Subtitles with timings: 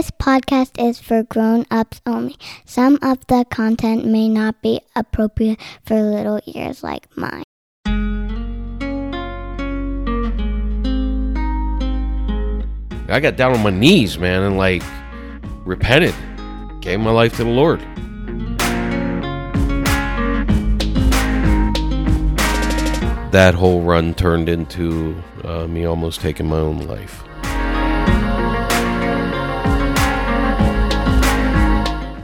[0.00, 2.36] This podcast is for grown ups only.
[2.64, 7.42] Some of the content may not be appropriate for little ears like mine.
[13.10, 14.82] I got down on my knees, man, and like
[15.66, 16.14] repented,
[16.80, 17.80] gave my life to the Lord.
[23.32, 27.22] That whole run turned into uh, me almost taking my own life.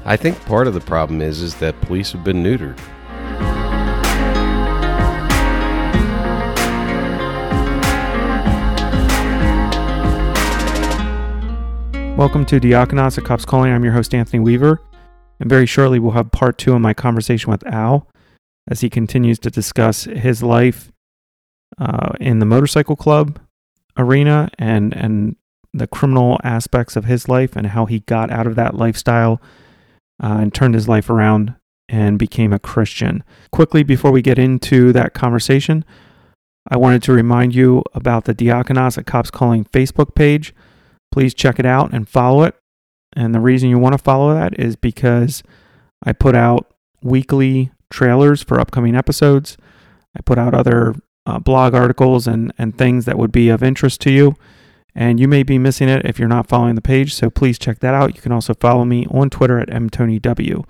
[0.08, 2.78] I think part of the problem is is that police have been neutered.
[12.16, 13.72] Welcome to Diakonos at Cops Calling.
[13.72, 14.80] I'm your host, Anthony Weaver.
[15.40, 18.08] And very shortly, we'll have part two of my conversation with Al
[18.70, 20.92] as he continues to discuss his life
[21.78, 23.40] uh, in the motorcycle club
[23.96, 25.34] arena and, and
[25.74, 29.42] the criminal aspects of his life and how he got out of that lifestyle
[30.22, 31.54] uh, and turned his life around
[31.88, 33.22] and became a Christian.
[33.52, 35.84] Quickly, before we get into that conversation,
[36.68, 40.52] I wanted to remind you about the Diakonos at Cops Calling Facebook page
[41.16, 42.54] please check it out and follow it.
[43.14, 45.42] And the reason you want to follow that is because
[46.02, 46.70] I put out
[47.02, 49.56] weekly trailers for upcoming episodes.
[50.14, 54.02] I put out other uh, blog articles and, and things that would be of interest
[54.02, 54.34] to you.
[54.98, 57.80] And you may be missing it if you're not following the page, so please check
[57.80, 58.16] that out.
[58.16, 60.64] You can also follow me on Twitter at mtonyw.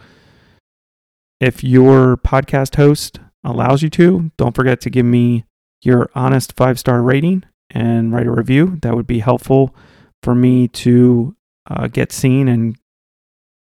[1.39, 5.45] If your podcast host allows you to, don't forget to give me
[5.81, 8.79] your honest five star rating and write a review.
[8.83, 9.77] That would be helpful
[10.25, 11.37] for me to
[11.71, 12.77] uh, get seen and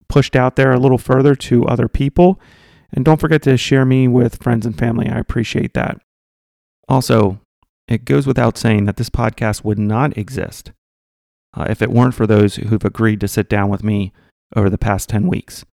[0.10, 2.40] pushed out there a little further to other people.
[2.92, 5.10] And don't forget to share me with friends and family.
[5.10, 6.02] I appreciate that.
[6.88, 7.40] Also,
[7.88, 10.72] it goes without saying that this podcast would not exist
[11.56, 14.12] uh, if it weren't for those who've agreed to sit down with me
[14.56, 15.66] over the past 10 weeks.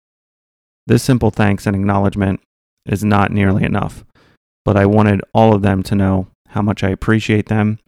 [0.86, 2.40] This simple thanks and acknowledgement
[2.86, 4.05] is not nearly enough,
[4.64, 7.78] but I wanted all of them to know how much I appreciate them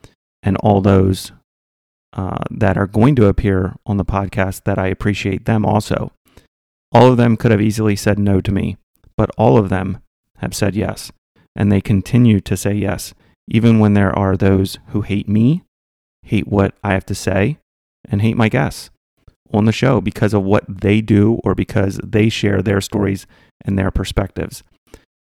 [0.42, 1.32] and all those
[2.12, 6.12] uh, that are going to appear on the podcast that I appreciate them also.
[6.92, 8.76] All of them could have easily said no to me,
[9.16, 9.98] but all of them
[10.38, 11.10] have said yes,
[11.56, 13.14] and they continue to say yes,
[13.48, 15.62] even when there are those who hate me,
[16.22, 17.58] hate what I have to say,
[18.08, 18.90] and hate my guests
[19.52, 23.26] on the show because of what they do or because they share their stories
[23.64, 24.62] and their perspectives.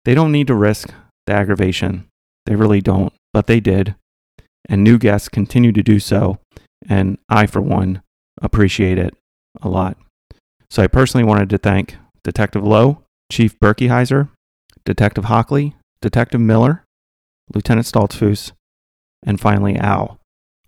[0.04, 0.92] They don't need to risk
[1.26, 2.08] the aggravation.
[2.46, 3.94] They really don't, but they did.
[4.68, 6.38] And new guests continue to do so
[6.88, 8.02] and I, for one,
[8.40, 9.14] appreciate it
[9.60, 9.96] a lot.
[10.70, 14.28] So I personally wanted to thank Detective Lowe, Chief Berkeyheiser,
[14.84, 16.81] Detective Hockley, Detective Miller,
[17.54, 18.52] Lieutenant Stoltzfus,
[19.24, 20.18] and finally Al,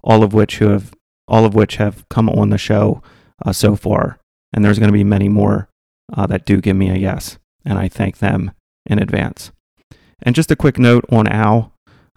[0.03, 0.93] all of which who have
[1.27, 3.03] all of which have come on the show
[3.45, 4.19] uh, so far.
[4.53, 5.69] And there's going to be many more
[6.13, 8.53] uh, that do give me a yes, and I thank them
[8.87, 9.51] in advance.
[10.23, 11.73] And just a quick note on Al: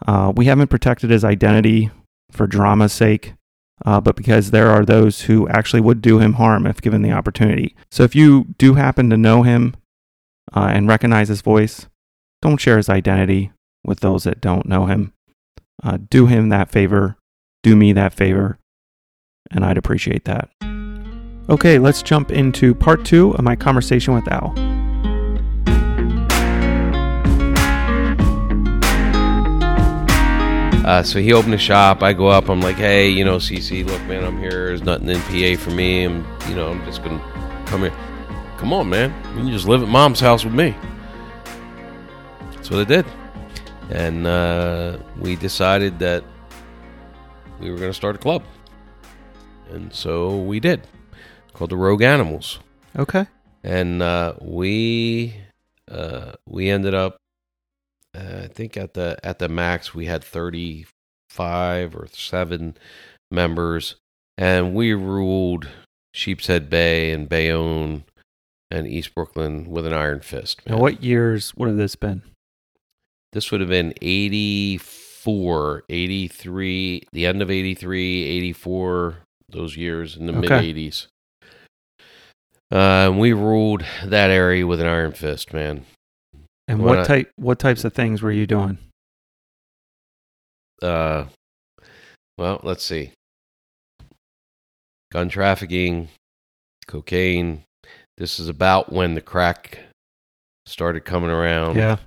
[0.06, 1.89] uh, we haven't protected his identity
[2.31, 3.33] for drama's sake
[3.85, 7.11] uh, but because there are those who actually would do him harm if given the
[7.11, 7.75] opportunity.
[7.91, 9.75] So if you do happen to know him
[10.56, 11.88] uh, and recognize his voice,
[12.41, 13.51] don't share his identity
[13.88, 15.14] with those that don't know him.
[15.81, 17.18] Uh, do him that favor,
[17.64, 18.59] do me that favor,
[19.50, 20.50] and I'd appreciate that.
[21.50, 24.53] Okay, let's jump into part two of my conversation with Al.
[30.86, 32.02] Uh, so he opened a shop.
[32.02, 32.48] I go up.
[32.48, 34.68] I'm like, hey, you know, CC, look, man, I'm here.
[34.68, 36.06] There's nothing in PA for me.
[36.06, 37.19] I'm, you know, I'm just gonna
[37.66, 37.94] come here.
[38.58, 39.14] Come on, man.
[39.36, 40.75] You can just live at mom's house with me.
[42.54, 43.06] That's what I did,
[43.90, 46.24] and uh, we decided that
[47.59, 48.44] we were gonna start a club,
[49.72, 50.81] and so we did.
[51.53, 52.59] called the Rogue Animals.
[52.98, 53.28] Okay.
[53.64, 55.36] And uh, we
[55.90, 57.18] uh, we ended up
[58.16, 62.78] uh, I think at the at the max we had 35 or 7
[63.30, 63.96] members
[64.38, 65.68] and we ruled
[66.14, 68.04] Sheepshead Bay and Bayonne
[68.72, 70.66] and East Brooklyn with an iron fist.
[70.66, 70.78] Man.
[70.78, 72.24] Now what years would have this been?
[73.33, 79.18] This would have been 84, 83, the end of 83, 84,
[79.50, 80.74] those years in the okay.
[80.74, 81.07] mid 80s.
[82.69, 85.85] Uh, we ruled that area with an iron fist, man.
[86.68, 88.77] And what, what type what types of things were you doing?
[90.81, 91.25] Uh
[92.38, 93.13] well, let's see.
[95.12, 96.09] Gun trafficking,
[96.88, 97.63] cocaine.
[98.18, 99.80] This is about when the crack
[100.65, 101.77] started coming around.
[101.77, 101.97] Yeah.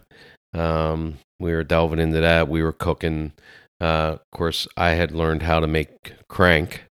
[0.54, 2.48] Um we were delving into that.
[2.48, 3.32] We were cooking.
[3.80, 6.84] Uh, of course, I had learned how to make crank,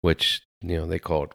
[0.00, 1.32] which you know they call it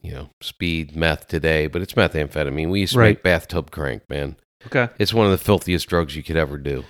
[0.00, 2.70] you know, speed, meth today, but it's methamphetamine.
[2.70, 3.08] We used to Right.
[3.16, 4.36] make bathtub crank, man.
[4.64, 4.88] Okay.
[4.98, 6.84] It's one of the filthiest drugs you could ever do.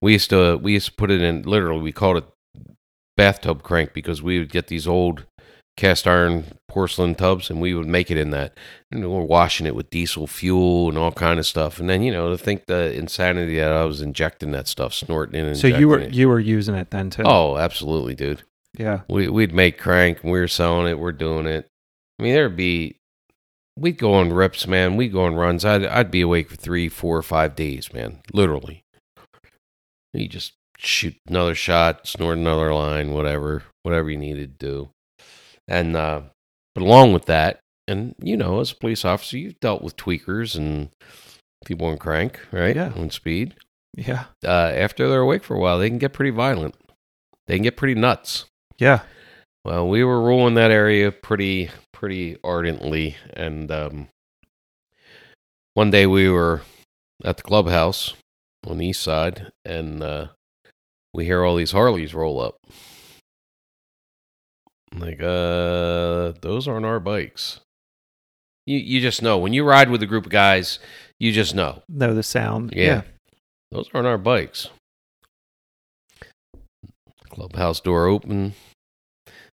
[0.00, 2.24] We used to we used to put it in literally we called it
[3.16, 5.26] bathtub crank because we would get these old
[5.76, 8.56] cast iron porcelain tubs and we would make it in that.
[8.90, 11.78] And we're washing it with diesel fuel and all kind of stuff.
[11.78, 15.38] And then, you know, to think the insanity that I was injecting that stuff, snorting
[15.38, 16.14] it and So you were it.
[16.14, 17.22] you were using it then too.
[17.24, 18.42] Oh, absolutely, dude.
[18.78, 19.00] yeah.
[19.08, 21.68] We we'd make crank and we were selling it, we're doing it.
[22.18, 22.96] I mean there'd be
[23.76, 24.96] we'd go on rips, man.
[24.96, 25.64] We'd go on runs.
[25.64, 28.20] I'd I'd be awake for three, four, or five days, man.
[28.32, 28.84] Literally.
[30.14, 34.90] You just shoot another shot, snort another line, whatever, whatever you needed to do.
[35.68, 36.22] And uh
[36.74, 40.56] but along with that, and you know, as a police officer, you've dealt with tweakers
[40.56, 40.90] and
[41.64, 42.76] people on crank, right?
[42.76, 42.92] Yeah.
[42.96, 43.54] On speed.
[43.94, 44.24] Yeah.
[44.44, 46.74] Uh after they're awake for a while, they can get pretty violent.
[47.46, 48.46] They can get pretty nuts.
[48.78, 49.02] Yeah.
[49.64, 54.08] Well, we were ruling that area pretty pretty ardently, and um,
[55.74, 56.62] one day we were
[57.24, 58.14] at the clubhouse
[58.66, 60.26] on the east side, and uh,
[61.14, 62.56] we hear all these Harleys roll up.
[64.92, 67.60] I'm Like, uh, those aren't our bikes.
[68.66, 70.78] You you just know when you ride with a group of guys,
[71.18, 72.72] you just know Know the sound.
[72.76, 73.02] Yeah.
[73.72, 74.68] those aren't our bikes.
[77.30, 78.54] Clubhouse door open,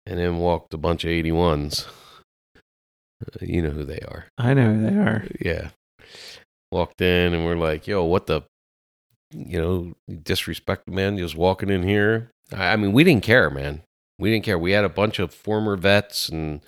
[0.06, 1.88] and in walked a bunch of 81s.
[3.26, 4.28] Uh, You know who they are.
[4.38, 5.26] I know who they are.
[5.42, 5.70] Yeah.
[6.72, 8.42] Walked in, and we're like, yo, what the,
[9.32, 9.94] you know,
[10.24, 12.30] disrespect man just walking in here.
[12.54, 13.82] I I mean, we didn't care, man.
[14.20, 14.58] We didn't care.
[14.60, 16.62] We had a bunch of former vets, and,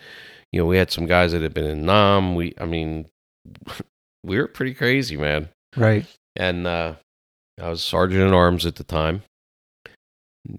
[0.51, 2.35] you know, we had some guys that had been in NAM.
[2.35, 3.07] We, I mean,
[4.23, 6.05] we were pretty crazy, man Right.
[6.35, 6.95] and uh,
[7.61, 9.21] I was sergeant at arms at the time.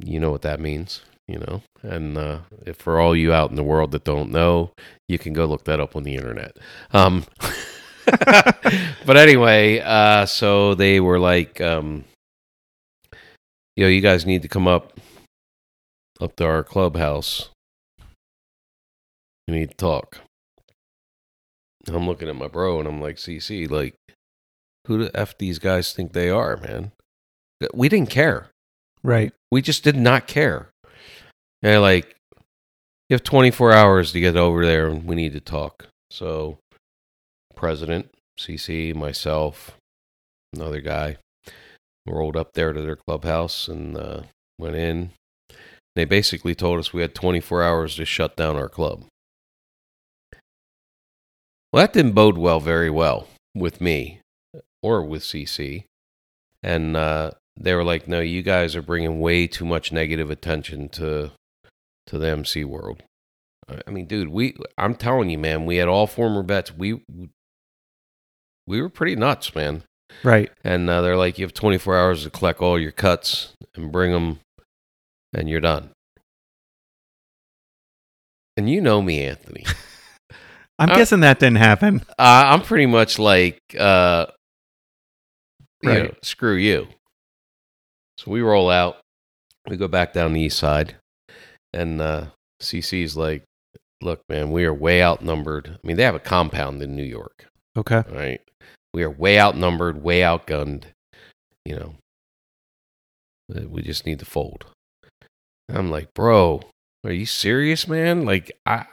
[0.05, 1.62] You know what that means, you know.
[1.83, 4.71] And uh, if for all you out in the world that don't know,
[5.09, 6.56] you can go look that up on the internet.
[6.93, 7.25] Um,
[8.06, 12.05] but anyway, uh, so they were like, um,
[13.77, 14.99] you know, you guys need to come up
[16.20, 17.50] up to our clubhouse.
[19.48, 20.20] We need to talk.
[21.88, 23.94] I'm looking at my bro and I'm like, CC, like,
[24.86, 26.92] who the F these guys think they are, man?
[27.72, 28.50] We didn't care.
[29.02, 29.32] Right.
[29.50, 30.70] We just did not care.
[31.62, 32.16] And like,
[33.08, 35.86] you have 24 hours to get over there and we need to talk.
[36.10, 36.58] So,
[37.54, 39.76] President, CC, myself,
[40.52, 41.18] another guy,
[42.06, 44.22] rolled up there to their clubhouse and uh,
[44.58, 45.10] went in.
[45.96, 49.06] They basically told us we had 24 hours to shut down our club.
[51.72, 54.20] Well, that didn't bode well very well with me
[54.82, 55.84] or with CC.
[56.62, 60.90] And uh, they were like, "No, you guys are bringing way too much negative attention
[60.90, 61.32] to
[62.08, 63.02] to the MC world."
[63.66, 66.76] I I mean, dude, we I'm telling you, man, we had all former vets.
[66.76, 67.02] We
[68.66, 69.82] we were pretty nuts, man.
[70.22, 70.50] Right.
[70.62, 74.12] And uh, they're like, "You have 24 hours to collect all your cuts and bring
[74.12, 74.40] them,
[75.37, 75.91] and you're done."
[78.56, 79.65] And you know me, Anthony.
[80.79, 82.03] I'm Uh, guessing that didn't happen.
[82.19, 84.27] Uh, I'm pretty much like, uh,
[85.83, 86.25] you know, Right.
[86.25, 86.88] screw you.
[88.19, 88.99] So we roll out.
[89.69, 90.97] We go back down the east side,
[91.73, 92.27] and uh,
[92.61, 93.43] CC's like,
[94.00, 95.79] "Look, man, we are way outnumbered.
[95.83, 98.02] I mean, they have a compound in New York, Okay.
[98.11, 98.40] right?
[98.95, 100.85] We are way outnumbered, way outgunned.
[101.64, 101.95] You know,
[103.55, 104.66] Uh, we just need to fold."
[105.68, 106.62] I'm like, "Bro,
[107.04, 108.25] are you serious, man?
[108.25, 108.87] Like, I."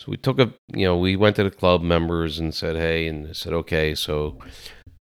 [0.00, 3.06] So we took a, you know, we went to the club members and said, hey,
[3.06, 3.94] and they said, okay.
[3.94, 4.38] So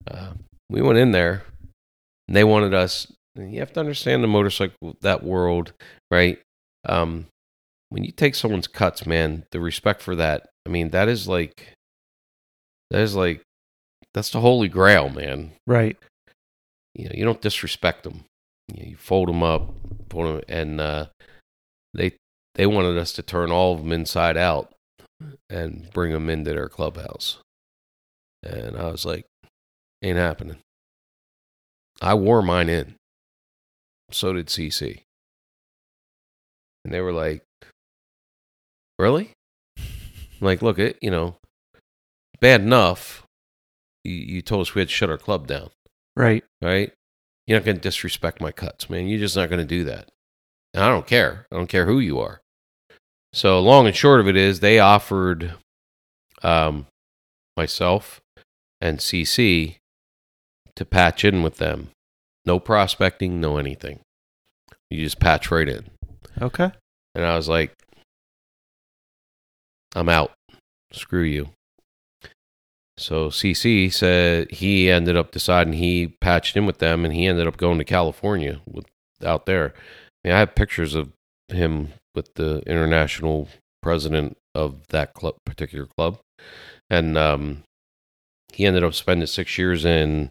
[0.08, 0.34] uh,
[0.70, 1.42] we went in there
[2.28, 5.72] and they wanted us, and you have to understand the motorcycle, that world,
[6.12, 6.38] right?
[6.88, 7.26] Um,
[7.88, 11.72] when you take someone's cuts, man, the respect for that, I mean, that is like,
[12.92, 13.42] that is like,
[14.12, 15.54] that's the holy grail, man.
[15.66, 15.96] Right.
[16.94, 18.26] You know, you don't disrespect them.
[18.72, 19.74] You, fold them up,
[20.10, 21.06] fold 'em- and uh,
[21.92, 22.16] they
[22.54, 24.72] they wanted us to turn all of them inside out
[25.50, 27.38] and bring them into their clubhouse.
[28.42, 29.24] And I was like,
[30.02, 30.58] ain't happening.
[32.00, 32.94] I wore mine in.
[34.10, 35.00] So did CC.
[36.84, 37.42] And they were like,
[38.98, 39.32] really?
[39.78, 39.84] I'm
[40.40, 41.36] like, look, it, you know,
[42.40, 43.24] bad enough.
[44.04, 45.70] You, you told us we had to shut our club down
[46.16, 46.44] Right.
[46.60, 46.92] right?
[47.46, 49.06] You're not going to disrespect my cuts, man.
[49.06, 50.10] You're just not going to do that.
[50.72, 51.46] And I don't care.
[51.52, 52.40] I don't care who you are.
[53.32, 55.54] So long and short of it is, they offered
[56.42, 56.86] um,
[57.56, 58.20] myself
[58.80, 59.76] and CC
[60.76, 61.90] to patch in with them.
[62.46, 64.00] No prospecting, no anything.
[64.90, 65.86] You just patch right in.
[66.40, 66.70] Okay.
[67.14, 67.72] And I was like,
[69.94, 70.32] I'm out.
[70.92, 71.50] Screw you.
[72.96, 77.46] So CC said he ended up deciding he patched in with them, and he ended
[77.46, 78.86] up going to California with
[79.24, 79.74] out there.
[80.24, 81.12] I, mean, I have pictures of
[81.48, 83.48] him with the international
[83.82, 86.18] president of that club, particular club,
[86.88, 87.64] and um,
[88.52, 90.30] he ended up spending six years in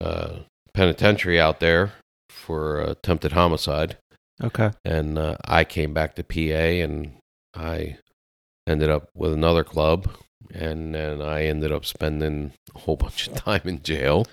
[0.00, 0.40] uh,
[0.74, 1.92] penitentiary out there
[2.30, 3.96] for attempted homicide.
[4.42, 4.70] Okay.
[4.84, 6.36] And uh, I came back to PA,
[6.84, 7.16] and
[7.54, 7.98] I
[8.68, 10.08] ended up with another club,
[10.54, 14.26] and then I ended up spending a whole bunch of time in jail.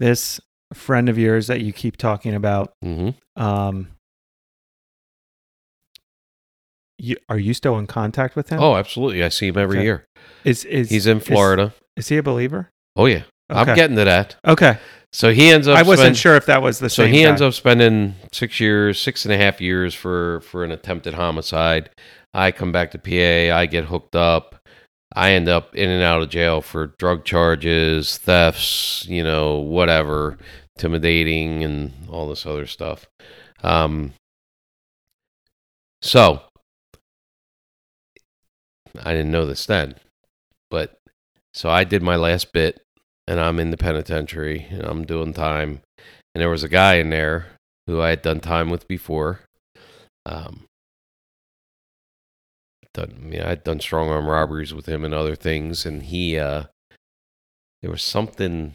[0.00, 0.40] This
[0.72, 3.88] friend of yours that you keep talking about, hmm um,
[6.98, 8.60] you, are you still in contact with him?
[8.60, 9.22] Oh, absolutely!
[9.24, 9.84] I see him every Okay.
[9.84, 10.06] year.
[10.44, 11.74] is is He's in is- Florida.
[11.96, 12.70] Is, he a believer?
[12.96, 13.70] oh yeah, Okay.
[13.70, 14.36] I'm getting to that.
[14.46, 14.78] Okay,
[15.12, 15.76] So he ends up.
[15.78, 17.28] I wasn't spend- sure if that was the So he guy.
[17.28, 21.90] ends up spending six years, six and a half years for for an attempted homicide.
[22.34, 23.56] I come back to PA.
[23.56, 24.56] I get hooked up.
[25.14, 30.36] I end up in and out of jail for drug charges, thefts, you know, whatever,
[30.76, 33.06] intimidating, and all this other stuff.
[33.62, 34.14] Um,
[36.02, 36.42] so
[39.02, 39.94] I didn't know this then,
[40.68, 40.98] but
[41.54, 42.82] so I did my last bit,
[43.28, 45.80] and I'm in the penitentiary, and I'm doing time,
[46.34, 47.46] and there was a guy in there
[47.86, 49.40] who I had done time with before.
[50.26, 50.64] Um,
[52.94, 56.38] done, I mean, I'd done strong arm robberies with him and other things, and he,
[56.38, 56.64] uh,
[57.82, 58.74] there was something,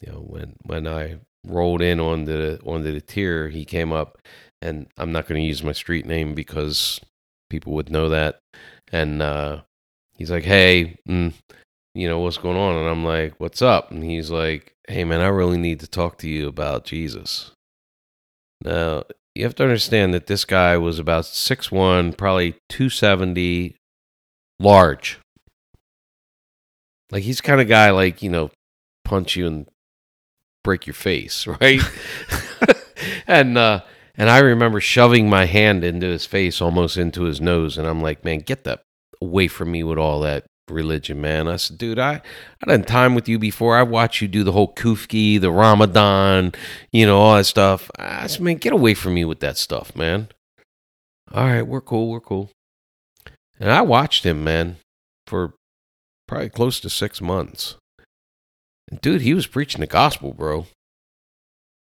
[0.00, 4.18] you know, when when I rolled in on the onto the tier, he came up,
[4.60, 7.00] and I'm not going to use my street name because
[7.48, 8.40] people would know that,
[8.90, 9.62] and uh,
[10.14, 11.32] he's like, "Hey, mm,
[11.94, 15.20] you know what's going on?" And I'm like, "What's up?" And he's like, "Hey, man,
[15.20, 17.52] I really need to talk to you about Jesus."
[18.62, 23.76] Now, you have to understand that this guy was about six one, probably 270,
[24.58, 25.18] large.
[27.10, 28.50] Like he's kind of guy like, you know,
[29.04, 29.68] punch you and
[30.62, 31.80] break your face, right?
[33.26, 33.80] and uh
[34.16, 38.02] and I remember shoving my hand into his face, almost into his nose, and I'm
[38.02, 38.82] like, man, get that
[39.22, 41.48] away from me with all that religion, man.
[41.48, 42.22] I said, dude, I
[42.62, 43.76] I done time with you before.
[43.76, 46.52] I watched you do the whole kufki, the Ramadan,
[46.92, 47.90] you know, all that stuff.
[47.98, 50.28] I said, man, get away from me with that stuff, man.
[51.32, 52.50] All right, we're cool, we're cool.
[53.58, 54.76] And I watched him, man,
[55.26, 55.54] for
[56.26, 57.76] probably close to six months.
[58.90, 60.66] And dude, he was preaching the gospel, bro.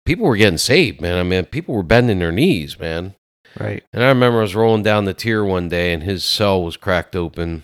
[0.06, 1.18] People were getting saved, man.
[1.18, 3.15] I mean, people were bending their knees, man.
[3.60, 3.84] right.
[3.92, 6.77] And I remember I was rolling down the tier one day and his cell was
[6.77, 7.63] cracked open.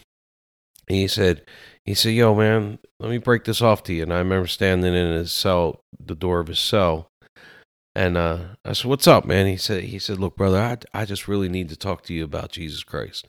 [0.93, 1.43] He said,
[1.85, 4.03] he said, yo, man, let me break this off to you.
[4.03, 7.07] And I remember standing in his cell, the door of his cell.
[7.95, 9.47] And uh, I said, what's up, man?
[9.47, 12.23] He said, he said, look, brother, I, I just really need to talk to you
[12.23, 13.27] about Jesus Christ.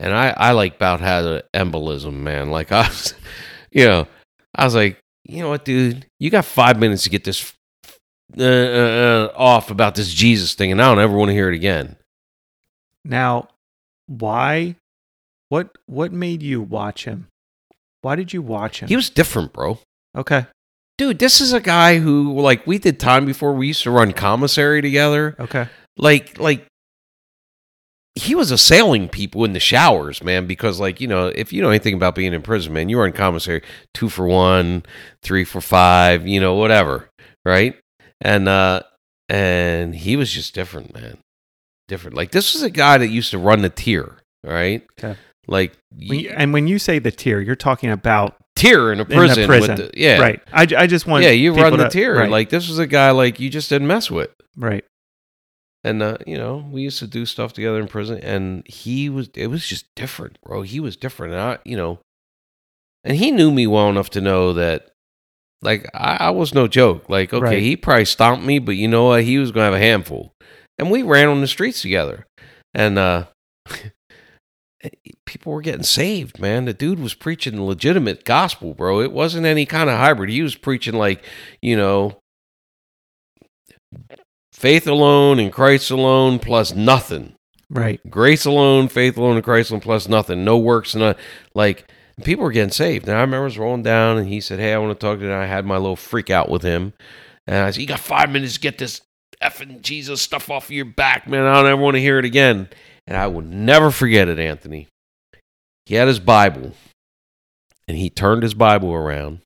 [0.00, 2.50] And I, I like about had an embolism, man.
[2.50, 3.14] Like I was,
[3.70, 4.08] you know,
[4.54, 7.54] I was like, you know what, dude, you got five minutes to get this
[8.36, 11.54] uh, uh, off about this Jesus thing, and I don't ever want to hear it
[11.54, 11.96] again.
[13.04, 13.48] Now,
[14.06, 14.76] why?
[15.52, 17.26] What what made you watch him?
[18.00, 18.88] Why did you watch him?
[18.88, 19.80] He was different, bro.
[20.16, 20.46] okay.
[20.96, 23.52] Dude, this is a guy who, like, we did time before.
[23.52, 25.36] We used to run commissary together.
[25.38, 25.68] Okay.
[25.98, 26.66] Like, like
[28.14, 30.46] he was assailing people in the showers, man.
[30.46, 33.06] Because, like, you know, if you know anything about being in prison, man, you were
[33.06, 33.60] in commissary
[33.92, 34.84] two for one,
[35.22, 37.10] three for five, you know, whatever,
[37.44, 37.78] right?
[38.22, 38.84] And uh,
[39.28, 41.18] and he was just different, man.
[41.88, 42.16] Different.
[42.16, 44.86] Like, this was a guy that used to run the tier, right?
[44.98, 45.18] Okay.
[45.48, 49.04] Like, When you- and when you say the tier, you're talking about tier in a
[49.04, 49.46] prison.
[49.46, 49.76] prison.
[49.76, 50.40] With the, yeah, right.
[50.52, 52.16] I, I just want yeah, you run the to- tier.
[52.16, 54.30] right, Like this was a guy like you just didn't mess with.
[54.56, 54.84] right.
[55.84, 59.30] And uh, you know, we used to do stuff together in prison, and he was
[59.34, 60.62] it was just different, bro.
[60.62, 61.98] He was different, and I, you know,
[63.02, 64.90] and he knew me well enough to know that,
[65.60, 67.08] like, I, I was no joke.
[67.10, 67.58] Like, okay, Right.
[67.62, 69.24] he probably stomped me, but you know what?
[69.24, 70.32] He was gonna have a handful,
[70.78, 72.28] and we ran on the streets together,
[72.74, 73.24] and uh,
[74.82, 74.90] Eh,
[75.26, 76.64] people were getting saved, man.
[76.64, 79.00] The dude was preaching legitimate gospel, bro.
[79.00, 80.30] It wasn't any kind of hybrid.
[80.30, 81.24] He was preaching like,
[81.60, 82.18] you know,
[84.52, 87.34] faith alone and Christ alone plus nothing.
[87.70, 88.00] Right.
[88.10, 90.44] Grace alone, faith alone, and Christ alone plus nothing.
[90.44, 91.16] No works, and
[91.54, 91.90] like
[92.22, 93.08] people were getting saved.
[93.08, 95.18] And I remember I was rolling down, and he said, "Hey, I want to talk
[95.18, 96.92] to you." And I had my little freak out with him,
[97.46, 99.00] and I said, "You got five minutes to get this
[99.42, 101.46] effing Jesus stuff off of your back, man.
[101.46, 102.68] I don't ever want to hear it again."
[103.06, 104.88] And I will never forget it, Anthony.
[105.86, 106.72] He had his Bible,
[107.88, 109.40] and he turned his Bible around.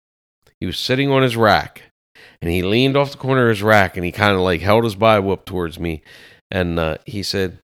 [0.60, 1.84] He was sitting on his rack,
[2.42, 4.84] and he leaned off the corner of his rack, and he kind of like held
[4.84, 6.02] his Bible up towards me,
[6.50, 7.58] and uh, he said,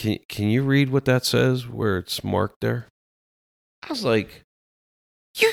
[0.00, 2.86] can can you read what that says where it's marked there?"
[3.82, 4.42] I was like,
[5.36, 5.48] "You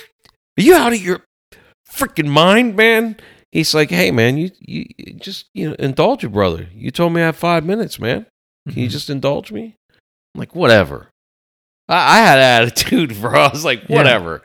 [0.57, 1.25] are you out of your
[1.91, 3.17] freaking mind, man?"
[3.51, 4.85] He's like, "Hey, man, you you
[5.19, 6.69] just you know indulge your brother.
[6.73, 8.25] You told me I have five minutes, man.
[8.67, 8.91] Can you Mhm.
[8.91, 9.75] just indulge me?"
[10.35, 11.09] I'm like, "Whatever."
[11.89, 13.39] I, I had an attitude, bro.
[13.41, 13.97] I was like, Yeah.
[13.97, 14.43] "Whatever."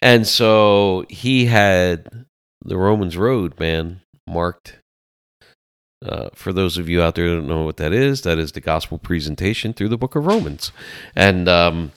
[0.00, 2.26] And so he had
[2.64, 4.76] the Romans Road, man, marked.
[6.04, 8.52] Uh, for those of you out there who don't know what that is, that is
[8.52, 10.70] the gospel presentation through the book of Romans.
[11.16, 11.90] And um,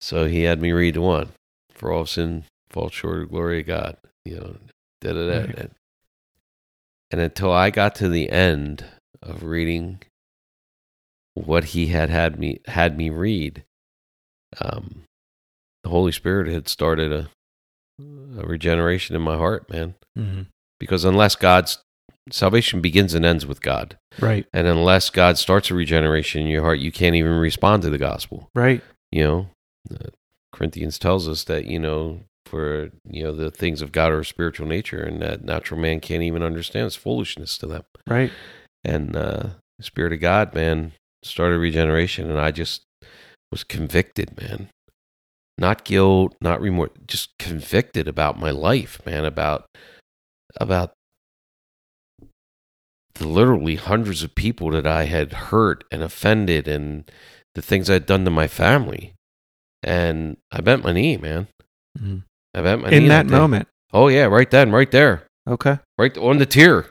[0.00, 1.28] so he had me read one
[1.74, 3.96] for all sin falls short of glory of God.
[4.24, 4.56] You know,
[5.02, 5.38] da da da.
[5.40, 5.70] Right.
[7.10, 8.84] And until I got to the end
[9.22, 10.00] of reading
[11.46, 13.64] what he had had me had me read,
[14.60, 15.02] um,
[15.82, 17.28] the Holy Spirit had started a,
[18.38, 19.94] a regeneration in my heart, man.
[20.18, 20.46] Mhm.
[20.78, 21.78] Because unless God's
[22.30, 24.46] salvation begins and ends with God, Right.
[24.52, 27.98] and unless God starts a regeneration in your heart, you can't even respond to the
[27.98, 28.48] gospel.
[28.54, 28.82] Right.
[29.12, 29.46] You know,
[29.90, 30.10] uh,
[30.52, 34.26] Corinthians tells us that you know for you know the things of God are of
[34.26, 36.86] spiritual nature, and that natural man can't even understand.
[36.86, 37.84] It's foolishness to them.
[38.08, 38.32] Right.
[38.84, 42.82] And uh, the Spirit of God, man, started regeneration, and I just
[43.52, 44.68] was convicted, man.
[45.58, 49.24] Not guilt, not remorse, just convicted about my life, man.
[49.24, 49.66] About
[50.56, 50.92] about
[53.14, 57.10] the literally hundreds of people that I had hurt and offended, and
[57.54, 59.14] the things I'd done to my family.
[59.82, 61.48] And I bent my knee, man.
[61.98, 62.22] Mhm.
[62.54, 63.34] I bent my knee In that day.
[63.34, 63.68] moment.
[63.92, 65.78] Oh yeah, right then, right there Okay.
[65.98, 66.86] right on the tier.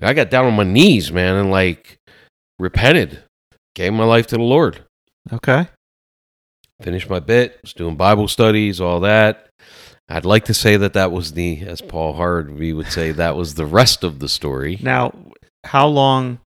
[0.00, 1.96] I got down on my knees, man, and like
[2.58, 3.24] repented,
[3.76, 4.82] gave my life to the Lord.
[5.32, 5.68] Okay.
[6.82, 9.50] Finished my bit, was doing Bible studies, all that.
[10.08, 13.54] I'd like to say that that was the, as Paul Harvey would say, that was
[13.54, 14.78] the rest of the story.
[14.82, 15.14] Now,
[15.64, 16.40] how long?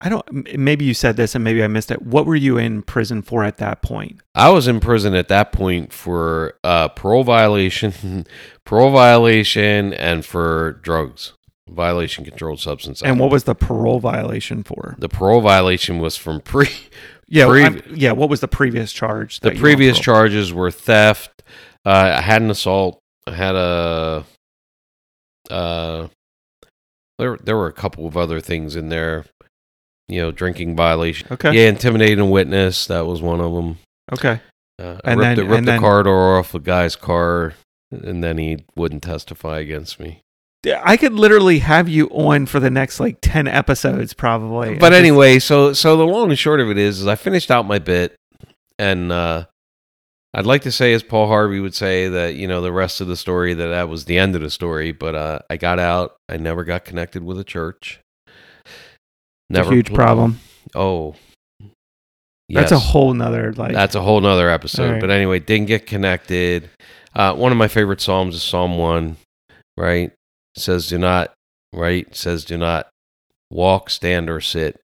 [0.00, 0.56] I don't.
[0.58, 2.02] Maybe you said this, and maybe I missed it.
[2.02, 4.20] What were you in prison for at that point?
[4.34, 8.26] I was in prison at that point for uh, parole violation,
[8.66, 11.32] parole violation, and for drugs
[11.68, 13.02] violation, controlled substance.
[13.02, 14.96] And what was the parole violation for?
[14.98, 16.68] the parole violation was from pre
[17.28, 17.48] Yeah.
[17.48, 18.12] I'm- yeah.
[18.12, 19.40] What was the previous charge?
[19.40, 21.42] The that you were on previous charges were theft.
[21.86, 22.98] Uh, I had an assault.
[23.26, 24.24] I had a.
[25.50, 26.08] Uh,
[27.18, 29.24] there, there were a couple of other things in there.
[30.08, 31.28] You know, drinking violation.
[31.30, 31.52] Okay.
[31.52, 32.86] Yeah, intimidating a witness.
[32.86, 33.78] That was one of them.
[34.12, 34.40] Okay.
[34.78, 36.94] Uh, I And ripped, then- the, ripped and the then- car door off a guy's
[36.96, 37.54] car,
[37.90, 40.20] and then he wouldn't testify against me.
[40.84, 44.76] I could literally have you on for the next like ten episodes, probably.
[44.76, 47.66] But anyway, so so the long and short of it is, is I finished out
[47.66, 48.16] my bit,
[48.78, 49.46] and uh,
[50.32, 53.06] I'd like to say, as Paul Harvey would say, that you know the rest of
[53.06, 54.92] the story that that was the end of the story.
[54.92, 56.16] But uh, I got out.
[56.28, 58.00] I never got connected with a church.
[59.50, 60.40] it's a huge pl- problem.
[60.74, 61.14] Oh,
[62.48, 63.72] That's a whole nother like.
[63.72, 64.84] That's a whole nother episode.
[64.86, 65.00] Alright.
[65.00, 66.70] But anyway, didn't get connected.
[67.14, 69.16] Uh, one of my favorite psalms is Psalm one,
[69.76, 70.10] right?
[70.56, 71.32] Says, "Do not,"
[71.72, 72.14] right?
[72.14, 72.88] says, "Do not
[73.50, 74.80] walk, stand, or sit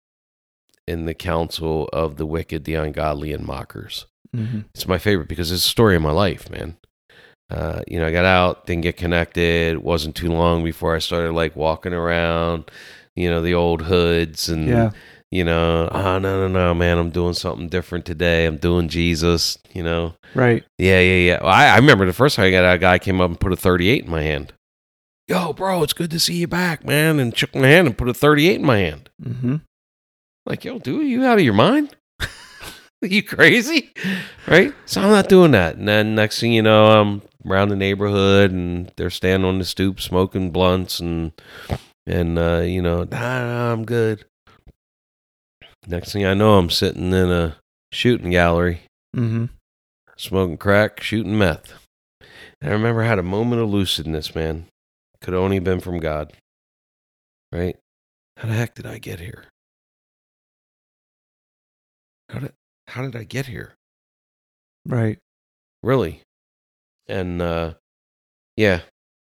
[0.87, 4.06] in the counsel of the wicked, the ungodly, and mockers."
[4.37, 4.64] Mhm.
[4.74, 6.76] It's my favorite because it's a story of my life, man.
[7.50, 9.72] Uh, you know, I got out, didn't get connected.
[9.74, 12.70] It wasn't too long before I started like walking around,
[13.16, 14.90] you know, the old hoods and Yeah.
[15.33, 18.46] you know, oh no no no man, I'm doing something different today.
[18.46, 20.14] I'm doing Jesus, you know.
[20.35, 20.64] Right.
[20.78, 21.38] Yeah, yeah, yeah.
[21.42, 23.40] Well, I, I remember the first time I got out, a guy came up and
[23.40, 24.52] put a 38 in my hand.
[25.30, 27.20] Yo, bro, it's good to see you back, man.
[27.20, 29.10] And shook my hand and put a 38 in my hand.
[29.22, 29.56] Mm-hmm.
[30.44, 31.94] Like, yo, dude, you out of your mind?
[33.00, 33.92] you crazy?
[34.48, 34.74] Right?
[34.86, 35.76] So I'm not doing that.
[35.76, 39.64] And then next thing you know, I'm around the neighborhood and they're standing on the
[39.64, 41.30] stoop smoking blunts and,
[42.08, 44.24] and, uh, you know, nah, nah, I'm good.
[45.86, 47.56] Next thing I know, I'm sitting in a
[47.92, 48.80] shooting gallery
[49.14, 49.44] mm-hmm.
[50.16, 51.72] smoking crack, shooting meth.
[52.60, 54.66] And I remember I had a moment of lucidness, man.
[55.20, 56.33] Could only have been from God.
[57.52, 57.76] Right?
[58.37, 59.44] How the heck did I get here?
[62.30, 62.52] How did
[62.88, 63.74] how did I get here?
[64.87, 65.18] Right.
[65.83, 66.22] Really?
[67.09, 67.74] And uh
[68.56, 68.83] yeah.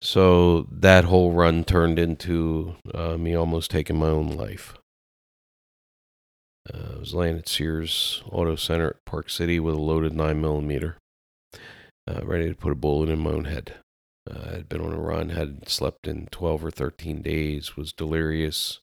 [0.02, 4.76] So that whole run turned into uh, me almost taking my own life.
[6.72, 10.40] Uh, I was laying at Sears Auto Center at Park City with a loaded 9
[10.40, 10.96] millimeter,
[12.08, 13.74] uh, ready to put a bullet in my own head.
[14.28, 18.80] Uh, had been on a run, had slept in 12 or 13 days, was delirious,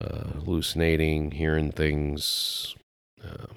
[0.00, 2.74] uh, hallucinating, hearing things.
[3.22, 3.52] Uh,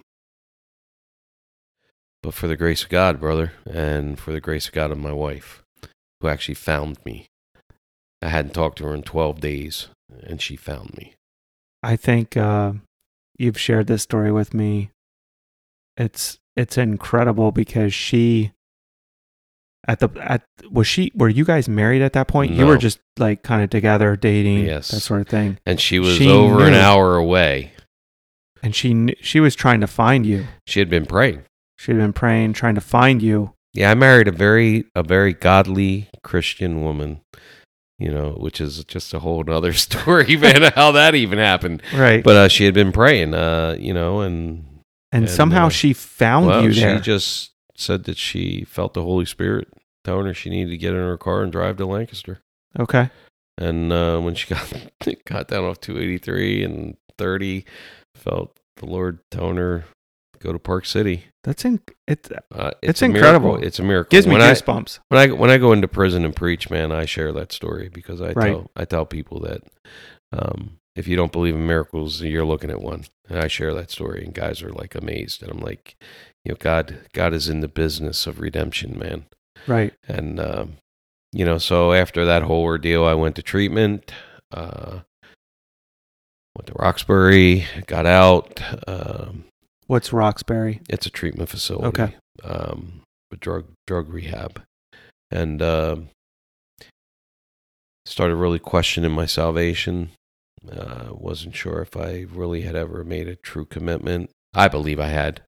[2.21, 5.13] but for the grace of God, brother, and for the grace of God of my
[5.13, 5.63] wife,
[6.19, 7.27] who actually found me.
[8.21, 9.87] I hadn't talked to her in 12 days,
[10.23, 11.13] and she found me.
[11.83, 12.73] I think uh,
[13.37, 14.89] you've shared this story with me.
[15.95, 18.51] It's it's incredible because she
[19.87, 22.51] at the at was she were you guys married at that point?
[22.51, 24.89] You were just like kind of together dating, Yes.
[24.89, 25.59] that sort of thing.
[25.65, 27.73] And she was She over an hour away.
[28.63, 30.47] And she kn- she was trying to find you.
[30.65, 31.43] She had been praying.
[31.77, 33.53] She'd been praying, trying to find you.
[33.73, 37.21] Yeah, I married a very a very godly Christian woman.
[37.99, 40.71] You know, which is just a whole other story, man.
[40.75, 41.81] How that even happened?
[41.95, 42.23] Right.
[42.23, 44.65] But uh, she had been praying, uh, you know, and
[45.11, 49.03] and, and, somehow uh, she found well, you she just said that she felt the
[49.03, 49.67] Holy Spirit
[50.03, 52.39] telling her she needed to get in her car and drive to Lancaster.
[52.79, 53.09] okay.
[53.57, 54.73] And uh, when she got
[55.25, 57.65] got down off 283 and 30,
[58.15, 59.85] felt the Lord telling her
[60.39, 61.25] go to Park City.
[61.43, 63.49] That's in, it Uh, It's a incredible.
[63.51, 63.67] Miracle.
[63.67, 64.09] It's a miracle.
[64.11, 64.99] gives me when I, goosebumps.
[65.07, 68.21] when I when I go into prison and preach, man, I share that story because
[68.21, 68.51] I Right.
[68.53, 69.63] tell I tell people that
[70.33, 73.05] um, if you don't believe in miracles, you're looking at one.
[73.29, 75.95] And I share that story, and guys are like amazed, and I'm like,
[76.43, 79.25] you know, God God is in the business of redemption, man.
[79.67, 79.93] right.
[80.07, 80.77] And um,
[81.31, 84.11] you know, so after that whole ordeal, I went to treatment.
[84.51, 85.01] Uh,
[86.55, 88.61] went to Roxbury, got out.
[88.87, 89.45] Um,
[89.87, 90.81] What's Roxbury?
[90.89, 91.87] it's a treatment facility.
[91.87, 92.15] Okay.
[92.43, 94.61] Um, a drug drug rehab,
[95.29, 96.09] and um
[98.05, 100.11] started really questioning my salvation.
[100.69, 104.29] Uh, wasn't sure if I really had ever made a true commitment.
[104.53, 105.41] I believe I had,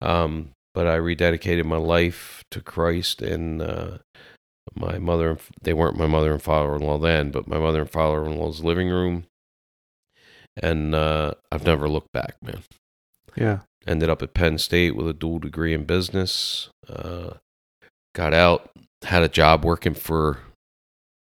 [0.00, 3.22] um, but I rededicated my life to Christ.
[3.22, 3.98] And uh,
[4.74, 8.62] my mother, and they weren't my mother and father-in-law then, but my mother and father-in-law's
[8.62, 9.24] living room.
[10.62, 12.62] And uh, I've never looked back, man
[13.36, 13.60] Yeah.
[13.86, 16.68] ended up at Penn State with a dual degree in business.
[16.88, 17.34] Uh,
[18.14, 18.70] got out,
[19.02, 20.38] had a job working for,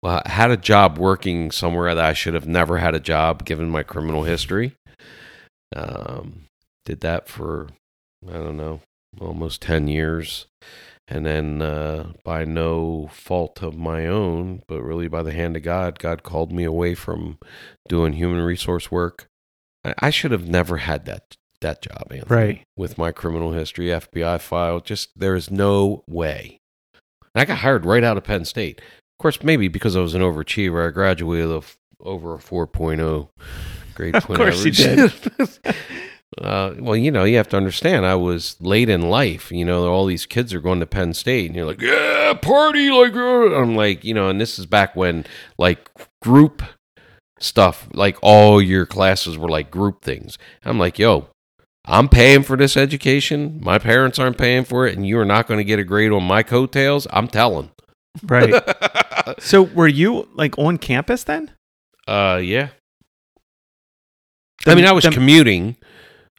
[0.04, 3.46] well, I had a job working somewhere that I should have never had a job
[3.46, 4.76] given my criminal history.
[5.74, 6.44] Um,
[6.84, 7.68] did that for,
[8.28, 8.82] I don't know,
[9.18, 10.44] almost 10 years.
[11.08, 15.62] And then, uh, by no fault of my own, but really by the hand of
[15.62, 17.38] God, God called me away from
[17.88, 19.26] doing human resource work.
[19.98, 22.62] I, should have never had that that job, Anthony Right.
[22.76, 24.80] with my criminal history, FBI file.
[24.80, 26.58] Just there is no way.
[27.34, 28.80] And I got hired right out of Penn State.
[29.14, 32.38] Of course, maybe because I was an overachiever, I graduated with a f- over a
[32.38, 33.28] 4.0
[33.94, 35.60] grade Of point course you average.
[36.38, 39.52] uh, well, you know, you have to understand, I was late in life.
[39.52, 42.90] You know, all these kids are going to Penn State, and you're like, yeah, party.
[42.90, 45.24] Like, uh," I'm like, you know, and this is back when
[45.58, 46.62] like group
[47.38, 50.38] stuff, like all your classes were like group things.
[50.64, 51.28] I'm like, yo,
[51.84, 53.60] I'm paying for this education.
[53.62, 56.12] My parents aren't paying for it, and you are not going to get a grade
[56.12, 57.06] on my coattails.
[57.10, 57.70] I'm telling.
[58.22, 58.54] Right.
[59.40, 61.50] so were you like on campus then?
[62.06, 62.68] uh, yeah.
[64.66, 65.76] I mean, I was Then- commuting.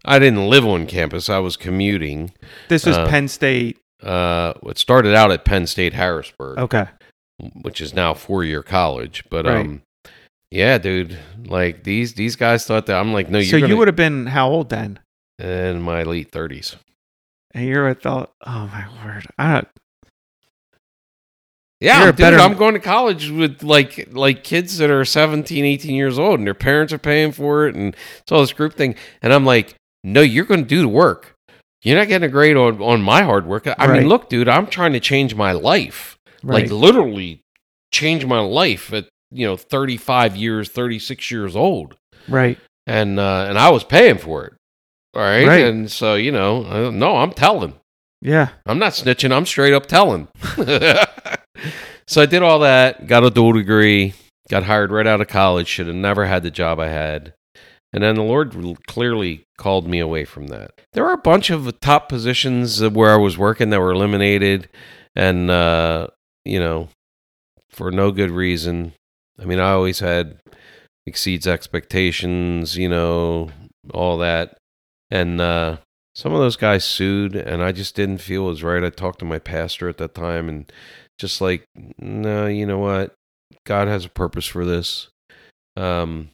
[0.04, 1.30] I didn't live on campus.
[1.30, 2.32] I was commuting.
[2.70, 3.80] this was uh, Penn State.
[4.04, 6.86] Uh, it started out at Penn State Harrisburg, Okay.
[7.62, 9.24] which is now four year college.
[9.32, 9.66] But Right.
[9.66, 9.82] um,
[10.52, 13.78] yeah, dude, like these these guys thought that I'm like, no, you're so gonna, you
[13.78, 15.00] would have been how old then?
[15.40, 16.76] in my late thirties.
[17.56, 19.26] And you would have thought, oh my word.
[19.40, 19.68] I don't,
[21.86, 25.96] Yeah, dude, better- I'm going to college with like like kids that are 17, 18
[25.96, 28.96] years old and their parents are paying for it and it's all this group thing.
[29.22, 31.34] And I'm like, no, you're going to do the work.
[31.84, 33.68] You're not getting a grade on, on my hard work.
[33.68, 34.00] I Right.
[34.00, 36.18] mean, look, dude, I'm trying to change my life.
[36.44, 36.64] right.
[36.64, 37.42] Like literally
[37.94, 41.96] change my life at, you know, 35 years, 36 years old.
[42.28, 42.58] right.
[42.88, 44.54] And uh and I was paying for it.
[45.16, 45.48] All right?
[45.48, 45.66] Right.
[45.66, 47.74] And so, you know, no, I'm telling.
[48.22, 48.50] Yeah.
[48.66, 49.32] I'm not snitching.
[49.32, 50.28] I'm straight up telling.
[52.08, 54.14] so I did all that, got a dual degree,
[54.50, 55.68] got hired right out of college.
[55.68, 57.34] Should have never had the job I had.
[57.94, 58.54] And then the Lord
[58.88, 60.72] clearly called me away from that.
[60.94, 64.68] There were a bunch of top positions where I was working that were eliminated,
[65.16, 66.08] and uh,
[66.44, 66.90] you know,
[67.70, 68.94] for no good reason.
[69.40, 70.40] I mean, I always had
[71.06, 73.50] exceeds expectations, you know,
[73.94, 74.58] all that,
[75.10, 75.78] and uh,
[76.16, 79.20] some of those guys sued and i just didn't feel it was right i talked
[79.20, 80.72] to my pastor at that time and
[81.18, 81.66] just like
[82.00, 83.14] no you know what
[83.66, 85.08] god has a purpose for this
[85.78, 86.30] um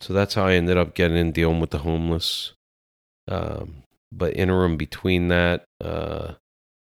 [0.00, 2.52] so that's how i ended up getting in dealing with the homeless
[3.28, 6.32] um but interim between that uh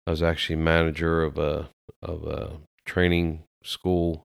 [0.07, 1.69] i was actually manager of a
[2.03, 2.53] of a
[2.87, 4.23] training school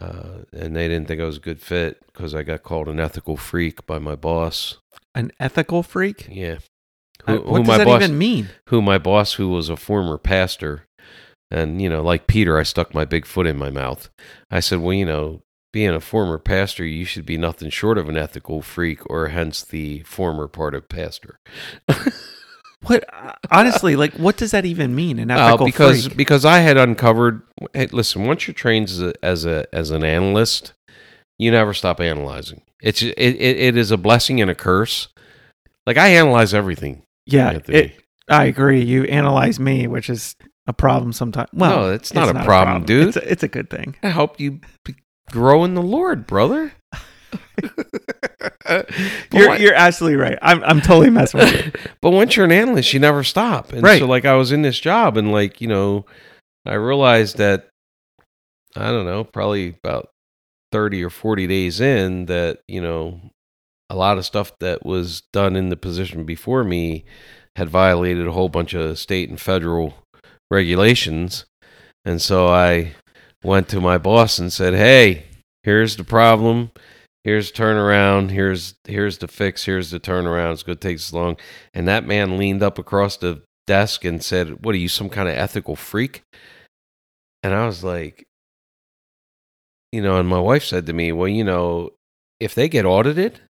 [0.00, 3.00] uh, and they didn't think I was a good fit because I got called an
[3.00, 4.78] ethical freak by my boss.
[5.12, 6.28] An ethical freak?
[6.30, 6.58] Yeah,
[7.26, 8.48] Uh, Who- what who does my that boss- even mean?
[8.68, 10.84] who my boss, who was a former pastor,
[11.50, 14.08] and you know, like Peter, I stuck my big foot in my mouth.
[14.50, 18.08] I said, "Well, you know, being a former pastor, you should be nothing short of
[18.08, 21.38] an ethical freak, or hence the former part of pastor.
[22.82, 23.02] What
[23.50, 25.18] honestly, like, what does that even mean?
[25.18, 26.16] An Uh, ethical because freak?
[26.16, 27.42] because I had uncovered.
[27.74, 30.74] Hey, listen, once you're trained as a, as a as an analyst,
[31.38, 32.62] you never stop analyzing.
[32.80, 35.08] It's it, it, it is a blessing and a curse.
[35.88, 37.02] Like I analyze everything.
[37.26, 37.94] yeah, it,
[38.28, 38.82] I agree.
[38.84, 40.36] You analyze me, which is
[40.68, 41.48] a problem sometimes.
[41.52, 43.08] Well, No, it's not a problem, dude.
[43.08, 43.96] It's a, it's a good thing.
[44.02, 44.60] I hope you
[45.32, 46.72] grow in the Lord, brother.
[49.32, 50.38] You're you're absolutely right.
[50.42, 51.72] I'm I'm totally messing with you.
[52.00, 53.72] but once you're an analyst, you never stop.
[53.72, 53.98] And Right.
[53.98, 56.06] so, like, I was in this job, and like, you know,
[56.66, 57.68] I realized that
[58.76, 60.10] I don't know, probably about
[60.72, 63.20] thirty or forty days in, that you know,
[63.90, 67.04] a lot of stuff that was done in the position before me
[67.56, 69.94] had violated a whole bunch of state and federal
[70.50, 71.44] regulations,
[72.04, 72.94] and so I
[73.44, 75.24] went to my boss and said, "Hey,
[75.62, 76.70] here's the problem."
[77.24, 78.30] Here's the turnaround.
[78.30, 79.64] Here's here's the fix.
[79.64, 80.52] Here's the turnaround.
[80.54, 81.36] It's going to take this long.
[81.74, 85.28] And that man leaned up across the desk and said, "What are you, some kind
[85.28, 86.22] of ethical freak?"
[87.42, 88.24] And I was like,
[89.92, 91.90] you know, and my wife said to me, "Well, you know,
[92.40, 93.40] if they get audited,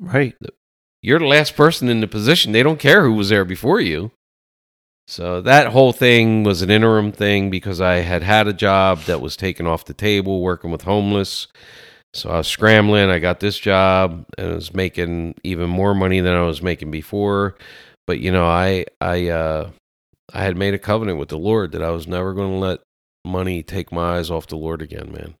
[0.00, 0.34] Right.
[1.02, 2.52] you're the last person in the position.
[2.52, 4.12] They don't care who was there before you."
[5.12, 9.20] So that whole thing was an interim thing because I had had a job that
[9.20, 11.48] was taken off the table working with homeless.
[12.14, 13.10] So I was scrambling.
[13.10, 16.90] I got this job and I was making even more money than I was making
[16.90, 17.58] before.
[18.06, 19.72] But you know, I I uh
[20.32, 22.80] I had made a covenant with the Lord that I was never going to let
[23.22, 25.34] money take my eyes off the Lord again, man.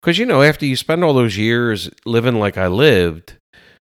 [0.00, 3.37] Cuz you know, after you spend all those years living like I lived,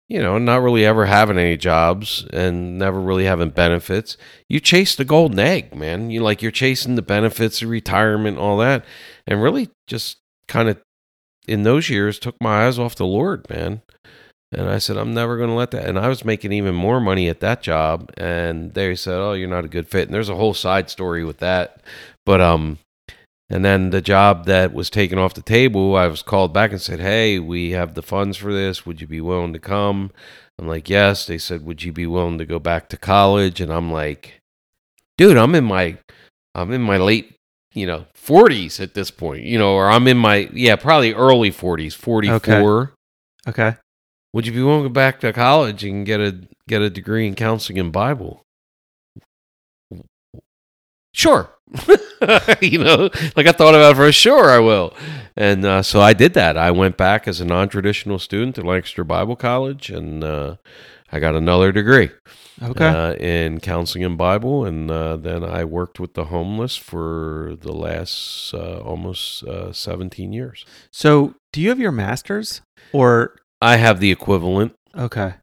[0.10, 4.18] you know, not really ever having any jobs and never really having benefits,
[4.50, 6.10] you chase the golden egg, man.
[6.10, 8.84] You like you're chasing the benefits of retirement, all that,
[9.28, 10.18] and really just
[10.48, 10.82] kind of
[11.48, 13.84] in those years took my eyes off the Lord, man.
[14.52, 15.86] And I said, I'm never going to let that.
[15.86, 18.12] And I was making even more money at that job.
[18.18, 20.08] And they said, Oh, you're not a good fit.
[20.08, 21.84] And there's a whole side story with that.
[22.26, 22.80] But, um,
[23.50, 26.82] and then the job that was taken off the table, I was called back and
[26.82, 28.86] said, Hey, we have the funds for this.
[28.86, 30.12] Would you be willing to come?
[30.58, 31.26] I'm like, Yes.
[31.26, 33.60] They said, Would you be willing to go back to college?
[33.60, 34.40] And I'm like,
[35.18, 35.98] Dude, I'm in my,
[36.54, 37.36] I'm in my late
[37.74, 41.52] you know, 40s at this point, you know, or I'm in my, yeah, probably early
[41.52, 42.94] 40s, 44.
[43.48, 43.76] Okay.
[44.34, 47.26] Would you be willing to go back to college and get a get a degree
[47.26, 48.44] in counseling and Bible?
[51.14, 51.50] Sure.
[52.62, 54.94] you know, like I thought about it for sure I will.
[55.36, 56.58] And uh, so I did that.
[56.58, 60.56] I went back as a non-traditional student to Lancaster Bible College and uh,
[61.12, 62.10] I got another degree
[62.62, 62.86] Okay.
[62.88, 67.72] uh, in counseling and Bible, and uh, then I worked with the homeless for the
[67.72, 70.66] last uh, almost uh, seventeen years.
[70.92, 74.74] so, do you have your masters or I have the equivalent.
[74.96, 75.36] okay?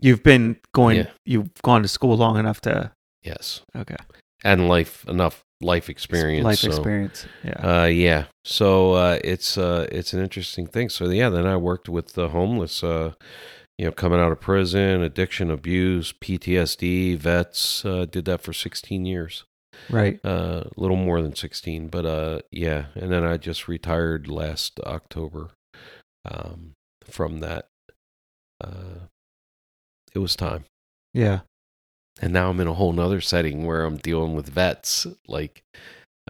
[0.00, 0.96] You've been going.
[0.96, 1.10] Yeah.
[1.26, 3.96] You've gone to school long enough to Yes, okay
[4.44, 6.44] and life enough life experience.
[6.44, 7.26] life so, experience.
[7.42, 7.82] Yeah.
[7.82, 8.24] Uh, yeah.
[8.44, 10.88] So uh, it's uh, it's an interesting thing.
[10.90, 12.84] So yeah, then I worked with the homeless.
[12.84, 13.14] Uh,
[13.78, 17.84] you know, coming out of prison, addiction, abuse, PTSD, vets.
[17.84, 19.44] Uh, did that for sixteen years.
[19.90, 20.20] right.
[20.24, 24.78] uh, a little more than 16 but uh yeah and then i just retired last
[24.86, 25.50] october
[26.24, 27.66] um from that
[28.62, 29.08] uh
[30.14, 30.64] it was time
[31.12, 31.40] Yeah.
[32.22, 35.62] And now i'm in a whole nother setting where i'm dealing with vets like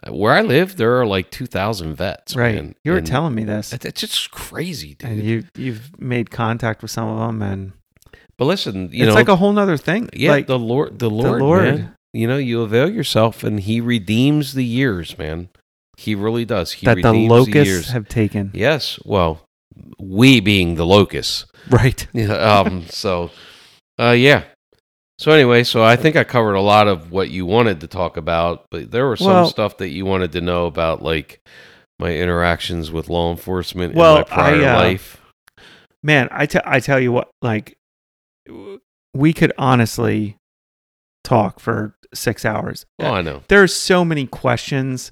[0.05, 2.55] uh, where i live there are like 2000 vets Right.
[2.55, 2.75] man.
[2.83, 6.31] you were And telling me this, it- it's just crazy dude and you you've made
[6.31, 7.71] contact with some of them, and
[8.37, 10.09] but listen you it's know like a whole nother thing.
[10.13, 11.63] yeah like the lord the lord, Lord.
[11.63, 11.95] man.
[12.13, 15.49] you know you avail yourself and he redeems the years man
[15.97, 17.89] he really does he that the locusts years.
[17.91, 18.51] have taken.
[18.53, 18.99] Yes.
[19.05, 19.41] Well,
[19.97, 21.45] we being the locusts.
[21.69, 22.05] Right.
[22.29, 22.83] Um.
[22.89, 23.31] so,
[23.97, 24.43] uh, yeah.
[25.17, 28.17] So anyway, so I think I covered a lot of what you wanted to talk
[28.17, 31.39] about, but there were some Well- stuff that you wanted to know about, like
[31.99, 35.21] my interactions with law enforcement Well, in my prior I, uh, life.
[36.03, 37.77] Man, I I tell you what, like
[39.13, 40.35] we could honestly
[41.23, 42.85] talk for six hours.
[42.99, 43.41] Oh, I know.
[43.47, 45.11] There's so many questions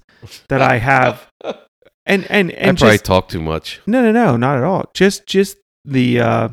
[0.49, 1.27] that I have,
[2.05, 3.81] and and and I probably just talk too much.
[3.87, 4.91] no, no, no, not at all.
[4.93, 6.49] Just just the uh,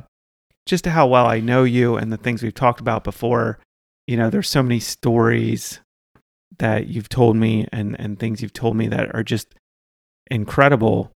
[0.66, 3.58] just to how well I know you and the things we've talked about before.
[4.06, 5.80] You know, there's so many stories
[6.58, 9.54] that you've told me and and things you've told me that are just
[10.30, 11.12] incredible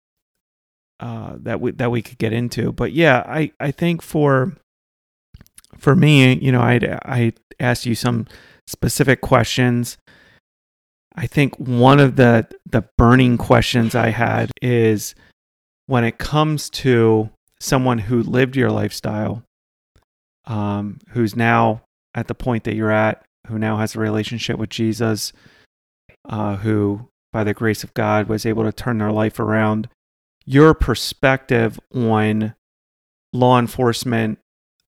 [1.00, 2.72] uh, that we that we could get into.
[2.72, 4.56] But yeah, I I think for
[5.76, 8.26] for me, you know, I I asked you some
[8.66, 9.98] specific questions.
[11.14, 15.14] I think one of the the burning questions I had is
[15.86, 17.30] when it comes to
[17.62, 19.44] someone who lived your lifestyle,
[20.46, 21.82] um, who's now
[22.14, 25.32] at the point that you're at, who now has a relationship with Jesus,
[26.28, 29.88] uh, who, by the grace of God, was able to turn their life around,
[30.44, 32.54] your perspective on
[33.32, 34.38] law enforcement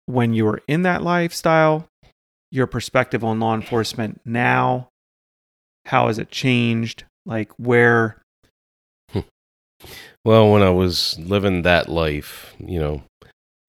[0.08, 1.88] when you were in that lifestyle,
[2.52, 4.90] your perspective on law enforcement now,
[5.86, 7.06] how has it changed?
[7.26, 8.22] Like, where
[10.26, 13.04] Well, when I was living that life, you know,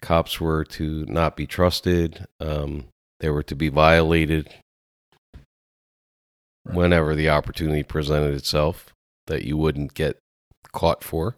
[0.03, 2.27] cops were to not be trusted.
[2.39, 2.87] Um,
[3.19, 4.55] they were to be violated
[6.63, 8.93] whenever the opportunity presented itself
[9.27, 10.19] that you wouldn't get
[10.73, 11.37] caught for.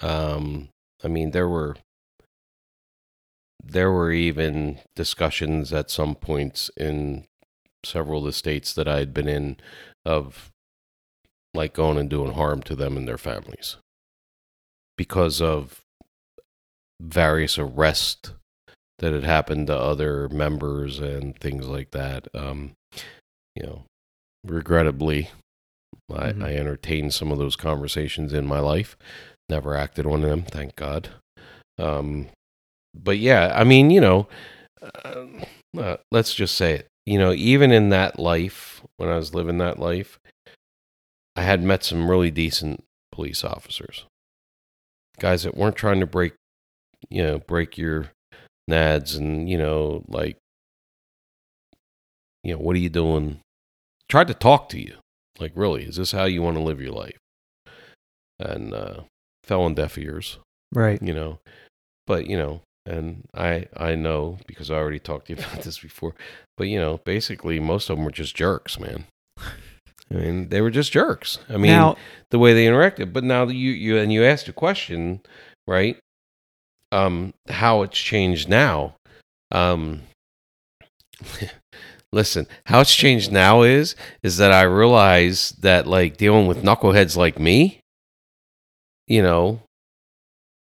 [0.00, 0.70] Um,
[1.04, 1.76] I mean, there were
[3.62, 7.26] there were even discussions at some points in
[7.84, 9.58] several of the states that I had been in
[10.06, 10.48] of
[11.52, 13.76] like going and doing harm to them and their families
[14.98, 15.80] because of
[17.00, 18.32] various arrests
[18.98, 22.28] that had happened to other members and things like that.
[22.34, 22.72] Um,
[23.54, 23.84] you know,
[24.44, 25.30] regrettably,
[26.10, 26.44] I, Mhm.
[26.44, 28.96] I entertained some of those conversations in my life.
[29.48, 31.10] Never acted on them, thank God.
[31.78, 32.28] Um,
[32.94, 34.28] but yeah, I mean, you know,
[34.82, 35.26] uh,
[35.78, 36.88] uh, let's just say it.
[37.06, 40.18] You know, even in that life, when I was living that life,
[41.36, 44.04] I had met some really decent police officers,
[45.18, 46.34] guys that weren't trying to break,
[47.08, 48.10] you know, break your
[48.70, 50.36] nads and you know, like,
[52.42, 53.40] you know, what are you doing?
[54.08, 54.96] Tried to talk to you,
[55.38, 57.18] like, really, is this how you want to live your life?
[58.40, 59.00] And uh,
[59.48, 60.38] fell on deaf ears
[60.74, 61.02] right?
[61.02, 61.40] you know
[62.06, 65.78] but you know and i i know because i already talked to you about this
[65.78, 66.14] before
[66.58, 69.06] but you know basically most of them were just jerks man
[70.10, 71.38] i mean they were just jerks.
[71.48, 71.96] I mean now,
[72.30, 73.12] the way they interacted.
[73.12, 75.20] But now that you you and you asked a question
[75.66, 75.98] right
[76.92, 78.94] um how it's changed now
[79.52, 80.02] um
[82.12, 87.14] listen how it's changed now is is that i realize that like dealing with knuckleheads
[87.14, 87.80] like me
[89.06, 89.60] you know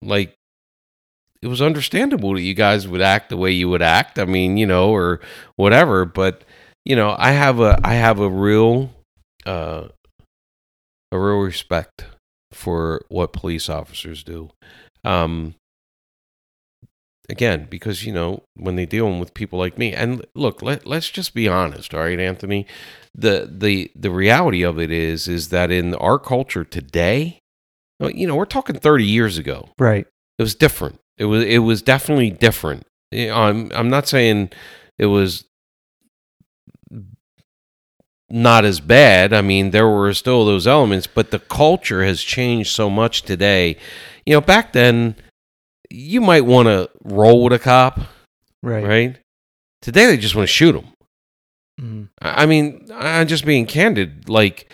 [0.02, 0.34] like
[1.42, 4.18] it was understandable that you guys would act the way you would act.
[4.18, 5.20] I mean you know or
[5.58, 6.06] whatever.
[6.06, 6.44] But
[6.86, 8.90] you know i have a i have a real
[9.46, 9.88] uh
[11.12, 12.06] a real respect
[12.52, 14.50] for what police officers do
[15.04, 15.56] um
[17.30, 21.10] again because you know when they dealing with people like me and look let, let's
[21.10, 22.66] just be honest all right anthony
[23.16, 27.40] the the the reality of it is is that in our culture today
[28.14, 30.06] you know we're talking 30 years ago right?
[30.38, 31.00] it was different.
[31.18, 32.86] It was it was definitely different.
[33.14, 34.50] I'm I'm not saying
[34.98, 35.46] it was
[38.34, 39.32] not as bad.
[39.32, 43.78] I mean, there were still those elements, but the culture has changed so much today.
[44.26, 45.16] You know, back then
[45.92, 48.00] you might want to roll with a cop,
[48.64, 48.84] Right.
[48.84, 49.18] right?
[49.84, 50.88] Today they just want to shoot them.
[51.80, 52.10] Mhm.
[52.22, 54.28] I I mean, I'm just being candid.
[54.28, 54.72] Like,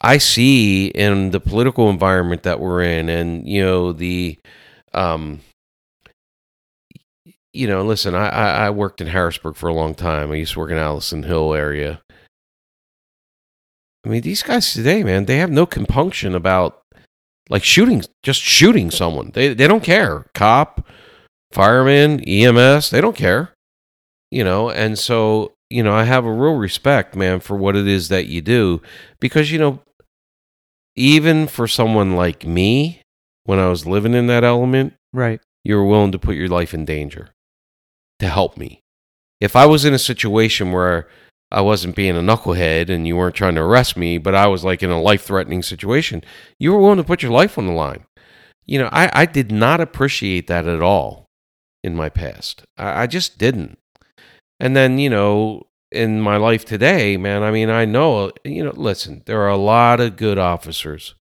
[0.00, 4.38] I see in the political environment that we're in, and you know the,
[4.94, 5.40] um,
[7.52, 10.32] you know, listen, I, I I worked in Harrisburg for a long time.
[10.32, 12.00] I used to work in Allison Hill area.
[14.04, 16.82] I mean, these guys today, man, they have no compunction about
[17.48, 19.30] like shooting, just shooting someone.
[19.32, 20.26] They they don't care.
[20.34, 20.86] Cop,
[21.52, 23.50] fireman, EMS, they don't care
[24.32, 27.86] you know and so you know i have a real respect man for what it
[27.86, 28.80] is that you do
[29.20, 29.78] because you know
[30.96, 33.02] even for someone like me
[33.44, 35.38] when i was living in that element Right.
[35.64, 37.28] you were willing to put your life in danger
[38.20, 38.80] to help me
[39.38, 41.08] if i was in a situation where
[41.52, 44.64] i wasn't being a knucklehead and you weren't trying to arrest me but i was
[44.64, 46.22] like in a life threatening situation
[46.58, 48.04] you were willing to put your life on the line
[48.64, 51.26] you know i, I did not appreciate that at all
[51.84, 53.78] in my past I, I just didn't
[54.62, 58.72] and then, you know, in my life today, man, I mean, I know, you know,
[58.76, 61.16] listen, there are a lot of good officers.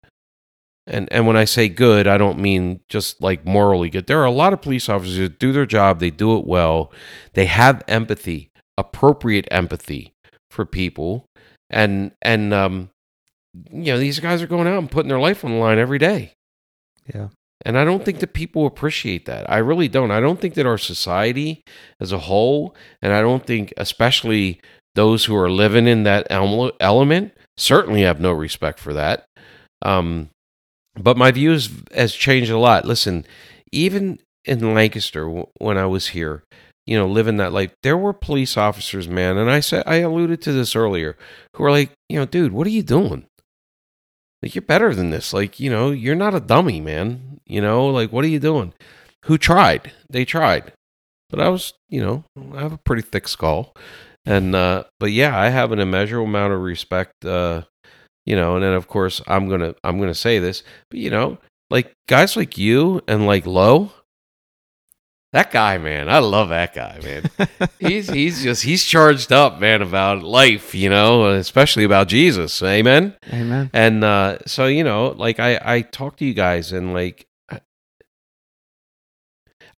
[0.88, 4.08] And and when I say good, I don't mean just like morally good.
[4.08, 6.92] There are a lot of police officers that do their job, they do it well.
[7.34, 10.14] They have empathy, appropriate empathy
[10.58, 11.26] for people.
[11.70, 12.90] And and um
[13.72, 16.00] you know, these guys are going out and putting their life on the line every
[16.00, 16.34] day.
[17.14, 17.30] Yeah.
[17.66, 19.50] And I don't think that people appreciate that.
[19.50, 20.12] I really don't.
[20.12, 21.64] I don't think that our society
[22.00, 24.62] as a whole, and I don't think, especially
[24.96, 29.26] those who are living in that element, certainly have no respect for that.
[29.82, 30.30] Um,
[30.96, 32.86] but my views has changed a lot.
[32.86, 33.26] Listen,
[33.72, 35.28] even in Lancaster,
[35.58, 36.44] when I was here,
[36.88, 40.42] you know, living that life, there were police officers, man, and I said I alluded
[40.44, 41.18] to this earlier,
[41.56, 43.28] who are like, you know, dude, what are you doing?
[44.42, 45.34] Like you're better than this.
[45.34, 47.42] Like, you know, you're not a dummy, man.
[47.46, 48.74] You know, like what are you doing?
[49.26, 49.92] Who tried?
[50.10, 50.72] They tried,
[51.30, 52.24] but I was, you know,
[52.56, 53.76] I have a pretty thick skull,
[54.26, 57.26] and uh, but yeah, I have an immeasurable amount of respect.
[57.26, 57.64] Uh,
[58.26, 61.38] you know, and then of course I'm gonna I'm gonna say this, but you know,
[61.70, 63.92] like guys like you and like Lowe,
[65.34, 67.30] that guy, man, I love that guy, man.
[67.80, 72.62] he's he's just he's charged up, man, about life, you know, especially about Jesus.
[72.64, 73.16] Amen.
[73.32, 73.70] Amen.
[73.74, 77.28] And uh, so you know, like I I talk to you guys, and like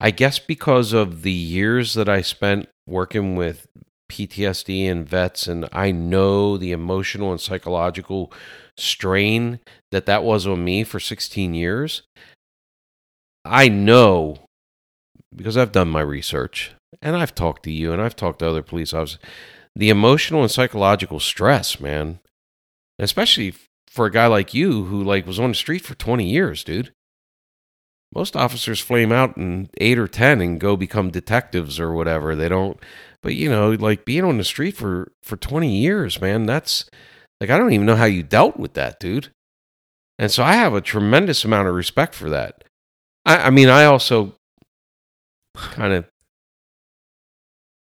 [0.00, 3.66] I guess because of the years that I spent working with
[4.10, 8.32] PTSD and vets, and I know the emotional and psychological
[8.76, 12.02] strain that that was on me for 16 years.
[13.44, 14.47] I know
[15.34, 16.72] because I've done my research
[17.02, 19.18] and I've talked to you and I've talked to other police officers.
[19.74, 22.20] The emotional and psychological stress, man,
[22.98, 23.54] especially
[23.88, 26.92] for a guy like you who like was on the street for 20 years, dude.
[28.14, 32.34] Most officers flame out in eight or 10 and go become detectives or whatever.
[32.34, 32.78] They don't,
[33.22, 36.88] but you know, like being on the street for, for 20 years, man, that's
[37.40, 39.28] like, I don't even know how you dealt with that, dude.
[40.18, 42.64] And so I have a tremendous amount of respect for that.
[43.24, 44.34] I, I mean, I also
[45.58, 46.04] kind of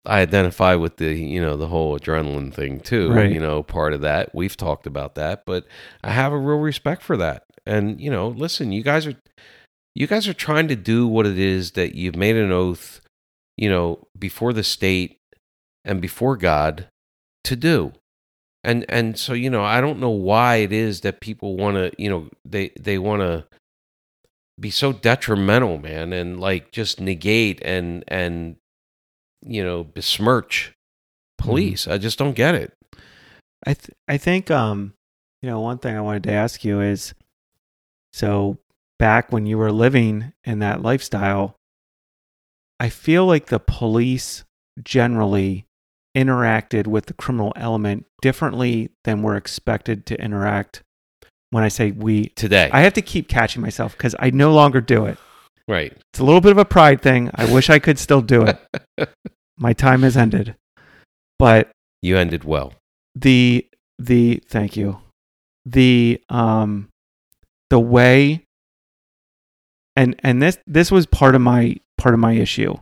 [0.07, 3.11] I identify with the you know the whole adrenaline thing too.
[3.11, 3.33] Right.
[3.33, 5.67] You know, part of that we've talked about that, but
[6.03, 7.45] I have a real respect for that.
[7.65, 9.15] And you know, listen, you guys are
[9.95, 13.01] you guys are trying to do what it is that you've made an oath,
[13.57, 15.19] you know, before the state
[15.85, 16.89] and before God
[17.45, 17.93] to do.
[18.63, 21.93] And and so you know, I don't know why it is that people want to,
[21.97, 23.47] you know, they they want to
[24.59, 28.57] be so detrimental, man, and like just negate and and
[29.43, 30.73] you know besmirch
[31.39, 31.87] police.
[31.89, 32.73] I just don't get it.
[33.67, 34.95] I th- I think um
[35.43, 37.15] you know one thing I wanted to ask you is
[38.13, 38.59] so
[38.99, 41.57] back when you were living in that lifestyle
[42.81, 44.45] I feel like the police
[44.83, 45.67] generally
[46.17, 50.83] interacted with the criminal element differently than we're expected to interact
[51.55, 54.81] when I say we Today, I have to keep catching myself because I no longer
[54.81, 55.19] do it.
[55.69, 55.93] right?
[56.11, 57.31] It's a little bit of a pride thing.
[57.37, 59.09] I wish I could still do it.
[59.57, 60.57] My time has ended.
[61.39, 61.71] But
[62.03, 62.73] You ended well.
[63.15, 63.67] the
[64.01, 64.99] the thank you.
[65.65, 66.89] The um
[67.71, 68.45] the way
[69.95, 72.75] and and this this was part of my part of my issue.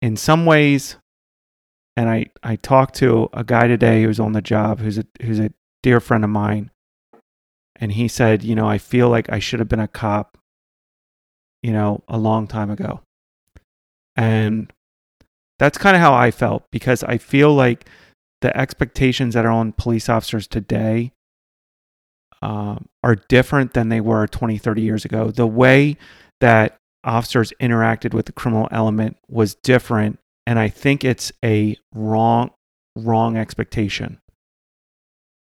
[0.00, 0.96] In some ways
[1.98, 5.38] and I I talked to a guy today who's on the job who's a who's
[5.38, 5.50] a
[5.82, 6.70] dear friend of mine
[7.76, 10.38] and he said, you know, I feel like I should have been a cop
[11.62, 13.00] you know, a long time ago.
[14.16, 14.72] And
[15.58, 17.88] that's kind of how I felt because I feel like
[18.40, 21.12] the expectations that are on police officers today
[22.42, 25.30] um, are different than they were 20, 30 years ago.
[25.30, 25.96] The way
[26.40, 30.18] that officers interacted with the criminal element was different.
[30.46, 32.50] And I think it's a wrong,
[32.96, 34.18] wrong expectation.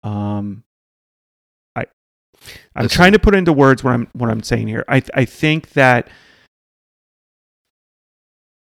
[0.03, 0.65] Um,
[1.77, 1.87] I,
[2.77, 2.97] I'm Listen.
[2.97, 4.85] trying to put into words what I'm, what I'm saying here.
[4.89, 6.09] I, I think that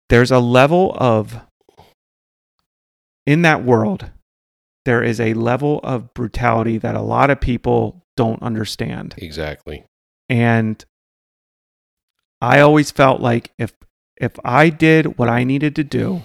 [0.09, 1.41] there's a level of
[3.27, 4.11] in that world
[4.87, 9.85] there is a level of brutality that a lot of people don't understand Exactly.
[10.29, 10.85] and
[12.41, 13.73] i always felt like if
[14.17, 16.23] if i did what i needed to do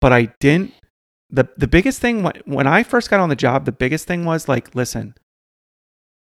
[0.00, 0.72] but i didn't
[1.32, 4.24] the the biggest thing when- when i first got on the job the biggest thing
[4.24, 5.14] was like listen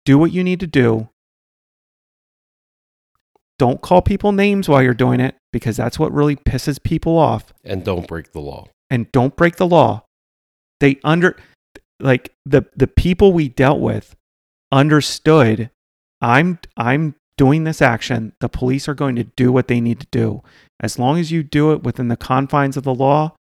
[0.03, 1.10] do what you need to do
[3.58, 7.53] don't call people names while you're doing it because that's what really pisses people off
[7.64, 8.68] And don't break the law.
[8.89, 10.03] and don't break the law.
[10.82, 11.38] They under
[12.01, 14.16] like the the people we dealt with
[14.72, 15.70] understood
[16.22, 18.34] I'm I'm doing this action.
[18.41, 20.41] The police are going to do what they need to do.
[20.82, 23.36] As long as you do it within the confines of the law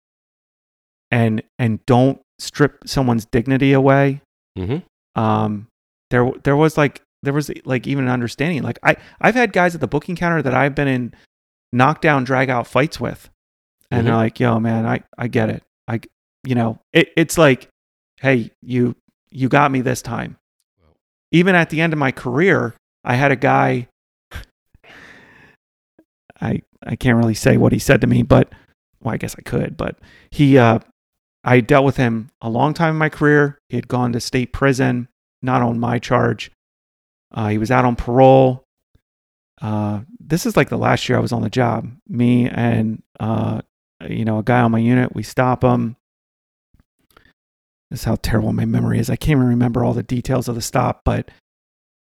[1.12, 4.20] and and don't strip someone's dignity away.
[4.58, 4.78] Mm-hmm.
[5.20, 5.68] Um
[6.10, 8.62] there there was like there was like even an understanding.
[8.64, 11.14] Like I I've had guys at the booking counter that I've been in
[11.72, 13.30] knockdown drag out fights with
[13.92, 14.16] and they're Mhm.
[14.16, 15.62] like, "Yo, man, I I get it.
[15.86, 16.00] I
[16.44, 17.68] you know, it, it's like,
[18.20, 18.96] hey, you
[19.30, 20.36] you got me this time."
[21.30, 23.88] Even at the end of my career, I had a guy.
[26.40, 28.52] I I can't really say what he said to me, but
[29.02, 29.76] well, I guess I could.
[29.76, 29.98] But
[30.30, 30.80] he, uh,
[31.44, 33.58] I dealt with him a long time in my career.
[33.68, 35.08] He had gone to state prison,
[35.42, 36.50] not on my charge.
[37.32, 38.64] Uh, he was out on parole.
[39.60, 41.90] Uh, this is like the last year I was on the job.
[42.08, 43.62] Me and uh,
[44.08, 45.14] you know a guy on my unit.
[45.14, 45.96] We stop him.
[47.90, 49.10] This is how terrible my memory is.
[49.10, 51.30] I can't even remember all the details of the stop, but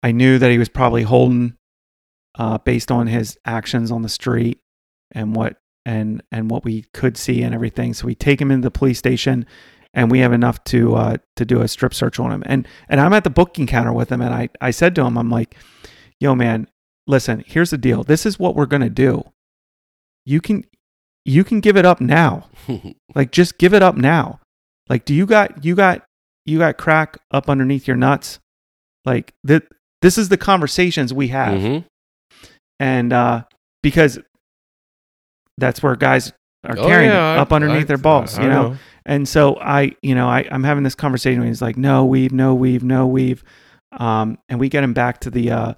[0.03, 1.55] I knew that he was probably holding
[2.38, 4.59] uh, based on his actions on the street
[5.11, 7.93] and what and and what we could see and everything.
[7.93, 9.45] So we take him into the police station,
[9.93, 12.43] and we have enough to uh, to do a strip search on him.
[12.45, 15.17] And and I'm at the booking counter with him, and I I said to him,
[15.17, 15.55] I'm like,
[16.19, 16.67] Yo, man,
[17.07, 17.43] listen.
[17.47, 18.03] Here's the deal.
[18.03, 19.23] This is what we're gonna do.
[20.25, 20.65] You can
[21.25, 22.49] you can give it up now.
[23.15, 24.39] like just give it up now.
[24.89, 26.03] Like, do you got you got
[26.45, 28.39] you got crack up underneath your nuts?
[29.05, 29.63] Like that.
[30.01, 31.84] This is the conversations we have Mhm.
[32.80, 33.43] and uh,
[33.84, 34.17] because
[35.60, 36.32] that's where guys
[36.66, 38.76] are Oh, carrying yeah, I- up underneath I- their balls, I you know?
[39.05, 41.39] And so I, you know, I, I'm having this conversation.
[41.41, 43.43] And he's like, "No weave, no weave, no weave,"
[43.97, 45.74] um, and we get him back to the uh,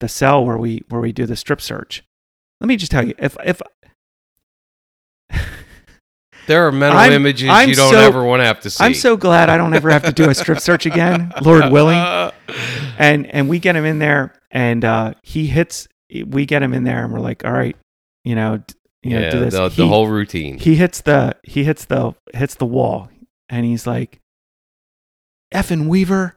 [0.00, 2.02] the cell where we where we do the strip search.
[2.60, 3.60] Let me just tell you, if if
[6.46, 8.82] There are mental I'm- images I'm you don't so- ever want to have to see.
[8.82, 11.98] I'm so glad I don't ever have to do a strip search again, Lord willing.
[12.98, 15.86] and and we get him in there and uh he hits
[16.26, 17.76] we get him in there and we're like all right
[18.24, 18.60] you know
[19.02, 20.58] you know yeah, do this the, He- the whole routine.
[20.58, 23.08] he hits the he hits the hits the wall
[23.48, 24.20] and he's like
[25.54, 26.36] effing weaver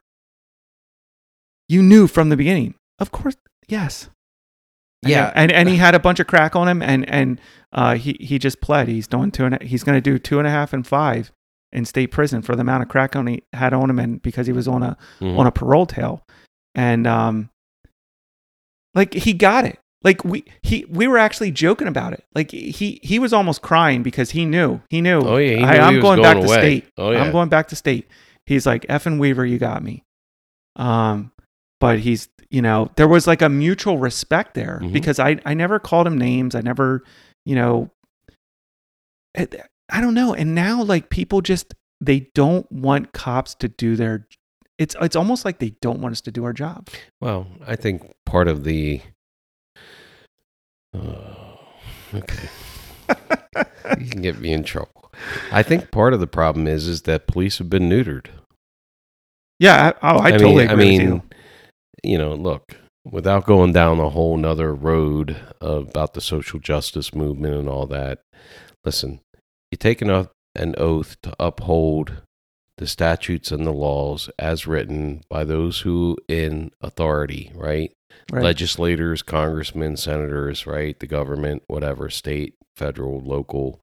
[1.69, 3.35] you knew from the beginning of course
[3.67, 4.09] yes
[5.05, 5.31] Yeah.
[5.35, 7.39] and and he had a bunch of crack on him and and
[7.73, 10.39] uh he he just pled he's doing two and a, he's going to do two
[10.39, 11.31] and a half and five
[11.71, 14.47] in state prison for the amount of crack on he had on him and because
[14.47, 15.37] he was on a Mhm.
[15.37, 16.23] on a parole tail
[16.75, 17.49] and um
[18.95, 22.99] like he got it like we he we were actually joking about it like he
[23.03, 25.93] he was almost crying because he knew he knew Oh, yeah, he I, knew i'm
[25.95, 26.55] was going, going back away.
[26.55, 27.23] to state Oh, yeah.
[27.23, 28.07] i'm going back to state
[28.45, 30.03] he's like effing weaver you got me
[30.75, 31.31] um
[31.79, 34.93] but he's you know there was like a mutual respect there Mhm.
[34.93, 37.03] because i i never called him names i never
[37.45, 37.89] you know
[39.35, 39.55] it,
[39.89, 44.27] i don't know and now like people just they don't want cops to do their
[44.77, 46.89] it's it's almost like they don't want us to do our job
[47.21, 49.01] Well, I think part of the.
[50.95, 51.59] Oh,
[52.13, 52.49] okay.
[53.99, 55.11] you can get me in trouble.
[55.51, 58.27] I think part of the problem is is that police have been neutered.
[59.59, 61.21] yeah I, oh i, totally mean, agree I mean, you
[62.03, 62.75] you know, look,
[63.05, 68.19] without going down a whole nother road about the social justice movement and all that,
[68.83, 69.21] listen,
[69.71, 72.23] you take an, oath- an oath to uphold
[72.77, 77.91] the statutes and the laws as written by those who in authority, right?
[78.31, 80.99] Right Legislators, congressmen, senators, right?
[80.99, 83.81] The government, whatever, state, federal, local,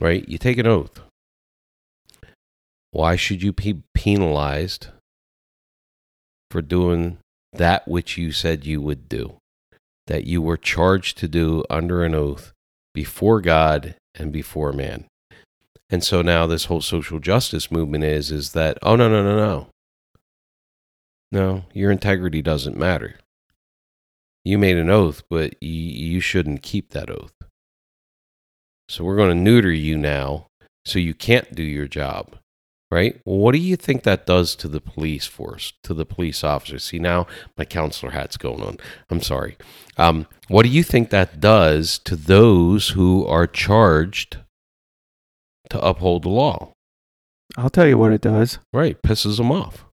[0.00, 0.28] right?
[0.28, 1.00] You take an oath.
[2.90, 4.88] Why should you be penalized
[6.50, 7.18] for doing
[7.52, 9.36] that which you said you would do?
[10.06, 12.52] That you were charged to do under an oath
[12.94, 15.04] before God and before man.
[15.90, 19.36] And so now this whole social justice movement is is that oh no no no
[19.36, 19.66] no.
[21.30, 23.18] No, your integrity doesn't matter.
[24.48, 27.34] You made an oath, but you, you shouldn't keep that oath.
[28.88, 30.46] So we're going to neuter you now
[30.86, 32.34] so you can't do your job.
[32.90, 33.20] Right?
[33.26, 36.84] Well, what do you think that does to the police force, to the police officers?
[36.84, 37.26] See, now
[37.58, 38.78] my counselor hat's going on.
[39.10, 39.58] I'm sorry.
[39.98, 44.38] Um, what do you think that does to those who are charged
[45.68, 46.72] to uphold the law?
[47.58, 49.00] i'll tell you what it does Right?
[49.02, 49.84] Pisses them off.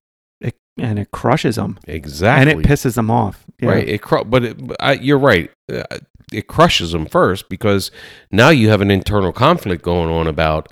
[0.78, 2.52] And it crushes them Exactly.
[2.52, 3.70] and it pisses them off yeah.
[3.70, 3.88] Right.
[3.88, 5.50] It cru- but it, I, you're right.
[5.72, 5.84] Uh,
[6.32, 7.90] It crushes them first because
[8.30, 10.70] now you have an internal conflict going on about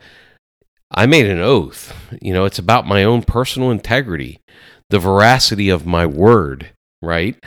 [0.90, 1.94] I made an oath.
[2.20, 4.40] You know, it's about my own personal integrity,
[4.90, 7.42] the veracity of my word, right?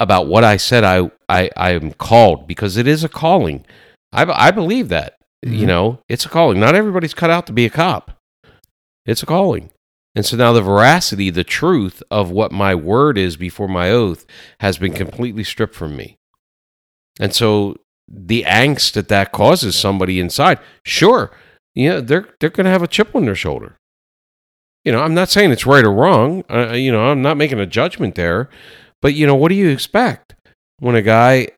[0.00, 3.64] About what I said I I I am called because it is a calling.
[4.12, 5.14] I, I believe that.
[5.44, 5.66] You Mhm.
[5.68, 6.58] know, it's a calling.
[6.58, 8.10] Not everybody's cut out to be a cop.
[9.04, 9.70] It's a calling.
[10.16, 14.24] And so now the veracity, the truth of what my word is before my oath
[14.60, 16.16] has been completely stripped from me.
[17.20, 17.76] And so
[18.08, 21.36] the angst that that causes somebody inside, sure,
[21.74, 23.76] you know, they're they're going to have a chip on their shoulder.
[24.86, 26.44] You know, I'm not saying it's right or wrong.
[26.48, 28.48] Uh, you know, I'm not making a judgment there,
[29.02, 30.34] but you know, what do you expect
[30.78, 31.48] when a guy,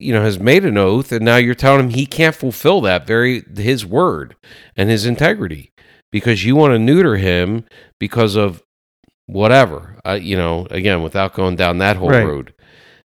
[0.00, 3.06] you know, has made an oath and now you're telling him he can't fulfill that
[3.06, 4.34] very his word
[4.74, 5.70] and his integrity
[6.12, 7.64] because you want to neuter him
[8.00, 8.62] because of
[9.26, 9.96] whatever.
[10.06, 12.24] Uh, you know, again, without going down that whole Right.
[12.24, 12.54] road.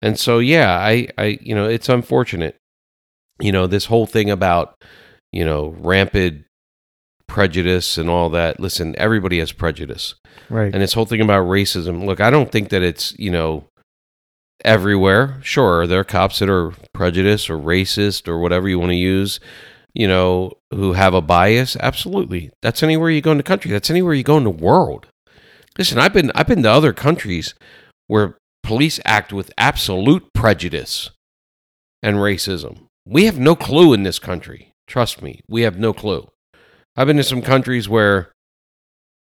[0.02, 2.56] And so, yeah, I, I, you know, it's unfortunate.
[3.42, 4.76] You know, this whole thing about,
[5.32, 6.46] you know, rampant
[7.28, 8.60] prejudice and all that.
[8.60, 10.16] Listen, everybody has prejudice.
[10.50, 12.06] right And this whole thing about racism.
[12.06, 13.66] Look, I don't think that it's, you know,
[14.66, 15.40] everywhere.
[15.42, 19.40] Sure, there are cops that are prejudiced or racist or whatever you want to use,
[19.94, 21.76] you know, who have a bias.
[21.80, 22.52] Absolutely.
[22.62, 23.72] That's anywhere you go in the country.
[23.72, 25.08] That's anywhere you go in the world.
[25.78, 27.56] Listen, I've been I've been to other countries
[28.08, 31.12] where police act with absolute prejudice
[32.04, 32.84] and racism.
[33.06, 34.72] We have no clue in this country.
[34.88, 36.28] Trust me, we have no clue.
[36.96, 38.32] I've been to some countries where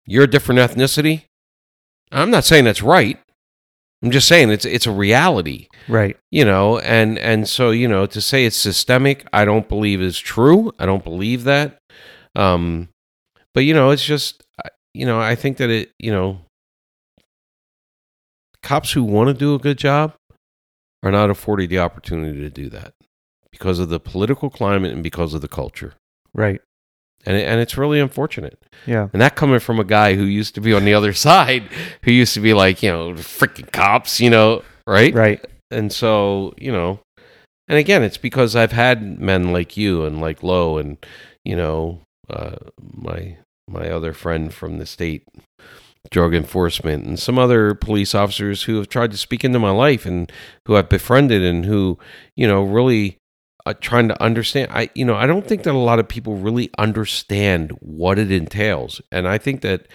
[0.05, 1.23] you're a different ethnicity.
[2.11, 3.19] I'm not saying that's right.
[4.03, 6.17] I'm just saying it's it's a reality, Right.
[6.31, 10.19] you know, and and so you know to say it's systemic, I don't believe is
[10.19, 10.71] true.
[10.77, 11.79] I don't believe that.
[12.35, 12.89] Um,
[13.55, 14.43] but you know, it's just
[14.93, 16.41] you know, I think that it you know,
[18.61, 20.13] cops who want to do a good job
[21.03, 22.93] are not afforded the opportunity to do that
[23.51, 25.93] because of the political climate and because of the culture,
[26.33, 26.61] Right.
[27.27, 28.57] And it, and it's really unfortunate.
[28.85, 29.09] Yeah.
[29.11, 31.63] And that coming from a guy who used to be on the other side,
[32.03, 35.13] who used to be like, you know, freaking cops, you know, right?
[35.13, 35.45] Right.
[35.69, 37.01] And so, you know,
[37.67, 40.97] and again, it's because I've had men like you and like Lowe and,
[41.43, 41.99] you know,
[42.29, 45.27] uh, my my other friend from the state
[46.09, 50.05] drug enforcement and some other police officers who have tried to speak into my life
[50.05, 50.31] and
[50.65, 51.99] who I've befriended and who,
[52.37, 53.17] you know, really
[53.67, 54.71] uh, trying to understand.
[54.71, 58.31] I, you know, I don't think that a lot of people really understand what it
[58.31, 59.87] entails, and I think that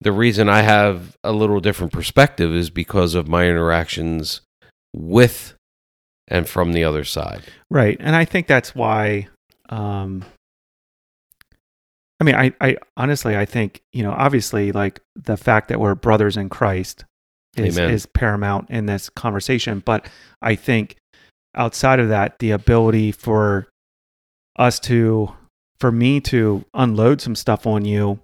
[0.00, 4.42] the reason I have a little different perspective is because of my interactions
[4.94, 5.54] with
[6.28, 7.42] and from the other side.
[7.70, 7.96] Right.
[8.00, 9.28] And I think that's why
[9.70, 10.24] um
[12.20, 15.94] I mean I I honestly I think, you know, obviously like the fact that we're
[15.94, 17.04] brothers in Christ
[17.56, 17.92] is Amen.
[17.92, 20.06] is paramount in this conversation, but
[20.42, 20.96] I think
[21.54, 23.68] outside of that the ability for
[24.56, 25.32] us to
[25.80, 28.18] for me to unload some stuff on you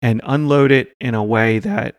[0.00, 1.96] and unload it in a way that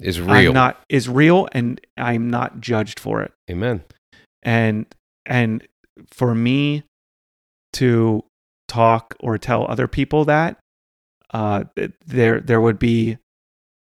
[0.00, 0.30] Is real.
[0.30, 3.82] I'm not is real and I'm not judged for it Amen.
[4.42, 4.86] and
[5.26, 5.66] and
[6.10, 6.84] for me
[7.74, 8.24] to
[8.68, 10.58] talk or tell other people that
[11.34, 11.64] uh
[12.06, 13.18] there there would be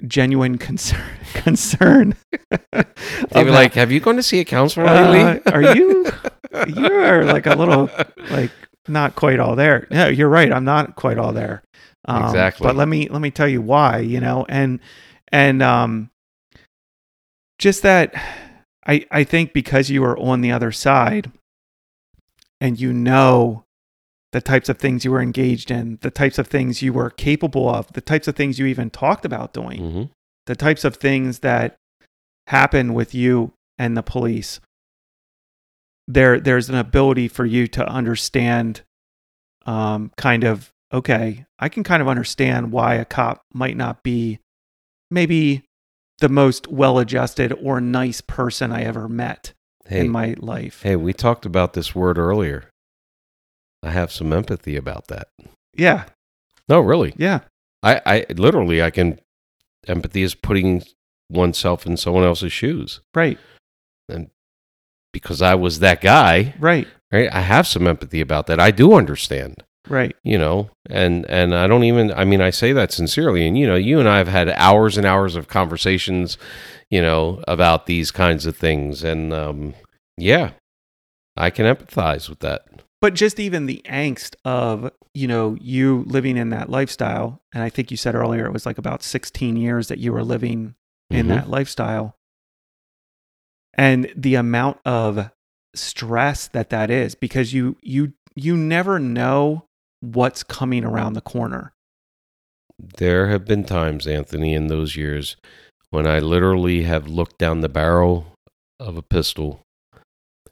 [0.07, 1.01] genuine concern
[1.33, 2.15] concern
[2.71, 6.05] They were like, "Have you gone to see a counselor uh, lately?" are you
[6.67, 7.89] you're like a little
[8.31, 8.51] like
[8.87, 11.61] not quite all there no you're right i'm not quite all there
[12.05, 12.65] um, Exactly.
[12.65, 14.79] but let me let me tell you why you know and
[15.31, 16.09] and um
[17.59, 18.13] just that
[18.87, 21.31] i i think because you are on the other side
[22.59, 23.63] and you know
[24.31, 27.67] the types of things you were engaged in the types of things you were capable
[27.69, 30.03] of the types of things you even talked about doing hmm
[30.45, 31.75] the types of things that
[32.47, 34.59] happen with you and the police.
[36.07, 38.81] There there's an ability for you to understand
[39.67, 44.39] um, kind of okay i can kind of understand why a cop might not be
[45.11, 45.61] maybe
[46.17, 49.53] the most well adjusted or nice person i ever met
[49.85, 50.81] Hey, in my life.
[50.83, 52.69] Hey, we talked about this word earlier.
[53.83, 55.27] I have some empathy about that.
[55.75, 56.05] yeah
[56.67, 57.13] No, really.
[57.17, 57.41] yeah
[57.81, 59.19] I, I literally, I can.
[59.87, 60.83] Empathy is putting
[61.29, 63.37] oneself in someone else's shoes, right
[64.09, 64.29] and
[65.13, 67.29] because I was that guy, right right?
[67.31, 68.59] I have some empathy about that.
[68.59, 69.63] I do understand.
[69.87, 73.57] right you know and and i don't even i mean i say that sincerely and
[73.57, 76.37] you know you and i have had hours and hours of conversations
[76.91, 79.73] you know about these kinds of things and um
[80.17, 80.51] yeah
[81.37, 82.61] i can empathize with that
[83.01, 87.69] but just even the angst of you know you living in that lifestyle and i
[87.69, 90.75] think you said earlier it was like about 16 years that you were living
[91.09, 91.29] in Mhm.
[91.29, 92.15] that lifestyle
[93.73, 95.31] and the amount of
[95.75, 99.65] stress that that is because you you you never know
[100.01, 101.73] what's coming around the corner
[102.79, 105.35] there have been times anthony in those years
[105.89, 108.33] when i literally have looked down the barrel
[108.79, 109.61] of a pistol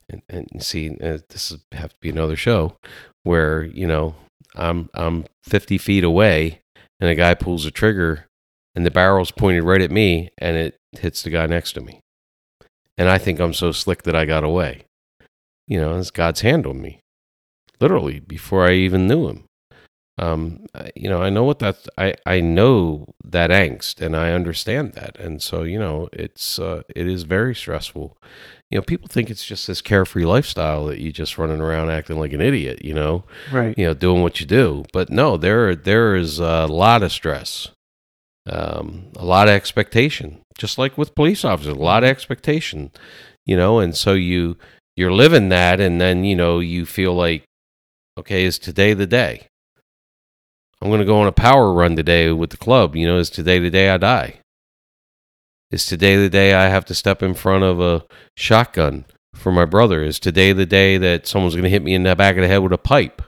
[0.10, 2.78] and, and see uh, this is have to be another show
[3.24, 4.16] where you know
[4.56, 6.62] i'm i'm 50 feet away
[7.00, 8.26] and a guy pulls a trigger
[8.76, 12.00] and the barrel's pointed right at me and it hits the guy next to me.
[12.98, 14.86] And i think i'm so slick that i got away.
[15.68, 17.00] You know it's god's hand on me.
[17.80, 19.47] Literally before i even knew him
[20.20, 20.66] um,
[20.96, 21.88] you know, I know what that's.
[21.98, 26.82] I I know that angst, and I understand that, and so you know, it's uh,
[26.96, 28.18] it is very stressful.
[28.72, 32.18] You know, people think it's just this carefree lifestyle that you just running around acting
[32.18, 32.84] like an idiot.
[32.84, 36.66] You know, right you know, doing what you do, but no, there there is a
[36.66, 37.70] lot of stress,
[38.50, 42.92] um, a lot of expectation, just like with police officers, a lot of expectation.
[43.46, 44.58] You know, and so you
[44.96, 47.44] you're living that, and then you know you feel like,
[48.18, 49.48] okay, is today the day?
[50.82, 52.96] I'm going to go on a power run today with the club.
[52.96, 54.42] You know, is today the day I die?
[55.72, 58.06] Is today the day I have to step in front of a
[58.36, 60.04] shotgun for my brother?
[60.04, 62.48] Is today the day that someone's going to hit me in the back of the
[62.48, 63.22] head with a pipe?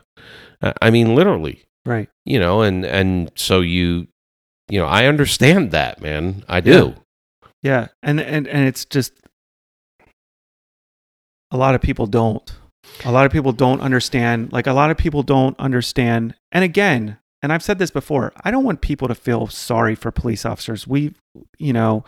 [0.80, 4.08] I mean, literally, right you know, and, and so you,
[4.68, 6.44] you know, I understand that, man.
[6.48, 6.94] I do.
[7.62, 9.12] yeah and and and it's just
[11.50, 12.52] a lot of people don't.
[13.04, 14.52] A lot of people don't understand.
[14.52, 16.34] Like a lot of people don't understand.
[16.52, 20.10] And again, and I've said this before, I don't want people to feel sorry for
[20.10, 20.86] police officers.
[20.86, 21.14] We,
[21.58, 22.04] you know,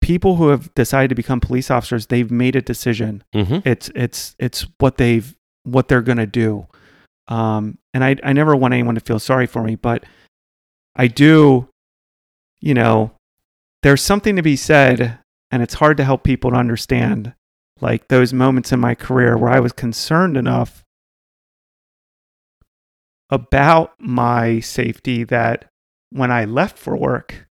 [0.00, 3.22] people who have decided to become police officers, they've made a decision.
[3.34, 3.68] Mm-hmm.
[3.68, 6.66] It's it's it's what they've what they're going to do.
[7.28, 10.04] Um, and I I never want anyone to feel sorry for me, but
[10.96, 11.68] I do,
[12.60, 13.12] you know,
[13.82, 15.18] there's something to be said,
[15.52, 17.34] and it's hard to help people to understand,
[17.80, 20.82] like those moments in my career where I was concerned enough
[23.30, 25.66] about my safety that
[26.10, 27.46] when I left for work,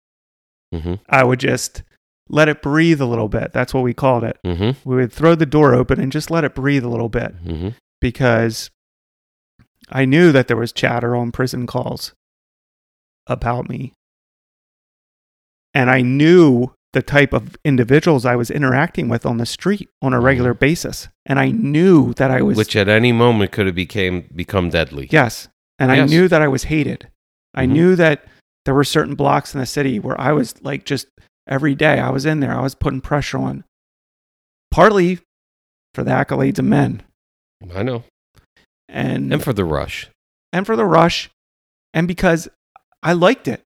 [0.74, 0.94] Mm-hmm.
[1.08, 1.84] I would just
[2.28, 3.52] let it breathe a little bit.
[3.52, 4.38] That's what we called it.
[4.44, 4.88] Mm-hmm.
[4.88, 7.68] We would throw the door open and just let it breathe a little bit Mm-hmm.
[8.00, 8.70] because
[9.90, 12.12] I knew that there was chatter on prison calls
[13.28, 13.92] about me.
[15.72, 20.12] And I knew the type of individuals I was interacting with on the street on
[20.12, 21.08] a regular basis.
[21.26, 25.08] And I knew that I was Which at any moment could have became become deadly.
[25.10, 25.48] Yes.
[25.78, 27.08] And I knew that I was hated.
[27.54, 27.70] I Mhm.
[27.70, 28.24] knew that
[28.64, 31.08] there were certain blocks in the city where I was like just
[31.46, 33.64] every day I was in there, I was putting pressure on.
[34.70, 35.18] Partly
[35.94, 37.02] for the accolades of men
[37.74, 38.04] I know.
[38.88, 40.08] and And for the rush.
[40.52, 41.30] and for the rush
[41.92, 42.48] and because
[43.02, 43.62] I liked it.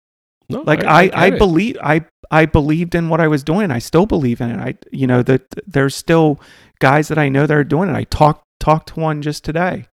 [0.50, 1.38] No, Like I, get I, it.
[1.38, 3.70] believe I I believed in what I was doing.
[3.70, 4.58] I still believe in it.
[4.58, 6.40] I you know that there's still
[6.78, 7.96] guys that I know that are doing it.
[7.96, 9.86] I talked talked to one just today.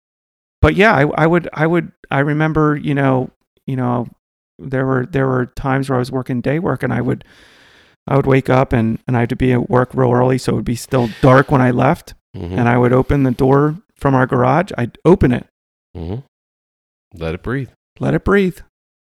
[0.63, 3.31] But yeah, I, I would I would I remember, you know,
[3.67, 4.07] you know,
[4.59, 7.25] there were there were times where I was working day work and I would
[8.07, 10.53] I would wake up and, and I had to be at work real early so
[10.53, 12.53] it would be still dark when I left Mhm.
[12.57, 14.71] and I would open the door from our garage.
[14.79, 15.47] I'd open it,
[15.97, 16.23] Mhm.
[17.15, 17.69] Let it breathe.
[18.01, 18.59] let it breathe.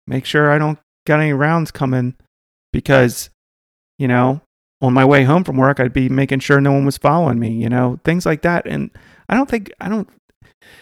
[0.08, 2.16] Make sure I don't got any rounds coming
[2.72, 3.30] because,
[3.98, 4.40] you know,
[4.80, 7.50] on my way home from work, I'd be making sure no one was following me,
[7.52, 8.66] you know, things like that.
[8.66, 8.90] And
[9.28, 10.08] I don't think, I don't,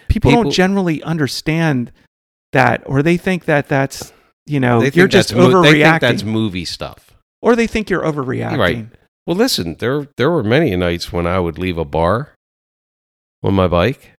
[0.09, 1.93] people, People- don't generally understand
[2.53, 4.12] that, or they think that that's,
[4.47, 7.16] you know, you're just mo- They think overreacting, that's movie stuff.
[7.43, 8.59] or they think you're overreacting.
[8.59, 8.87] Right.
[9.26, 12.35] Well, listen, there there were many nights when I would leave a bar
[13.43, 14.12] on my bike.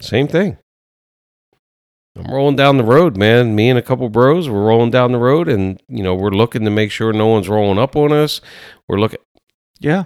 [0.00, 0.56] Same thing.
[2.16, 3.54] I'm rolling down the road, man.
[3.54, 6.64] Me and a couple bros, we're rolling down the road, and you know we're looking
[6.64, 8.40] to make sure no one's rolling up on us.
[8.88, 9.20] We're looking.
[9.78, 10.04] Yeah.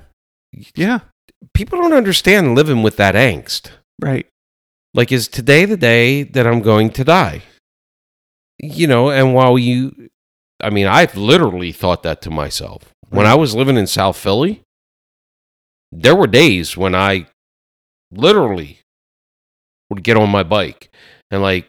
[0.75, 1.01] Yeah.
[1.55, 3.71] People don't understand living with that angst.
[4.01, 4.27] Right.
[4.95, 7.43] Like, is today the day that I'm going to die?
[8.59, 10.09] You know, and while you,
[10.63, 12.93] I mean, I've literally thought that to myself.
[13.11, 14.63] When I was living in South Philly,
[15.93, 17.27] there were days when I
[18.11, 18.81] literally
[19.91, 20.91] would get on my bike
[21.31, 21.67] and, like,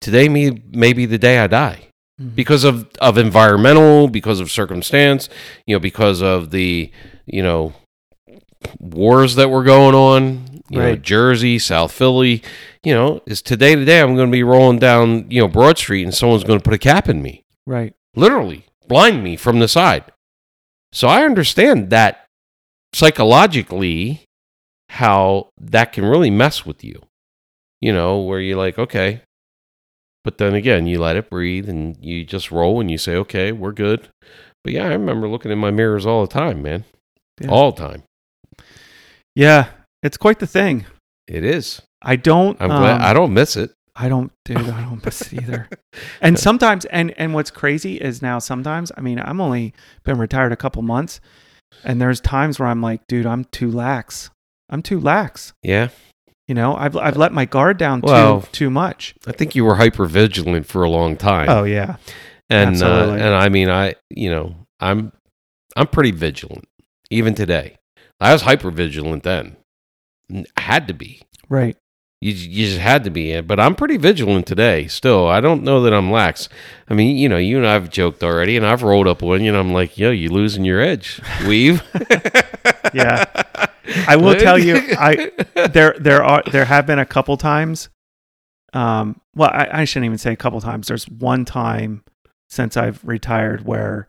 [0.00, 1.86] today may, may be the day I die
[2.20, 2.34] Mhm.
[2.34, 5.28] because of, of environmental, because of circumstance,
[5.66, 6.90] you know, because of the,
[7.26, 7.72] you know,
[8.78, 11.02] wars that were going on, you know, Right.
[11.02, 12.42] Jersey, South Philly,
[12.82, 16.04] you know, is today today I'm going to be rolling down, you know, Broad Street
[16.04, 17.92] and someone's going to put a cap in me, Right.
[18.14, 20.04] literally blind me from the side.
[20.92, 22.26] So I understand that
[22.94, 24.24] psychologically
[24.90, 27.02] how that can really mess with you.
[27.80, 29.22] You know, where you're like, okay,
[30.22, 33.52] but then again, you let it breathe and you just roll and you say, okay,
[33.52, 34.08] we're good.
[34.62, 36.84] But yeah, I remember looking in my mirrors all the time, man.
[37.40, 37.48] Yeah.
[37.48, 38.02] All the time.
[39.34, 39.68] Yeah.
[40.02, 40.86] It's quite the thing.
[41.26, 41.82] It is.
[42.02, 43.72] I don't, I'm glad um, I don't miss it.
[43.94, 44.58] I don't, dude.
[44.58, 45.68] I don't miss it either.
[46.22, 48.92] And sometimes, and and what's crazy is now sometimes.
[48.96, 49.74] I mean, I'm only
[50.04, 51.20] been retired a couple months,
[51.82, 54.30] and there's times where I'm like, dude, I'm too lax.
[54.68, 55.52] I'm too lax.
[55.62, 55.88] Yeah.
[56.46, 59.14] You know, I've I've let my guard down Well, too too much.
[59.26, 61.48] I think you were hyper vigilant for a long time.
[61.48, 61.96] Oh yeah,
[62.48, 65.12] and uh, and I mean, I you know, I'm
[65.76, 66.68] I'm pretty vigilant
[67.10, 67.76] even today.
[68.20, 69.56] I was hyper vigilant then.
[70.56, 71.22] Had to be.
[71.48, 71.76] right.
[72.22, 73.40] You, you just had to be.
[73.40, 74.88] But I'm pretty vigilant today.
[74.88, 76.50] Still, I don't know that I'm lax.
[76.90, 79.48] I mean, you know, you and I've joked already, and I've rolled up one you,
[79.48, 81.82] and I'm like, yo, you losing your edge, weave.
[82.92, 83.24] Yeah.
[84.08, 85.30] I will tell you, I
[85.72, 87.88] there there are there have been a couple times.
[88.72, 90.88] Um, well, I, I shouldn't even say a couple times.
[90.88, 92.02] There's one time
[92.48, 94.08] since I've retired where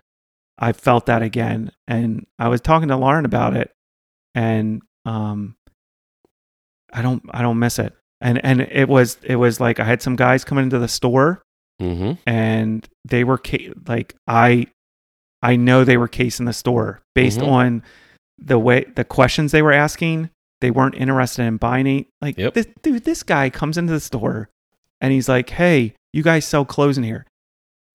[0.58, 3.72] I felt that again, and I was talking to Lauren about it,
[4.34, 5.56] and um,
[6.94, 7.94] I don't I don't miss it.
[8.20, 11.42] And and it was it was like I had some guys coming into the store,
[11.80, 14.68] hmm and they were ca- like I
[15.42, 17.48] I know they were casing the store based Mhm.
[17.48, 17.84] on
[18.38, 20.30] the way the questions they were asking.
[20.62, 22.08] They weren't interested in buying it.
[22.22, 22.54] Like Yep.
[22.54, 24.50] this dude, this guy comes into the store
[25.00, 27.26] and he's like, "Hey, you guys sell clothes in here,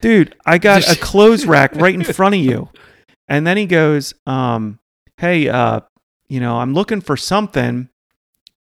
[0.00, 0.34] dude?
[0.44, 2.68] I got a clothes rack right in front of you."
[3.28, 4.78] And then he goes, um,
[5.18, 5.80] "Hey, uh,
[6.28, 7.88] you know, I'm looking for something.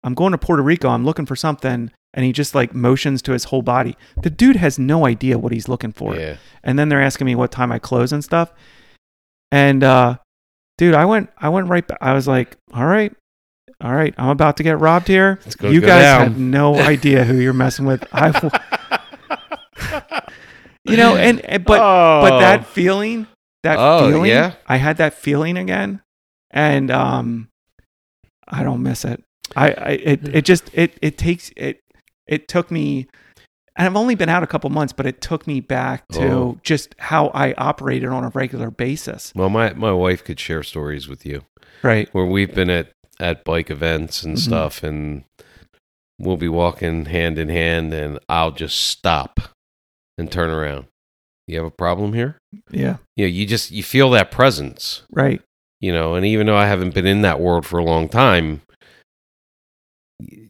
[0.04, 0.90] I'm going to Puerto Rico.
[0.90, 1.92] I'm looking for something.
[2.16, 3.98] And he just like motions to his whole body.
[4.22, 6.16] The dude has no idea what he's looking for.
[6.16, 6.38] Yeah.
[6.64, 8.52] And then they're asking me what time I close and stuff.
[9.52, 10.18] And uh
[10.78, 11.98] dude, I went I went right back.
[12.02, 13.14] I was like, "All right.
[13.82, 15.40] All right, I'm about to get robbed here.
[15.62, 18.06] You guys down." have no idea who you're messing with.
[18.14, 18.30] I
[20.86, 23.28] you know, and, and but but that feeling,
[23.64, 24.54] that Oh, feeling, yeah?
[24.68, 26.02] I had that feeling again,
[26.52, 27.50] and um,
[28.48, 29.24] I don't miss it.
[29.56, 31.80] I, I it it just it it takes it
[32.28, 33.08] it took me.
[33.76, 36.60] And I've only been out a couple months, but it took me back to Oh.
[36.64, 39.34] just how I operated on a regular basis.
[39.36, 41.42] Well, my my wife could share stories with you
[41.82, 42.08] Right.
[42.14, 44.40] where we've been at at bike events and Mhm.
[44.40, 45.24] stuff, and
[46.20, 49.40] we'll be walking hand in hand, and I'll just stop
[50.18, 50.86] and turn around.
[51.48, 52.38] You have a problem here?
[52.72, 52.98] Yeah.
[53.16, 55.02] You know, you just you feel that presence.
[55.12, 55.42] Right.
[55.82, 58.62] you know and even though i haven't been in that world for a long time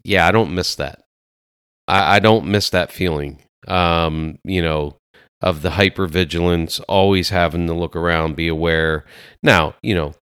[0.03, 1.01] yeah i don't miss that
[1.87, 4.97] i, I don't miss that feeling um you know
[5.41, 9.05] of the hypervigilance always having to look around be aware
[9.41, 10.13] now you know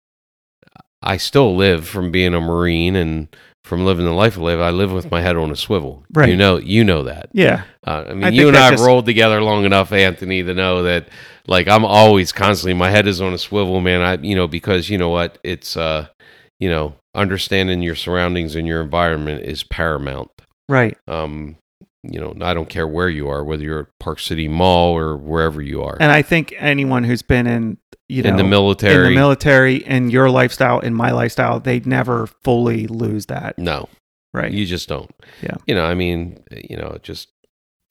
[1.01, 3.27] i still live from being a marine and
[3.63, 6.29] from living the life i live i live with my head on a swivel Right.
[6.29, 7.63] you know you know that Yeah.
[7.85, 10.53] uh, I mean, I you and I have just- rolled together long enough, Anthony, to
[10.53, 11.09] know that
[11.47, 14.01] like I'm always constantly my head is on a swivel, man.
[14.01, 16.07] I you know because you know what it's uh
[16.59, 20.29] you know understanding your surroundings and your environment is paramount.
[20.69, 20.97] Right.
[21.07, 21.57] Um,
[22.03, 25.15] you know, I don't care where you are, whether you're at Park City Mall or
[25.17, 27.77] wherever you are And I think anyone who's been in,
[28.09, 29.07] you know, in the military.
[29.07, 33.57] in the military, in your lifestyle, in my lifestyle, they never fully lose that.
[33.59, 33.87] no,
[34.33, 34.51] Right.
[34.51, 35.11] you just don't.
[35.43, 35.57] Yeah.
[35.67, 37.27] You know, I mean, you know, just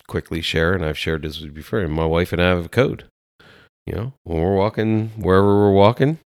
[0.09, 1.87] quickly share, and I've shared this with you before.
[1.87, 3.05] My wife and I have a code.
[3.87, 6.19] You know, when we're walking wherever we're walking,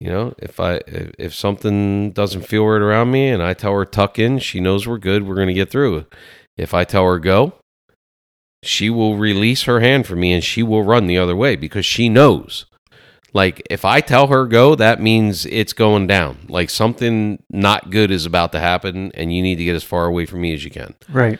[0.00, 3.72] you know, if I if, if something doesn't feel right around me, and I tell
[3.74, 5.26] her tuck in, she knows we're good.
[5.26, 6.06] We're going to get through.
[6.56, 7.54] If I tell her go,
[8.62, 11.86] she will release her hand from me, and she will run the other way because
[11.86, 12.66] she knows.
[13.34, 16.46] Like if I tell her go, that means it's going down.
[16.48, 20.06] Like something not good is about to happen, and you need to get as far
[20.06, 20.94] away from me as you can.
[21.08, 21.38] right.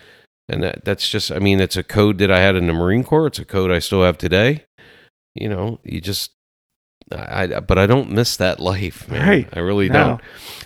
[0.50, 3.04] And that, that's just, I mean, it's a code that I had in the Marine
[3.04, 3.26] Corps.
[3.26, 4.64] It's a code I still have today.
[5.34, 6.30] You know, you just,
[7.12, 9.26] I, I but I don't miss that life, man.
[9.28, 9.48] Right.
[9.52, 10.04] I really No.
[10.04, 10.20] don't.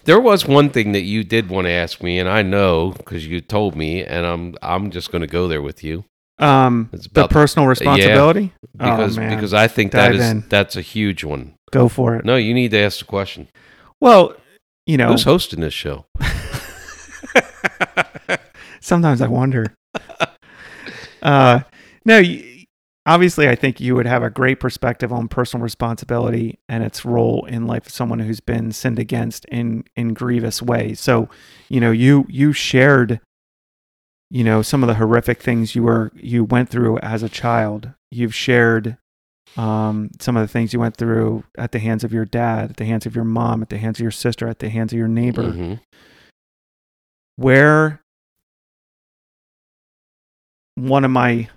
[0.04, 3.26] There was one thing that you did want to ask me, and I know because
[3.26, 6.04] you told me, and I'm, I'm just going to go there with you
[6.40, 8.52] Um, It's the personal responsibility.
[8.76, 9.36] because, oh, man.
[9.36, 10.44] because I think that Dive is, in.
[10.48, 11.54] that's a huge one.
[11.70, 12.24] go for it.
[12.24, 13.46] No, you need to ask the question.
[14.00, 14.34] Well,
[14.86, 16.06] you know, Who's hosting this show?
[18.80, 19.72] sometimes I wonder.
[21.22, 21.60] uh,
[22.04, 22.61] no, y-
[23.06, 27.44] obviously, I think you would have a great perspective on personal responsibility and its role
[27.46, 31.00] in life of someone who's been sinned against in in grievous ways.
[31.00, 31.28] So,
[31.68, 33.20] you know, you you shared,
[34.30, 37.90] you know, some of the horrific things you were you went through as a child.
[38.10, 38.96] You've shared
[39.56, 42.76] um, some of the things you went through at the hands of your dad, at
[42.78, 44.98] the hands of your mom, at the hands of your sister, at the hands of
[44.98, 45.80] your neighbor Mhm.
[47.36, 48.00] where
[50.76, 51.48] one of my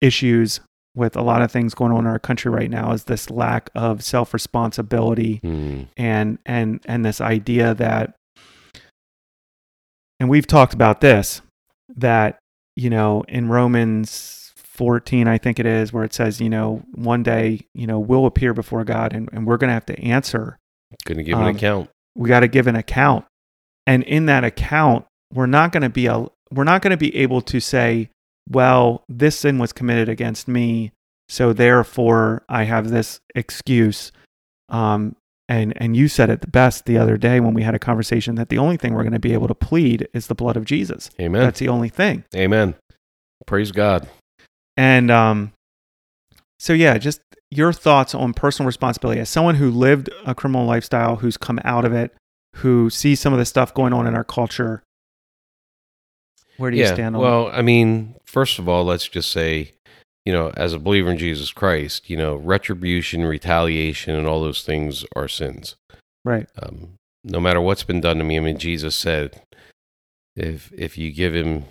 [0.00, 0.60] issues
[0.96, 3.68] with a lot of things going on in our country right now is this lack
[3.74, 5.88] of self-responsibility Mm.
[5.96, 8.14] and and and this idea that
[10.20, 11.40] and we've talked about this
[11.96, 12.38] that
[12.76, 17.22] you know in Romans 14 I think it is where it says you know one
[17.22, 20.56] day you know we'll appear before God and, and we're going to have to answer
[21.04, 21.90] Going to give Um, an account.
[22.14, 23.24] we got to give an account
[23.86, 27.14] and in that account we're not going to be a we're not going to be
[27.16, 28.10] able to say
[28.48, 30.92] well this sin was committed against me
[31.28, 34.12] so therefore i have this excuse
[34.68, 35.16] um
[35.48, 38.34] and and you said it the best the other day when we had a conversation
[38.34, 40.64] that the only thing we're going to be able to plead is the blood of
[40.64, 41.42] jesus Amen.
[41.42, 42.74] that's the only thing Amen.
[43.46, 44.08] Praise God.
[44.76, 45.52] and um,
[46.58, 47.20] so yeah, just
[47.50, 51.84] your thoughts on personal responsibility as someone who lived a criminal lifestyle, who's come out
[51.84, 52.14] of it,
[52.56, 54.82] who sees some of the stuff going on in our culture.
[56.56, 56.94] Where do you yeah.
[56.94, 59.72] stand on well, I mean, first of all, let's just say,
[60.24, 64.62] you know, as a believer in Jesus Christ, you know, retribution, retaliation, and all those
[64.62, 65.76] things are sins.
[66.24, 66.48] Right.
[66.60, 66.94] Um,
[67.24, 69.42] no matter what's been done to me, I mean, Jesus said,
[70.36, 71.64] if if you give him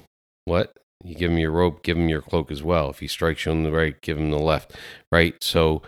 [0.45, 2.89] what you give him your rope, give him your cloak as well.
[2.89, 4.73] If he strikes you on the right, give him the left.
[5.11, 5.35] Right.
[5.43, 5.81] So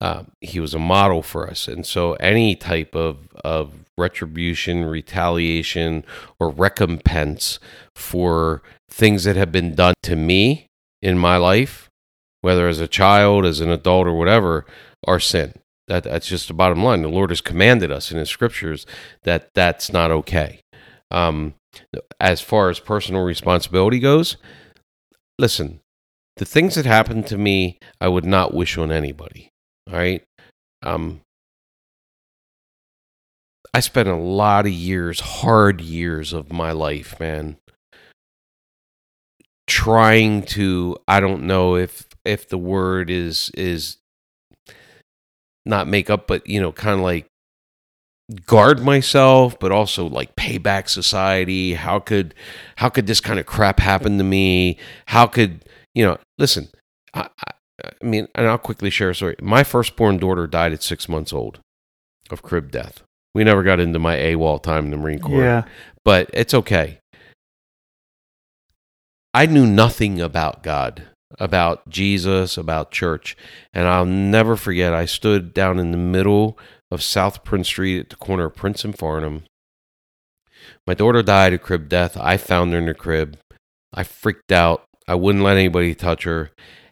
[0.00, 6.04] um, he was a model for us, and so any type of of retribution, retaliation,
[6.38, 7.58] or recompense
[7.94, 10.66] for things that have been done to me
[11.02, 11.88] in my life,
[12.40, 14.64] whether as a child, as an adult, or whatever,
[15.06, 15.54] are sin.
[15.88, 17.02] That that's just the bottom line.
[17.02, 18.86] The Lord has commanded us in His scriptures
[19.24, 20.60] that that's not okay.
[21.10, 21.54] Um,
[22.20, 24.36] as far as personal responsibility goes,
[25.38, 25.80] listen,
[26.36, 29.50] the things that happened to me, I would not wish on anybody.
[29.88, 30.22] All right.
[30.82, 31.20] Um,
[33.72, 37.56] I spent a lot of years, hard years of my life, man,
[39.66, 40.96] trying to.
[41.06, 43.98] I don't know if if the word is is
[45.64, 47.26] not make up, but you know, kind of like
[48.46, 51.74] guard myself, but also like pay back society.
[51.74, 52.34] How could
[52.76, 54.78] how could this kind of crap happen to me?
[55.06, 55.64] How could
[55.94, 56.18] you know?
[56.38, 56.68] Listen,
[57.14, 57.52] I, I,
[57.84, 59.36] I mean, and I'll quickly share a story.
[59.40, 61.60] My firstborn daughter died at six months old
[62.30, 63.02] of crib death.
[63.34, 65.64] We never got into my AWOL time in the Marine Corps, Yeah.
[66.04, 66.98] but it's okay.
[69.34, 71.04] I knew nothing about God,
[71.38, 73.36] about Jesus, about church,
[73.72, 74.92] and I'll never forget.
[74.92, 76.58] I stood down in the middle
[76.90, 79.44] of South Prince Street at the corner of Prince and Farnum.
[80.86, 82.16] My daughter died of crib death.
[82.16, 83.38] I found her in the crib.
[83.92, 84.84] I freaked out.
[85.06, 86.50] I wouldn't let anybody touch her.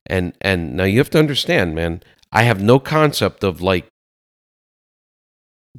[0.08, 2.02] And and now you have to understand, man,
[2.32, 3.86] I have no concept of like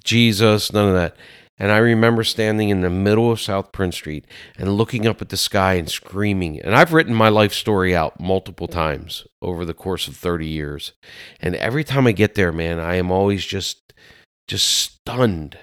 [0.04, 1.16] Jesus, none of that.
[1.60, 4.26] And I remember standing in the middle of South Prince Street
[4.58, 6.60] and looking up at the sky and screaming.
[6.62, 10.94] And I've written my life story out multiple times over the course of 30 years.
[11.40, 13.94] And every time I get there, man, I am always just
[14.48, 15.58] just stunned.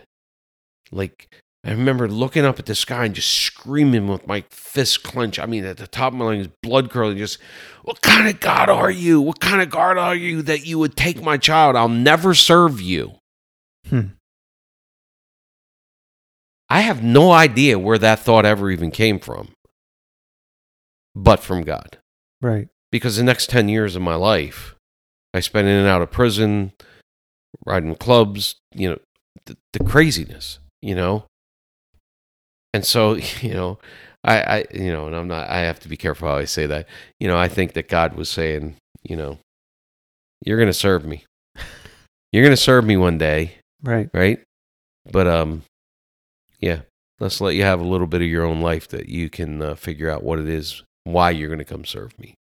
[0.90, 1.28] Like
[1.64, 5.40] I remember looking up at the sky and just screaming with my fist clenched.
[5.40, 7.16] I mean, at the top of my lungs, blood curling.
[7.16, 7.38] Just,
[7.82, 9.18] what kind of God are you?
[9.20, 11.74] What kind of God are you that you would take my child?
[11.74, 13.14] I'll never serve you.
[13.88, 14.08] Hmm.
[16.68, 19.52] I have no idea where that thought ever even came from,
[21.14, 21.98] but from God.
[22.42, 22.68] Right.
[22.92, 24.74] Because the next 10 years of my life,
[25.32, 26.72] I spent in and out of prison,
[27.64, 28.98] riding clubs, you know,
[29.46, 31.24] the, the craziness, you know?
[32.74, 33.78] And so, you know,
[34.24, 36.66] I, I, you know, and I'm not, I have to be careful how I say
[36.66, 36.86] that.
[37.20, 39.38] You know, I think that God was saying, you know,
[40.44, 41.24] you're going to serve me.
[42.32, 44.10] You're going to serve me one day, Right.
[44.12, 44.40] right?
[45.10, 45.62] But, um,
[46.58, 46.80] yeah,
[47.20, 49.74] let's let you have a little bit of your own life that you can uh,
[49.76, 52.34] figure out what it is, why you're going to come serve me.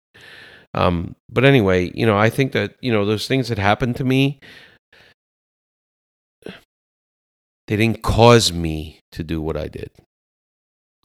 [0.72, 4.04] Um, but anyway, you know, I think that, you know, those things that happened to
[4.04, 4.38] me,
[7.66, 9.90] they didn't cause me to do what I did.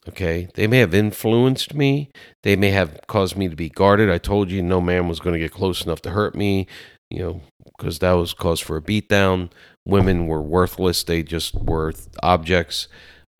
[0.07, 0.47] Okay.
[0.53, 2.09] They may have influenced me.
[2.43, 4.09] They may have caused me to be guarded.
[4.09, 6.67] I told you no man was going to get close enough to hurt me,
[7.09, 7.41] you know,
[7.77, 9.51] because that was cause for a beatdown.
[9.85, 11.03] Women were worthless.
[11.03, 11.93] They just were
[12.23, 12.87] objects.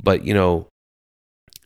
[0.01, 0.67] But, you know,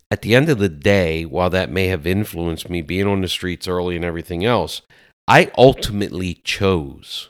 [0.09, 3.27] at the end of the day, while that may have influenced me being on the
[3.27, 4.81] streets early and everything else,
[5.27, 7.29] I ultimately chose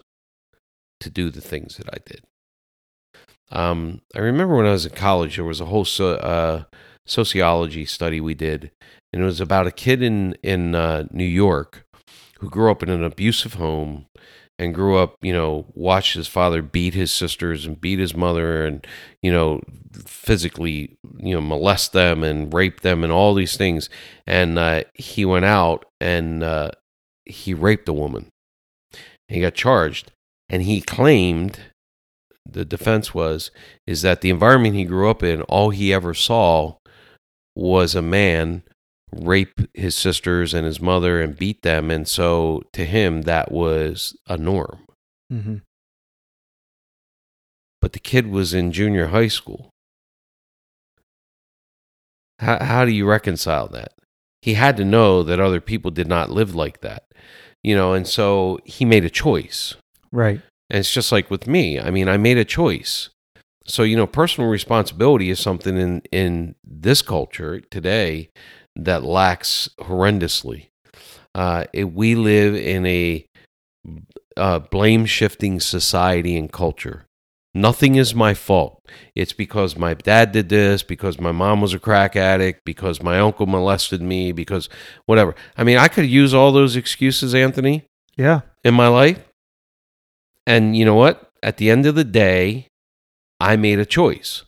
[0.99, 2.21] to do the things that I did.
[3.51, 6.63] Um, I remember when I was in college, there was a whole uh,
[7.05, 8.71] sociology study we did,
[9.11, 11.85] and it was about a kid in in uh, New York
[12.39, 14.07] who grew up in an abusive home
[14.57, 18.63] and grew up, you know, watched his father beat his sisters and beat his mother
[18.63, 18.85] and,
[19.23, 19.59] you know,
[20.05, 23.89] physically, you know, molest them and rape them and all these things.
[24.27, 26.71] And uh, he went out and uh,
[27.25, 28.29] he raped a woman.
[29.27, 30.11] He got charged,
[30.49, 31.59] and he claimed
[32.45, 33.49] the defense was
[33.87, 36.75] is that the environment he grew up in, all he ever saw
[37.55, 38.63] was a man
[39.13, 44.15] rape his sisters and his mother and beat them, and so to him that was
[44.27, 44.79] a norm.
[45.31, 45.57] Mm-hmm.
[47.81, 49.69] But the kid was in junior high school.
[52.39, 53.93] How, how do you reconcile that?
[54.41, 57.03] He had to know that other people did not live like that,
[57.63, 59.75] you know, and so he made a choice.
[60.11, 60.41] Right.
[60.69, 61.79] And it's just like with me.
[61.79, 63.09] I mean, I made a choice.
[63.71, 68.29] So, you know, personal responsibility is something in, in this culture today
[68.75, 70.67] that lacks horrendously.
[71.33, 73.25] Uh, it, we live in a
[74.35, 77.05] uh, blame shifting society and culture.
[77.53, 78.81] Nothing is my fault.
[79.15, 83.21] It's because my dad did this, because my mom was a crack addict, because my
[83.21, 84.67] uncle molested me, because
[85.05, 85.33] whatever.
[85.57, 87.85] I mean, I could use all those excuses, Anthony,
[88.17, 88.41] Yeah.
[88.65, 89.19] in my life.
[90.45, 91.29] And you know what?
[91.41, 92.67] At the end of the day,
[93.41, 94.43] I made a choice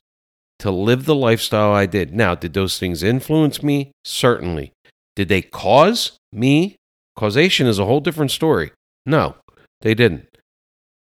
[0.60, 2.14] to live the lifestyle I did.
[2.14, 3.92] Now, did those things influence me?
[4.06, 4.72] Certainly.
[5.16, 6.76] Did they cause me?
[7.16, 8.72] Causation is a whole different story.
[9.04, 9.36] No,
[9.82, 10.28] they didn't.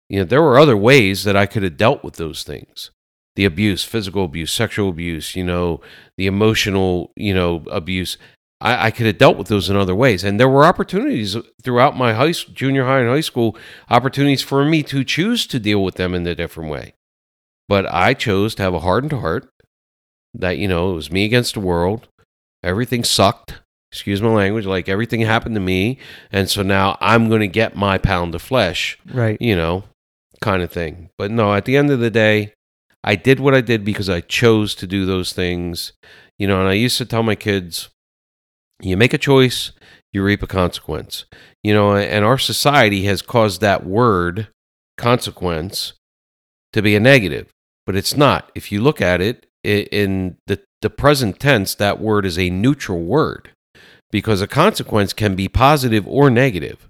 [0.09, 2.91] You know, there were other ways that I could have dealt with those things.
[3.37, 5.79] The abuse, physical abuse, sexual abuse, you know,
[6.17, 8.17] the emotional, you know, abuse.
[8.59, 10.25] I, I could have dealt with those in other ways.
[10.25, 13.55] And there were opportunities throughout my high, junior high and high school,
[13.89, 16.93] opportunities for me to choose to deal with them in a different way.
[17.69, 19.47] But I chose to have a hardened heart
[20.33, 22.07] that, you know, it was me against the world.
[22.63, 23.59] Everything sucked.
[23.91, 24.65] Excuse my language.
[24.65, 25.99] Like everything happened to me.
[26.31, 29.37] And so now I'm going to get my pound of flesh Right.
[29.39, 29.83] you know,
[30.41, 31.09] kind of thing.
[31.17, 32.53] But no, at the end of the day,
[33.03, 35.93] I did what I did because I chose to do those things.
[36.39, 37.89] You know, and I used to tell my kids,
[38.81, 39.71] you make a choice,
[40.11, 41.25] you reap a consequence.
[41.63, 44.47] You know, and our society has caused that word
[44.97, 45.93] consequence
[46.73, 47.49] to be a negative,
[47.89, 48.51] but it's not.
[48.53, 53.01] If you look at it in the, the present tense, that word is a neutral
[53.01, 53.49] word
[54.11, 56.89] because a consequence can be positive or negative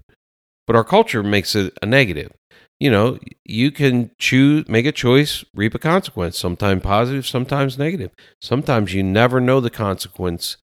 [0.70, 2.30] but our culture makes it a negative.
[2.78, 8.12] You know, you can choose, make a choice, reap a consequence, sometimes positive, sometimes negative.
[8.40, 10.58] Sometimes you never know the consequence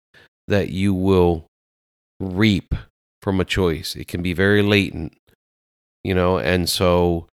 [0.46, 1.48] that you will
[2.20, 2.72] reap
[3.20, 3.96] from a choice.
[3.96, 5.16] It can be very latent,
[6.04, 7.26] you know, and so,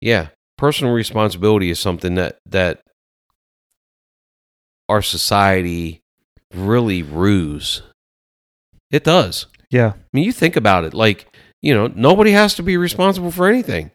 [0.00, 2.82] yeah, personal responsibility is something that, that
[4.88, 6.02] our society
[6.54, 7.82] really rues.
[8.90, 9.46] It does.
[9.70, 9.94] Yeah.
[9.96, 13.48] I mean, you think about it, like, you know, nobody has to be responsible for
[13.48, 13.90] anything.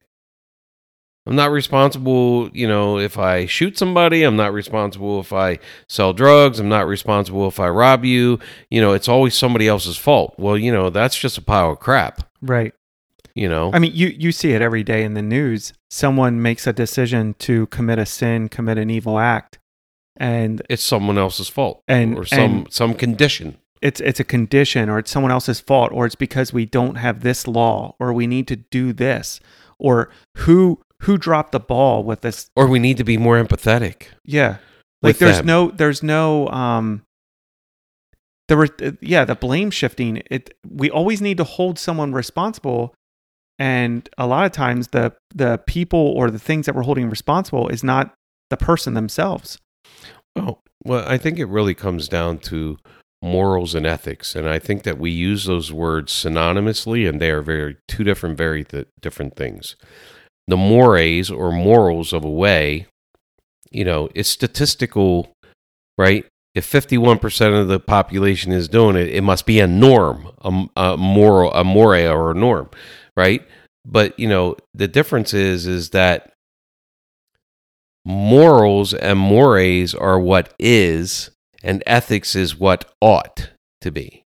[1.26, 4.24] I'm not responsible, you know, if I shoot somebody.
[4.24, 6.60] I'm not responsible if I sell drugs.
[6.60, 8.40] I'm not responsible if I rob you.
[8.72, 10.34] You know, it's always somebody else's fault.
[10.40, 12.74] Well, you know, that's just a pile of crap, Right.
[13.40, 13.72] You know?
[13.74, 15.74] I mean, you you see it every day in the news.
[15.90, 19.60] Someone makes a decision to commit a sin, commit an evil act,
[20.18, 23.58] and it's someone else's fault And- or some and- some condition.
[23.82, 27.22] it's it's a condition or it's someone else's fault or it's because we don't have
[27.22, 29.40] this law or we need to do this
[29.80, 30.10] or
[30.40, 34.08] who who dropped the ball with this Or we need to be more empathetic.
[34.26, 34.58] yeah
[35.02, 35.46] like there's them.
[35.46, 37.04] no there's no um
[38.50, 38.68] there were
[39.02, 42.94] yeah the blame shifting it we always need to hold someone responsible
[43.60, 47.68] and a lot of times the the people or the things that we're holding responsible
[47.70, 48.14] is not
[48.50, 49.60] the person themselves
[50.36, 52.78] Oh, well, I think it really comes down to
[53.22, 57.42] morals and ethics, and I think that we use those words synonymously, and they are
[57.42, 59.76] very two different, very th- different things.
[60.48, 62.88] The mores or morals of a way,
[63.72, 65.34] you know, it's statistical,
[65.98, 66.26] right?
[66.56, 70.68] If fifty-one percent of the population is doing it, it must be a norm, a,
[70.76, 72.70] a moral, a more or a norm,
[73.20, 73.46] right?
[73.86, 76.32] But you know, the difference is is that
[78.06, 81.30] morals and mores are what is,
[81.62, 83.50] and ethics is what ought
[83.82, 84.24] to be.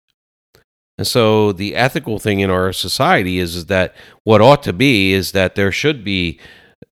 [0.96, 5.12] And so the ethical thing in our society is, is that what ought to be
[5.12, 6.40] is that there should be,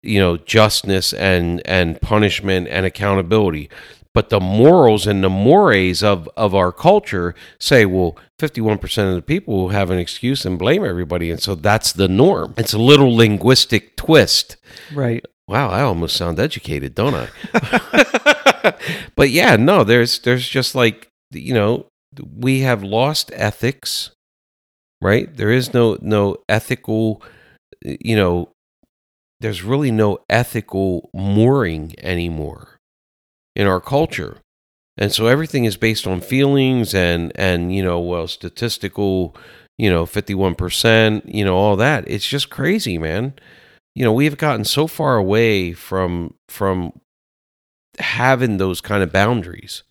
[0.03, 3.70] you know, justness and and punishment and accountability.
[4.12, 9.22] But the morals and the mores of, of our culture say, well, 51% of the
[9.22, 11.30] people will have an excuse and blame everybody.
[11.30, 12.55] And so that's the norm.
[12.59, 14.57] It's a little linguistic twist
[14.93, 18.74] right Wow, I almost sound educated, don't I?
[19.14, 21.87] but yeah, no, there's there's just like you know,
[22.37, 24.11] we have lost ethics,
[25.01, 25.34] right?
[25.34, 27.22] There is no no ethical
[27.82, 28.51] you know,
[29.39, 32.78] there's really no ethical mooring anymore
[33.55, 34.39] in our culture.
[34.99, 39.36] And so everything is based on feelings and and you know, well, statistical,
[39.78, 42.05] you know, 51%, you know, all that.
[42.09, 43.35] It's just crazy, man.
[43.94, 46.93] You know we have gotten so far away from from
[47.98, 49.85] having those kind of boundaries.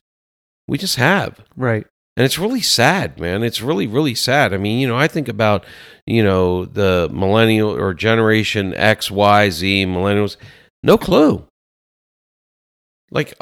[0.67, 1.43] We just have.
[1.57, 1.87] Right.
[2.15, 3.41] And it's really sad man.
[3.41, 4.53] It's really really sad.
[4.53, 5.65] I mean you know i think about
[6.05, 10.37] you know the millennial or generation x y z millennials
[10.83, 11.43] no clue.
[13.09, 13.33] Like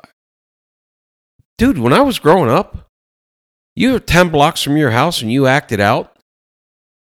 [1.58, 2.90] dude when i was growing up
[3.76, 6.18] you were 10 blocks from your house and you acted out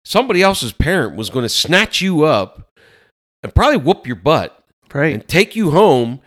[0.05, 2.71] somebody else's parent was going to snatch you up
[3.43, 4.65] and probably whoop your butt
[4.95, 6.21] right and take you home.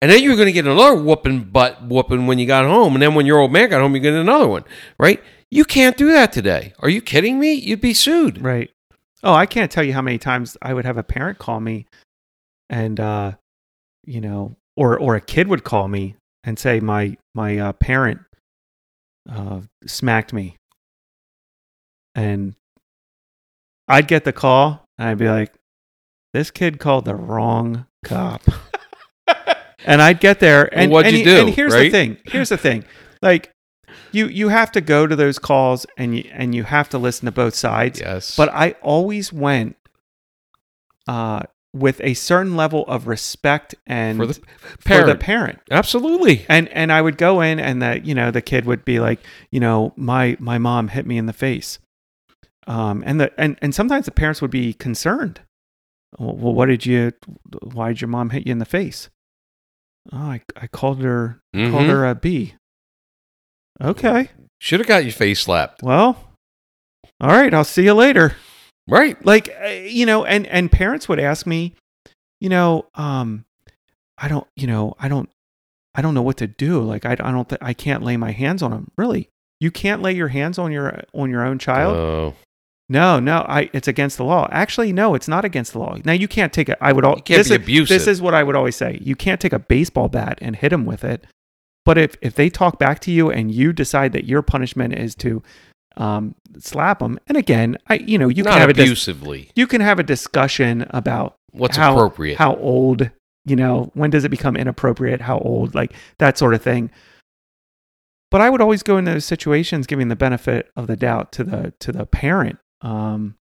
[0.00, 2.94] And then you're going to get another whooping butt whooping when you got home.
[2.94, 4.64] And then when your old man got home, you get another one,
[4.98, 5.22] right?
[5.50, 6.74] You can't do that today.
[6.80, 7.54] Are you kidding me?
[7.54, 8.42] You'd be sued.
[8.42, 8.70] Right.
[9.22, 11.86] Oh, I can't tell you how many times I would have a parent call me
[12.68, 13.32] and uh
[14.04, 18.20] you know, or or a kid would call me and say my my uh, parent
[19.30, 20.56] uh smacked me.
[22.14, 22.54] And
[23.88, 25.52] I'd get the call and I'd be like
[26.32, 28.42] this kid called the wrong cop.
[29.84, 32.18] and I'd get there and what'd and, you he- do, and here's the thing.
[32.24, 32.84] Here's the thing.
[33.22, 33.50] Like
[34.12, 37.26] you you have to go to those calls and you and you have to listen
[37.26, 38.00] to both sides.
[38.00, 38.36] Yes.
[38.36, 39.76] But I always went
[41.08, 41.42] uh
[41.74, 44.40] with a certain level of respect and For the for
[45.04, 45.20] the parent.
[45.20, 45.58] parent.
[45.70, 46.46] Absolutely.
[46.48, 49.18] And and I would go in and that you know the kid would be like,
[49.50, 51.78] you know, my my mom hit me in the face.
[52.66, 55.40] Um and the and and sometimes the parents would be concerned.
[56.18, 57.10] Well, what did you
[57.62, 59.10] why did your mom hit you in the face?
[60.12, 61.90] Oh, I I called her called Mhm.
[61.90, 62.54] her a B.
[63.82, 64.30] Okay.
[64.60, 65.82] Should have got your face slapped.
[65.82, 66.16] Well,
[67.20, 68.36] all right, I'll see you later.
[68.88, 69.22] Right.
[69.24, 71.74] Like uh, you know, and and parents would ask me,
[72.40, 73.44] you know, um
[74.18, 75.28] I don't, you know, I don't
[75.94, 76.82] I don't know what to do.
[76.82, 78.90] Like I I don't th- I can't lay my hands on them.
[78.96, 79.30] Really?
[79.60, 81.96] You can't lay your hands on your on your own child?
[81.96, 82.34] Oh.
[82.88, 84.48] no, no, I it's against the law.
[84.50, 85.96] Actually, no, it's not against the law.
[86.04, 86.76] Now you can't take it.
[86.80, 87.88] I would all You can't this be is, abusive.
[87.88, 88.98] This is what I would always say.
[89.00, 91.24] You can't take a baseball bat and hit them with it.
[91.86, 95.14] But if if they talk back to you and you decide that your punishment is
[95.16, 95.42] to
[95.96, 99.08] um, slap them, and again, I you know you Not can have a dis-
[99.54, 102.36] you can have a discussion about What's how, appropriate?
[102.36, 103.10] how old,
[103.44, 106.90] you know, when does it become inappropriate, how old, like that sort of thing.
[108.30, 111.44] But I would always go in those situations giving the benefit of the doubt to
[111.44, 112.58] the to the parent.
[112.80, 113.36] Um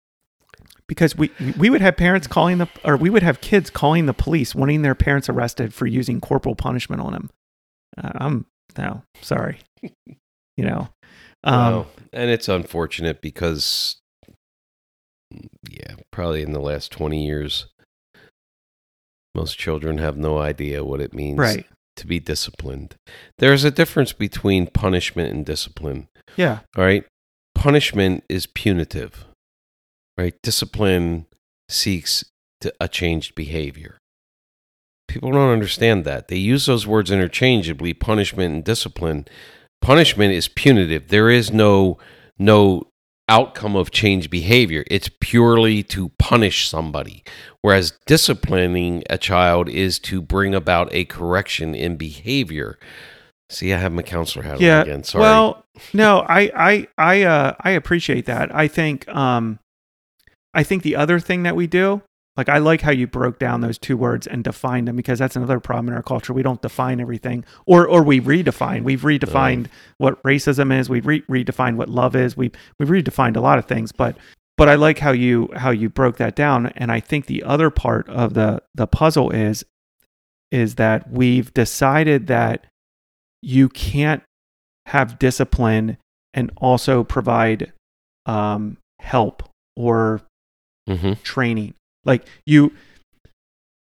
[0.87, 4.15] because we we would have parents calling the or we would have kids calling the
[4.15, 7.31] police wanting their parents arrested for using corporal punishment on them.
[8.03, 8.47] Uh, I'm
[8.77, 9.59] no, sorry.
[9.83, 10.89] you know.
[11.45, 11.87] Um Wow.
[12.13, 13.97] and it's unfortunate because,
[15.69, 17.67] yeah, probably in the last 20 years,
[19.35, 21.67] most children have no idea what it means right.
[21.97, 22.97] to be disciplined.
[23.39, 26.09] There's a difference between punishment and discipline.
[26.37, 26.61] Yeah.
[26.77, 27.05] All right.
[27.55, 29.27] Punishment is punitive,
[30.17, 30.35] right?
[30.43, 31.27] Discipline
[31.69, 32.25] seeks
[32.61, 33.99] to a changed behavior.
[35.07, 36.29] People don't understand that.
[36.29, 39.27] They use those words interchangeably, punishment and discipline.
[39.81, 41.09] Punishment is punitive.
[41.09, 41.99] There is no
[42.39, 42.85] no
[43.29, 44.85] outcome of change behavior.
[44.87, 47.23] It's purely to punish somebody.
[47.61, 52.79] Whereas disciplining a child is to bring about a correction in behavior.
[53.51, 54.81] See, I have my counselor hat yeah.
[54.81, 55.05] on again.
[55.05, 55.23] Sorry.
[55.23, 58.55] Well, no, I I I uh I appreciate that.
[58.55, 59.59] I think um
[60.55, 62.03] I think the other thing that we do,
[62.39, 65.35] like I like how you broke down those two words and defined them because that's
[65.35, 66.33] another problem in our culture.
[66.33, 68.85] We don't define everything, or or we redefine.
[68.85, 69.67] We've redefined
[69.99, 70.89] what racism is.
[70.89, 72.37] We've re- redefined what love is.
[72.37, 74.17] We we've redefined a lot of things, but
[74.57, 76.67] but I like how you how you broke that down.
[76.77, 79.65] And I think the other part of the the puzzle is
[80.53, 82.67] is that we've decided that
[83.43, 84.23] you can't
[84.87, 85.99] have discipline
[86.33, 87.73] and also provide
[88.27, 89.43] um, help
[89.77, 90.23] or
[90.87, 91.75] hmm training.
[92.09, 92.73] Like you,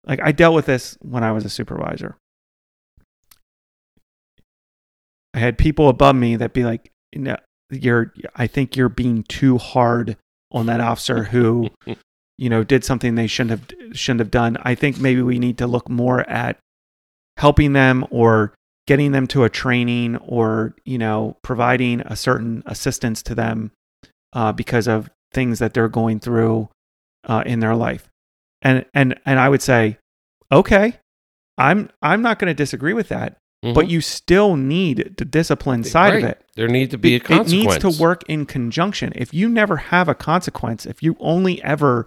[0.05, 2.15] like I dealt with this when I was a supervisor.
[5.33, 7.35] I had people above me that be like, "No,
[7.69, 8.13] you're.
[8.33, 10.15] I think you're being too hard
[10.51, 11.69] on that officer who,
[12.37, 14.57] you know, did something they shouldn't have shouldn't have done.
[14.61, 16.57] I think maybe we need to look more at
[17.35, 18.53] helping them or
[18.87, 23.71] getting them to a training or you know providing a certain assistance to them
[24.31, 26.69] uh, because of things that they're going through
[27.25, 28.07] uh, in their life
[28.63, 29.97] and and and i would say
[30.51, 30.97] okay
[31.57, 33.37] i'm i'm not going to disagree with that
[33.73, 37.47] but you still need the discipline side of it There need to be a it
[37.47, 39.13] needs to work in conjunction.
[39.15, 42.05] If you never have a consequence, if you only ever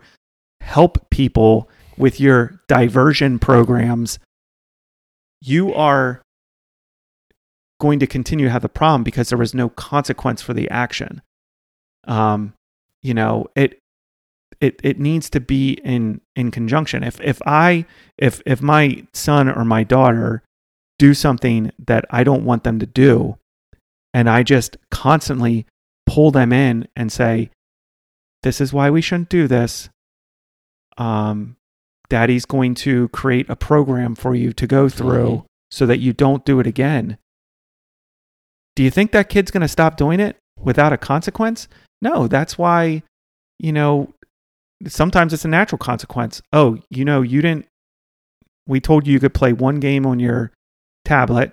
[0.61, 4.19] help people with your diversion programs,
[5.41, 6.21] you are
[7.81, 11.23] going to continue to have the problem because there was no consequence for the action.
[12.07, 12.53] Um,
[13.03, 13.79] you know, it
[14.61, 17.03] it it needs to be in in conjunction.
[17.03, 17.87] If if I
[18.19, 20.43] if if my son or my daughter
[20.99, 23.37] do something that I don't want them to do,
[24.15, 25.67] and I just constantly
[26.07, 27.51] pull them in and say,
[28.43, 29.91] "This is why we shouldn't do this."
[30.97, 31.57] Um,
[32.09, 36.45] Daddy's going to create a program for you to go through so that you don't
[36.45, 37.19] do it again.
[38.75, 41.69] Do you think that kid's going to stop doing it without a consequence?
[42.01, 43.03] No, that's why,
[43.59, 44.13] you know,
[44.87, 46.43] sometimes it's a natural consequence.
[46.53, 47.67] Oh, you know, you didn't,
[48.67, 50.53] we told you you could play one game on your
[51.05, 51.53] tablet.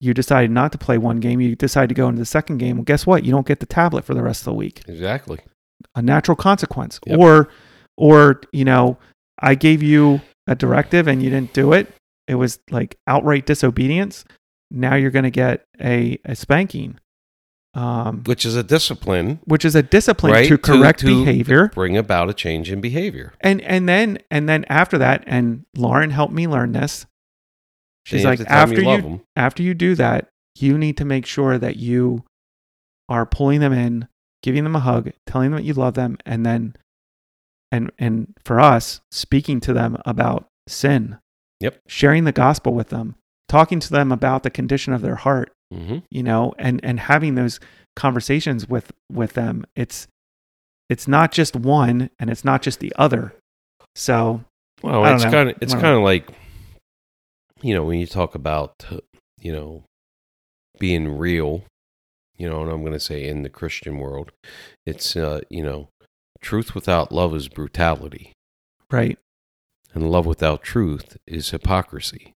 [0.00, 1.40] You decided not to play one game.
[1.40, 2.76] You decide to go into the second game.
[2.76, 3.24] Well, guess what?
[3.24, 4.82] You don't get the tablet for the rest of the week.
[4.86, 5.38] exactly.
[5.94, 6.98] A natural consequence.
[7.06, 7.18] Yep.
[7.18, 7.48] Or,
[7.96, 8.98] or, you know,
[9.38, 11.92] I gave you a directive and you didn't do it.
[12.26, 14.24] It was like outright disobedience.
[14.70, 16.98] Now you're going to get a, a spanking,
[17.74, 19.40] um, Which is a discipline.
[19.44, 21.68] which is a discipline Right, to to- correct to- behavior.
[21.74, 23.32] Bring about a change in behavior.
[23.40, 27.06] And and then and then after that, and Lauren helped me learn this.
[28.06, 29.20] She's like, have to tell 'em after you, 'em.
[29.36, 32.24] after you do that, you need to make sure that you
[33.08, 34.08] are pulling them in,
[34.42, 36.76] giving them a hug, telling them that you love them, and then
[37.72, 41.18] and and for us speaking to them about sin
[41.60, 41.80] Yep.
[41.88, 43.16] sharing the gospel with them
[43.48, 47.34] talking to them about the condition of their heart hmm you know and and having
[47.34, 47.60] those
[47.96, 50.08] conversations with with them it's
[50.88, 53.34] it's not just one and it's not just the other.
[53.94, 54.44] So
[54.82, 56.28] Well, it's kind of it's kind of like
[57.62, 58.84] you know when you talk about
[59.40, 59.84] you know
[60.78, 61.64] being real,
[62.36, 64.32] you know, and I'm going to say in the Christian world,
[64.84, 65.88] it's uh, you know,
[66.40, 68.32] truth without love is brutality,
[68.90, 69.18] right.
[69.94, 72.33] And love without truth is hypocrisy.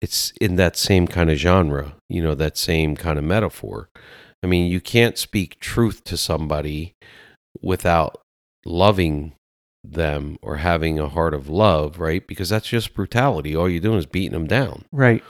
[0.00, 3.88] It's in that same kind of genre, you know, that same kind of metaphor.
[4.42, 6.94] I mean, you can't speak truth to somebody
[7.60, 8.20] without
[8.64, 9.32] loving
[9.82, 12.24] them or having a heart of love, right?
[12.26, 13.56] Because that's just brutality.
[13.56, 14.84] All you're doing is beating them down.
[14.92, 15.24] right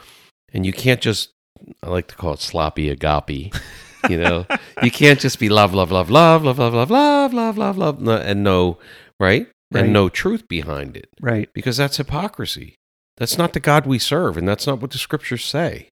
[0.53, 1.31] And you can't just,
[1.81, 3.53] I like to call it sloppy agape.
[4.07, 4.45] You know,
[4.81, 8.25] you can't just be love, love, love, love, love, love, love, love, love, love, love,
[8.25, 8.77] and no,
[9.19, 9.47] right?
[9.71, 9.83] Right.
[9.83, 12.75] And no truth behind it right because that's hypocrisy.
[13.19, 15.89] That's not the God we serve, and that's not what the scriptures say.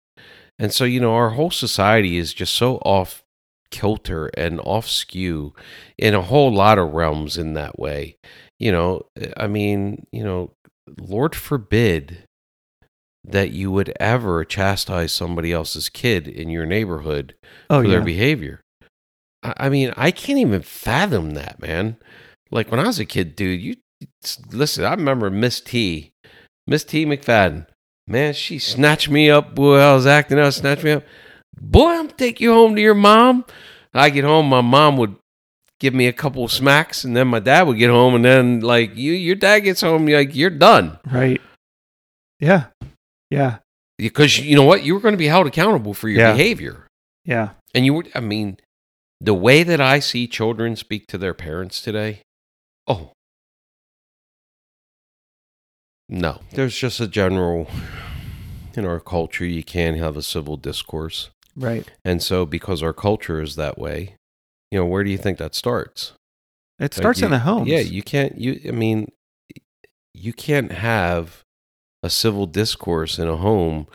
[0.60, 3.24] And so, you know, our whole society is just so off
[3.70, 5.54] kilter and off skew
[5.98, 8.18] in a whole lot of realms in that way.
[8.60, 9.04] You know,
[9.38, 10.52] I mean, you know,
[11.00, 12.26] Lord forbid
[13.24, 17.36] that you would ever chastise somebody else's kid in your neighborhood
[17.70, 18.62] oh for yeah their behavior.
[19.44, 21.98] I, I mean, I can't even fathom that, man.
[22.50, 23.76] Like when I was a kid, dude, you
[24.52, 26.11] listen, I remember Miss T,
[26.72, 27.68] Miss T McFadden.
[28.08, 29.54] Man, she snatched me up.
[29.54, 31.04] Boy, I was acting out, snatched me up.
[31.60, 33.44] Boy, I'm take you home to your mom.
[33.94, 35.18] I get home, my mom would
[35.82, 38.62] give me a couple of smacks, and then my dad would get home, and then
[38.62, 41.42] like you, your dad gets home, you're like you're done right
[42.40, 42.68] yeah
[43.30, 43.58] yeah
[43.98, 46.32] because you know what, you were going to be held accountable for your Yeah.
[46.32, 46.88] behavior.
[47.26, 48.58] yeah And you would, I mean,
[49.20, 52.22] the way that I see children speak to their parents today,
[52.88, 53.12] oh,
[56.12, 56.42] no.
[56.52, 57.68] There's just a general,
[58.76, 61.30] in our culture, you can't have a civil discourse.
[61.56, 64.16] right And so, because our culture is that way,
[64.70, 66.14] you know, where do you think that starts?
[66.80, 69.12] it Like, starts you- in the homes Yeah, you can't, you, I mean,
[70.14, 71.44] you can't have
[72.04, 73.88] a civil discourse in a home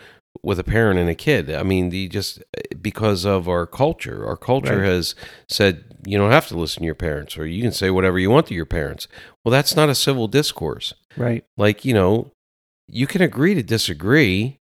[0.42, 1.50] with a parent and a kid.
[1.50, 4.86] I mean, the just eh, because of our culture, our culture Right.
[4.88, 5.14] has
[5.48, 8.30] said you don't have to listen to your parents, or you can say whatever you
[8.30, 9.08] want to your parents.
[9.44, 10.94] Well, that's not a civil discourse.
[11.16, 12.30] right Like you know,
[12.88, 14.58] you can agree to disagree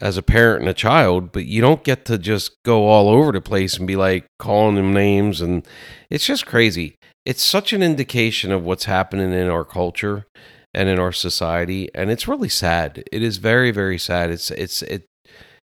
[0.00, 3.32] as a parent and a child, but you don't get to just go all over
[3.32, 5.66] the place and be like calling them names, and
[6.10, 6.96] it's just crazy.
[7.24, 10.26] It's such an indication of what's happening in our culture
[10.76, 13.02] and in our society and it's really sad.
[13.10, 14.30] It is very very sad.
[14.30, 15.04] It's it's it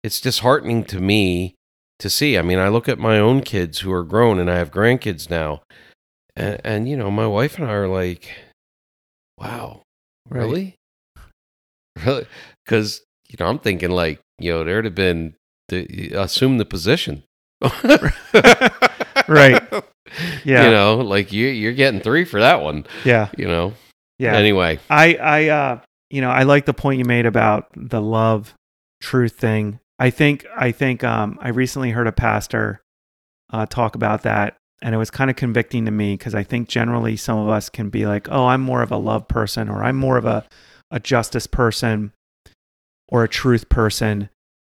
[0.05, 1.55] it's disheartening to me
[1.98, 2.39] to see.
[2.39, 5.28] I mean i look at my own kids who are grown and i have grandkids
[5.28, 5.62] now
[6.36, 8.31] and, and you know my wife and i are like
[9.39, 9.82] wow
[10.28, 10.43] Right.
[10.43, 10.74] really?
[12.05, 12.27] Really?
[12.64, 15.35] Because you know i'm thinking like you know there'd have been
[15.68, 17.22] the, assume the position.
[19.28, 19.62] Right.
[20.44, 20.64] Yeah.
[20.64, 23.28] you know like you you're getting three for that one yeah.
[23.39, 23.74] you know
[24.21, 25.81] yeah anyway I I uh
[26.11, 28.55] you know I like the point you made about the love
[29.03, 29.81] truth thing.
[29.99, 32.81] I think I think um I recently heard a pastor
[33.53, 36.69] uh talk about that and it was kind of convicting to me because I think
[36.69, 39.85] generally some of us can be like, "Oh, I'm more of a love person or
[39.85, 40.47] I'm more of a
[40.91, 42.13] a justice person
[43.09, 44.31] or a truth person."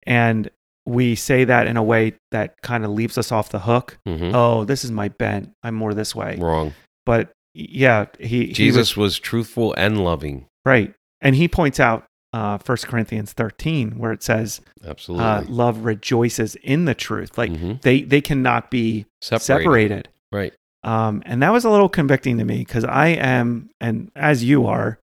[0.06, 0.48] And
[0.86, 3.98] we say that in a way that kind of leaves us off the hook.
[4.06, 4.30] Mhm.
[4.32, 5.50] Oh, this is my bent.
[5.64, 6.36] I'm more this way.
[6.38, 6.72] wrong
[7.04, 10.46] But yeah, he he was- Jesus was, truthful and loving.
[10.64, 10.92] Right.
[11.20, 15.24] And he points out uh, 1 Corinthians 13, where it says, Absolutely.
[15.24, 17.38] uh, love rejoices in the truth.
[17.38, 17.80] Like Mhm.
[17.80, 19.44] they, they cannot be Separated.
[19.62, 20.08] separated.
[20.32, 20.52] Right.
[20.84, 24.66] Um, and that was a little convicting to me because I am, and as you
[24.66, 24.98] are,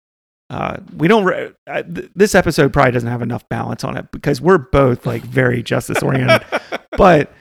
[0.51, 4.11] uh, we don't, re- uh, th- this episode probably doesn't have enough balance on it
[4.11, 6.43] because we're both like very justice oriented.
[6.97, 7.33] but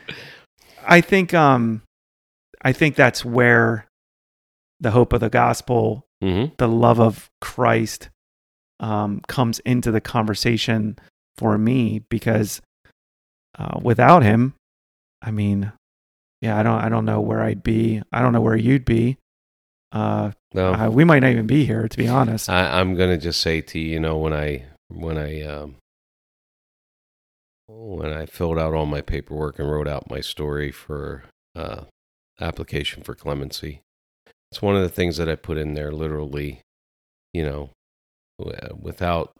[0.87, 1.83] I think, um,
[2.63, 3.85] I think that's where
[4.83, 8.09] the hope of the gospel hmm the love of Christ
[8.79, 10.97] um, comes into the conversation
[11.37, 12.61] for me because
[13.57, 14.53] uh, without him,
[15.21, 15.71] I mean,
[16.41, 18.01] yeah, I don't, I don't know where I'd be.
[18.11, 19.17] I don't know where you'd be.
[19.91, 22.49] Uh, No, uh, we might not even be here, to be honest.
[22.49, 25.75] I, I'm gonna just say to you, you know, when I when I um,
[27.67, 31.23] when I filled out all my paperwork and wrote out my story for
[31.55, 31.83] uh,
[32.41, 33.81] application for clemency,
[34.53, 35.91] it's one of the things that I put in there.
[35.91, 36.61] Literally,
[37.33, 37.71] you know,
[38.79, 39.33] without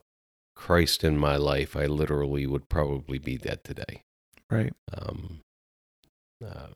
[0.56, 4.02] Christ in my life, I literally would probably be dead today.
[4.49, 4.73] right?
[4.91, 5.41] Um,
[6.44, 6.69] uh,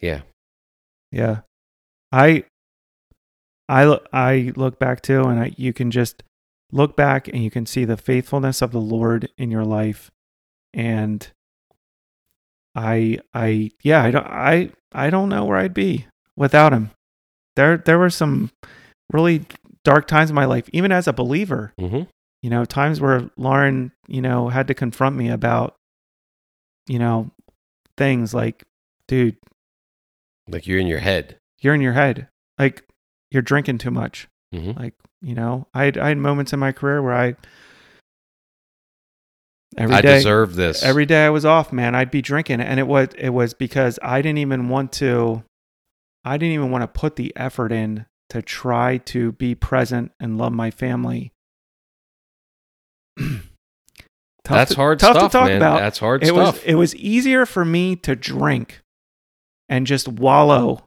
[0.00, 0.22] yeah,
[1.12, 1.40] Yeah.
[2.10, 2.44] I
[3.68, 6.22] I I look back too, and I, you can just
[6.72, 10.10] look back and you can see the faithfulness of the Lord in your life,
[10.72, 11.28] and
[12.74, 16.92] I I yeah I don't I I don't know where I'd be without him.
[17.56, 18.50] There there were some
[19.12, 19.44] really
[19.84, 21.72] dark times in my life, even as a believer.
[21.78, 22.02] hmm
[22.42, 25.74] You know, times where Lauren, you know, had to confront me about,
[26.86, 27.30] you know,
[27.96, 28.64] things like,
[29.08, 29.36] dude,
[30.48, 31.36] Like you're in your head.
[31.60, 32.28] you're in your head.
[32.58, 32.84] Like
[33.30, 34.28] you're drinking too much.
[34.52, 37.36] hmm Like, you know, I had, I had moments in my career where I
[39.76, 40.82] every I day deserve this.
[40.82, 43.98] every day I was off, man, I'd be drinking and it was it was because
[44.02, 45.44] I didn't even want to
[46.24, 50.38] I didn't even want to put the effort in to try to be present and
[50.38, 51.32] love my family.
[53.18, 55.56] Tough That's to- hard tough stuff, to talk man.
[55.58, 55.80] about.
[55.80, 56.54] That's hard it stuff.
[56.56, 58.80] was it was easier for me to drink
[59.68, 60.84] and just wallow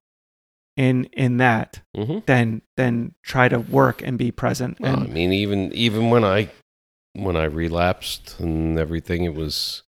[0.76, 5.32] in in that hmm than than try to work and be present Well, I mean,
[5.32, 6.50] even even when I
[7.14, 9.84] when I relapsed and everything, it was,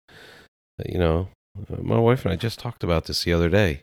[0.86, 1.28] you know,
[1.68, 3.82] my wife and I just talked about this the other day.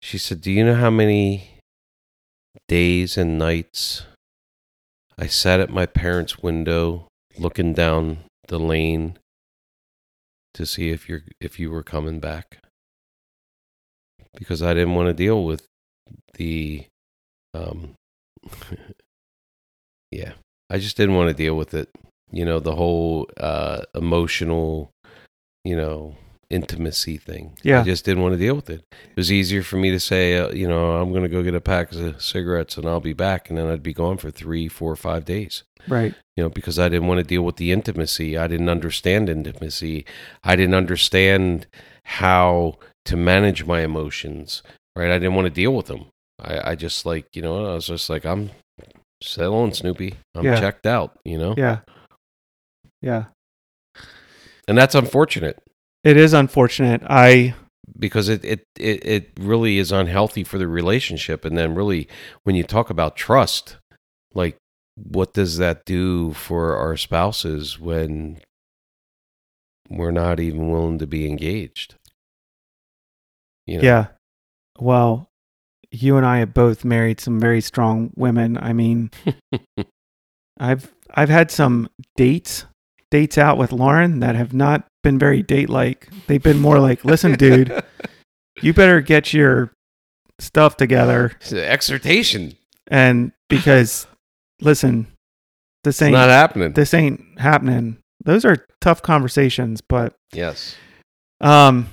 [0.00, 1.60] She said, "Do you know how many
[2.68, 4.04] days and nights
[5.18, 7.08] I sat at my parents' window
[7.38, 9.18] looking down the lane
[10.54, 12.58] to see if you're if you were coming back?"
[14.36, 15.66] Because I didn't want to deal with
[16.34, 16.86] the
[17.54, 17.94] um
[20.10, 20.32] yeah
[20.70, 21.88] i just didn't want to deal with it
[22.30, 24.90] you know the whole uh emotional
[25.64, 26.14] you know
[26.48, 27.56] intimacy thing.
[27.62, 27.80] Yeah.
[27.80, 28.84] i just didn't want to deal with it.
[28.92, 31.54] It was easier for me to say uh, you know i'm going to go get
[31.54, 34.68] a pack of cigarettes and i'll be back and then i'd be gone for three
[34.68, 35.64] four five days.
[35.88, 36.14] Right.
[36.36, 38.38] You know because i didn't want to deal with the intimacy.
[38.38, 40.04] I didn't understand intimacy.
[40.44, 41.66] I didn't understand
[42.04, 44.62] how to manage my emotions
[44.94, 45.10] right?
[45.10, 46.06] I didn't want to deal with them.
[46.40, 48.50] I, I just like you know i was just like i'm
[49.22, 50.14] settle on snoopy.
[50.34, 50.60] I'm Yeah.
[50.60, 51.54] checked out you know?
[51.56, 51.78] Yeah.
[53.02, 53.24] Yeah.
[54.68, 55.58] And that's unfortunate
[56.06, 57.54] it is unfortunate i
[57.98, 62.08] because it, it it it really is unhealthy for the relationship and then really
[62.44, 63.76] when you talk about trust
[64.34, 64.56] like
[64.94, 68.38] what does that do for our spouses when
[69.88, 71.94] we're not even willing to be engaged
[73.66, 73.82] you know?
[73.82, 74.06] Yeah.
[74.78, 75.28] Well,
[75.90, 78.58] you and I have both married some very strong women.
[78.58, 79.10] I mean,
[80.58, 82.64] I've I've had some dates
[83.10, 86.08] dates out with Lauren that have not been very date like.
[86.26, 87.70] They've been more like, "Listen, dude,
[88.60, 89.72] you better get your
[90.40, 92.54] stuff together It's an exhortation
[92.88, 94.06] and because
[94.60, 95.06] listen,
[95.84, 100.74] this it's ain't not happening this ain't happening." Those are tough conversations, but yes
[101.40, 101.86] um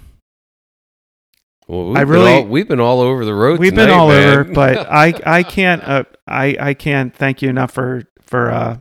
[1.67, 4.07] well, we've I been really- all, we've been all over the road We've been all
[4.09, 4.27] man.
[4.39, 8.77] over, but I I can't uh, I I can't thank you enough for for uh,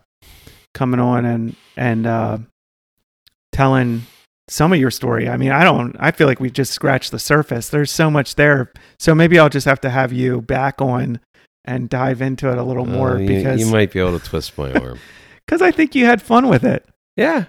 [0.75, 2.39] coming on and and uh,
[3.53, 4.03] telling
[4.49, 5.29] some of your story.
[5.29, 5.97] I mean, I don't.
[6.01, 7.69] I feel like we just scratched the surface.
[7.69, 8.73] There's so much there.
[8.99, 11.21] So maybe I'll just have to have you back on
[11.65, 14.25] and dive into it a little more Uh, you, because you might be able to
[14.25, 14.99] twist my arm
[15.47, 16.85] because I think you had fun with it.
[17.17, 17.45] yeah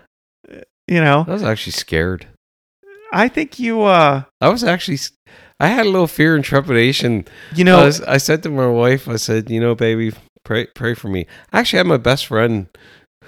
[0.88, 2.28] You know, i was actually scared
[3.12, 5.00] I think you uh I was actually,
[5.60, 7.26] I had a little fear and trepidation.
[7.56, 10.14] you know I, was, I said to my wife, I said, you know, baby,
[10.46, 11.26] pray, pray for me.
[11.52, 12.68] I actually had my best friend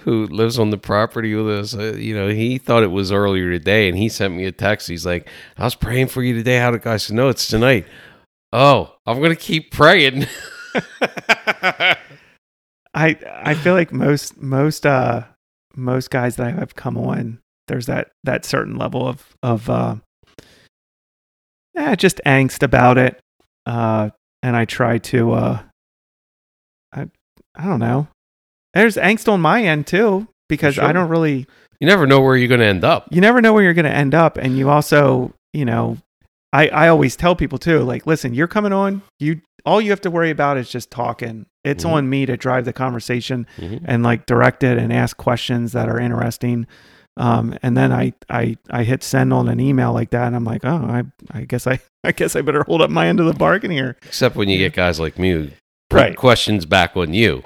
[0.05, 1.75] who lives on the property with us.
[1.75, 4.87] Uh, you know, he thought it was earlier today, and he sent me a text.
[4.87, 5.27] He's like,
[5.57, 6.59] I was praying for you today.
[6.59, 7.87] How did I said, no, it's tonight.
[8.53, 10.27] Oh, I'm gonna keep praying.
[10.75, 11.97] I
[12.93, 15.23] I feel like most most uh
[15.75, 19.95] most guys that I have come on, there's that that certain level of of uh
[21.75, 23.19] eh, just angst about it.
[23.65, 24.11] Uh
[24.43, 25.61] and I try to uh
[26.93, 27.09] I
[27.55, 28.07] I don't know.
[28.75, 31.47] There's angst on my end too, because I don't really
[31.81, 33.07] you never know where you're gonna end up.
[33.11, 35.97] you never know where you're gonna end up and you also, you know,
[36.53, 40.01] I, I always tell people too, like, listen, you're coming on, you all you have
[40.01, 41.47] to worry about is just talking.
[41.63, 41.91] It's Mhm.
[41.91, 43.81] on me to drive the conversation Mhm.
[43.85, 46.67] and like direct it and ask questions that are interesting.
[47.17, 50.43] Um, and then I, I, I hit send on an email like that, and I'm
[50.43, 53.25] like, oh, I, I guess I, I guess I better hold up my end of
[53.25, 53.95] the bargain here.
[54.05, 55.47] Except when you get guys like me who
[55.89, 56.15] put Right.
[56.17, 57.41] questions back on you.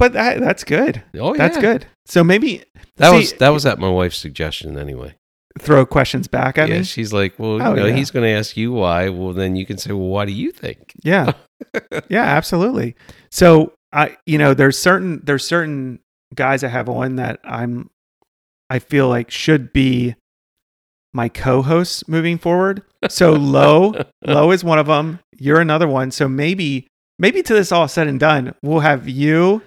[0.00, 1.02] But that, that's good.
[1.14, 1.38] Oh, yeah.
[1.38, 1.86] That's good.
[2.06, 2.64] So maybe
[2.96, 5.14] That See- was that was at my wife's suggestion anyway.
[5.60, 6.84] throw questions back at yeah, me.
[6.84, 7.94] she's like, well, you Oh, know, yeah.
[7.94, 9.08] he's going to ask you why.
[9.10, 10.92] Well, then you can say, well, why do you think?
[11.04, 11.32] Yeah.
[12.08, 12.96] yeah, absolutely.
[13.30, 16.00] So I you know, there's certain there's certain
[16.34, 17.90] guys I have on that I'm
[18.70, 20.14] I feel like should be
[21.12, 22.82] my co-hosts moving forward.
[23.08, 23.94] So low,
[24.24, 25.18] low is one of them.
[25.36, 26.10] You're another one.
[26.12, 26.86] So maybe
[27.18, 29.60] maybe to this all said and done, we'll have you,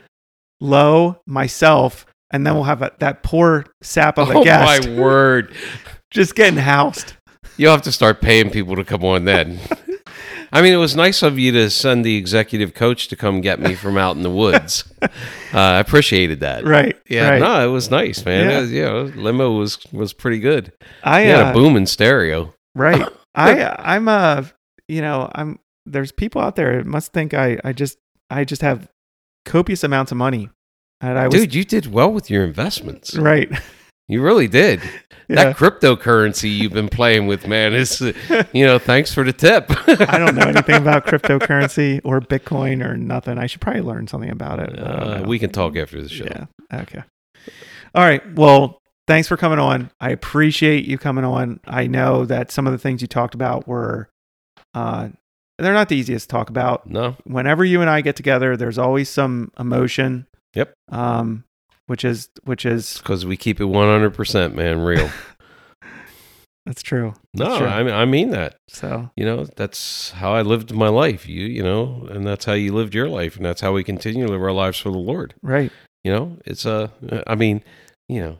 [0.64, 4.95] Lo, myself, and then we'll have a, that poor sap of a oh guest my
[4.98, 5.53] word!
[6.11, 7.14] just getting housed.
[7.57, 9.60] You'll have to start paying people to come on then.
[10.53, 13.60] I mean, it was nice of you to send the executive coach to come get
[13.60, 14.84] me from out in the woods.
[15.02, 15.07] Uh,
[15.52, 16.64] I appreciated that.
[16.64, 16.95] Right.
[17.10, 17.41] Yeah, Right.
[17.41, 18.49] no, it was nice, man.
[18.49, 18.60] Yeah.
[18.61, 20.72] Was, you know, limo was was pretty good.
[21.03, 22.53] I He had uh, a booming stereo.
[22.76, 23.06] Right.
[23.35, 24.45] I I'm a
[24.88, 27.98] you know, I'm there's people out there that must think I I just
[28.30, 28.88] I just have
[29.45, 30.49] copious amounts of money.
[31.02, 33.15] And I was Dude, you did well with your investments.
[33.15, 33.52] right.
[34.10, 34.82] You really did.
[35.30, 35.36] Yeah.
[35.36, 38.11] That cryptocurrency you've been playing with, man, is uh,
[38.53, 39.65] you know, thanks for the tip.
[39.88, 43.38] I don't know anything about cryptocurrency or Bitcoin or nothing.
[43.38, 44.78] I should probably learn something about it.
[44.78, 46.26] Uh, we can talk after the show.
[46.26, 46.45] Yeah.
[46.82, 47.02] Okay.
[47.95, 48.22] All right.
[48.36, 49.90] Well, thanks for coming on.
[50.02, 51.61] I appreciate you coming on.
[51.65, 54.10] I know that some of the things you talked about were
[54.74, 55.10] uh
[55.57, 56.89] they're not the easiest to talk about.
[56.89, 60.27] No, whenever you and I get together, there's always some emotion.
[60.55, 60.73] Yep.
[60.89, 61.45] Um,
[61.88, 65.09] which is which is because we keep it one hundred percent, man, real.
[66.65, 67.13] that's true.
[67.34, 67.67] No, Sure.
[67.67, 68.55] I mean, I mean that.
[68.69, 71.27] So You know, that's how I lived my life.
[71.27, 74.25] You, you know, and that's how you lived your life, and that's how we continue
[74.25, 75.34] to live our lives for the Lord.
[75.41, 75.71] right.
[76.03, 76.91] You know, it's a.
[77.27, 77.63] I mean,
[78.09, 78.38] you know,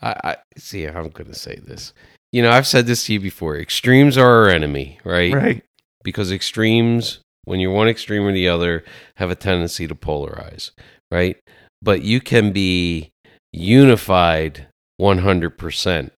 [0.00, 0.86] I, I see.
[0.86, 1.92] I'm going to say this.
[2.32, 3.58] You know, I've said this to you before.
[3.58, 5.32] Extremes are our enemy, right?
[5.34, 5.64] Right.
[6.02, 8.84] Because extremes, when you're one extreme or the other,
[9.16, 10.70] have a tendency to polarize,
[11.10, 11.36] right?
[11.80, 13.10] But you can be
[13.52, 14.66] unified
[15.00, 16.10] 100%,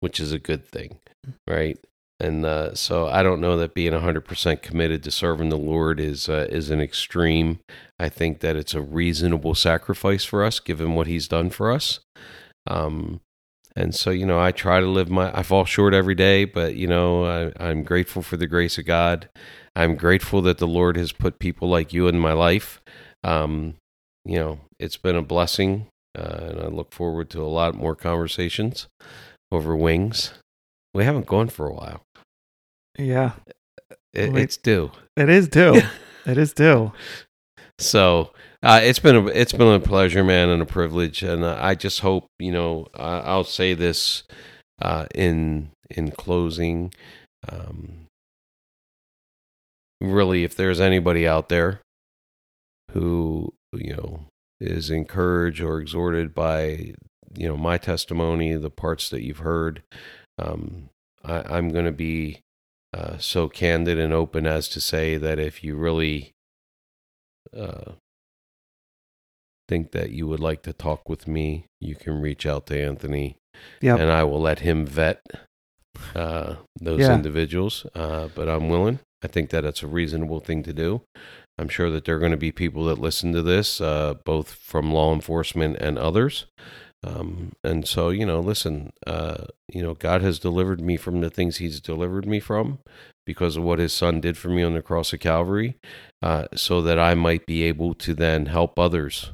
[0.00, 0.98] which is a good thing,
[1.48, 1.78] right?
[2.22, 6.28] And uh, so I don't know that being 100% committed to serving the Lord is
[6.28, 7.58] uh, is an extreme.
[7.98, 11.98] I think that it's a reasonable sacrifice for us, given what He's done for us.
[12.68, 13.20] Um,
[13.74, 15.36] and so, you know, I try to live my.
[15.36, 18.84] I fall short every day, but you know, I, I'm grateful for the grace of
[18.84, 19.28] God.
[19.74, 22.82] I'm grateful that the Lord has put people like you in my life.
[23.24, 23.74] Um,
[24.24, 25.86] you know, it's been a blessing,
[26.16, 28.88] uh, and I look forward to a lot more conversations
[29.50, 30.34] over wings.
[30.92, 32.02] We haven't gone for a while.
[32.98, 33.32] Yeah.
[34.12, 34.92] It, it's due.
[35.16, 35.80] It is due.
[36.26, 36.92] it is due.
[37.78, 38.32] So
[38.62, 41.22] uh, it's been a, it's been a pleasure, man, and a privilege.
[41.22, 44.22] And uh, I just hope you know I, I'll say this
[44.80, 46.92] uh, in in closing.
[47.48, 48.06] Um,
[50.00, 51.80] really, if there's anybody out there
[52.92, 54.26] who you know
[54.60, 56.94] is encouraged or exhorted by
[57.34, 59.82] you know my testimony, the parts that you've heard,
[60.38, 60.88] um,
[61.24, 62.40] I, I'm going to be
[62.94, 66.32] uh, so candid and open as to say that if you really
[67.56, 67.92] uh,
[69.72, 73.36] think that you would like to talk with me, you can reach out to Anthony,
[73.80, 74.00] Yep.
[74.00, 75.22] and I will let him vet
[76.14, 77.14] uh, those Yeah.
[77.14, 77.86] individuals.
[77.94, 78.98] Uh, but I'm willing.
[79.24, 81.02] I think that it's a reasonable thing to do.
[81.58, 84.52] I'm sure that there are going to be people that listen to this, uh, both
[84.52, 86.46] from law enforcement and others.
[87.04, 91.30] Um, and so, you know, listen, uh, you know, God has delivered me from the
[91.30, 92.78] things He's delivered me from
[93.26, 95.76] because of what His Son did for me on the cross of Calvary,
[96.22, 99.30] uh, so that I might be able to then help others,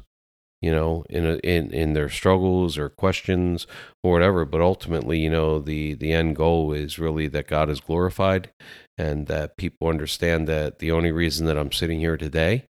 [0.61, 3.67] you know, in a, in in their struggles or questions
[4.03, 4.45] or whatever.
[4.45, 8.49] But ultimately, you know, the the end goal is really that God is glorified,
[8.97, 12.65] and that people understand that the only reason that I'm sitting here today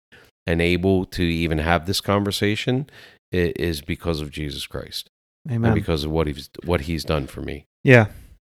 [0.47, 2.89] and able to even have this conversation
[3.33, 5.09] is because of Jesus Christ
[5.51, 5.73] Amen.
[5.73, 7.65] and because of what he's what he's done for me.
[7.83, 8.07] Yeah.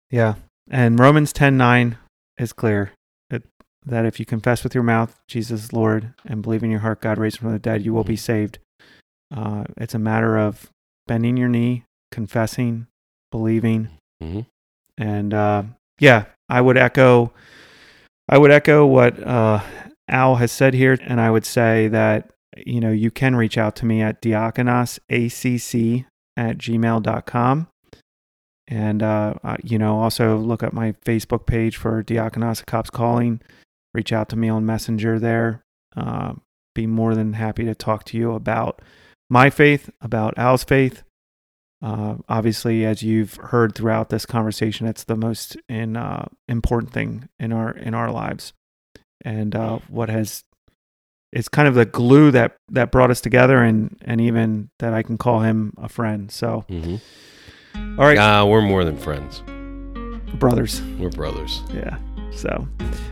[0.09, 0.35] Yeah.
[0.69, 1.97] And Romans 10 9
[2.37, 2.93] is clear
[3.85, 7.17] that if you confess with your mouth Jesus Lord and believe in your heart God
[7.17, 8.59] raised him from the dead, you will be saved.
[9.35, 10.69] Uh, it's a matter of
[11.07, 12.87] bending your knee, confessing,
[13.31, 13.89] believing.
[14.21, 14.45] Mhm.
[14.97, 15.63] And uh,
[15.99, 17.31] yeah, I would echo.
[18.27, 19.61] I would echo what uh,
[20.07, 23.75] Al has said here, and I would say that you know you can reach out
[23.77, 26.05] to me at diakonosacc
[26.37, 27.67] at gmail.com.
[28.71, 33.41] And, uh, uh, you know, also look up my Facebook page for Diakonos Cops Calling.
[33.95, 35.63] Reach out to me on Messenger there.
[35.97, 36.33] Uh,
[36.75, 38.81] be more than happy to talk to you about
[39.29, 41.03] my faith, about Al's faith.
[41.81, 47.29] Uh, obviously, as you've heard throughout this conversation, it's the most in, uh, important thing
[47.39, 48.51] in our in our lives,
[49.23, 50.43] and uh, what has
[51.31, 55.03] it's kind of the glue that that brought us together, and and even that I
[55.03, 56.29] can call him a friend.
[56.29, 57.99] So, Mm-hmm.
[57.99, 59.41] all right, Ah, we're more than friends.
[60.37, 60.81] brothers.
[60.99, 61.61] We're brothers.
[61.73, 61.97] Yeah.
[62.31, 62.67] So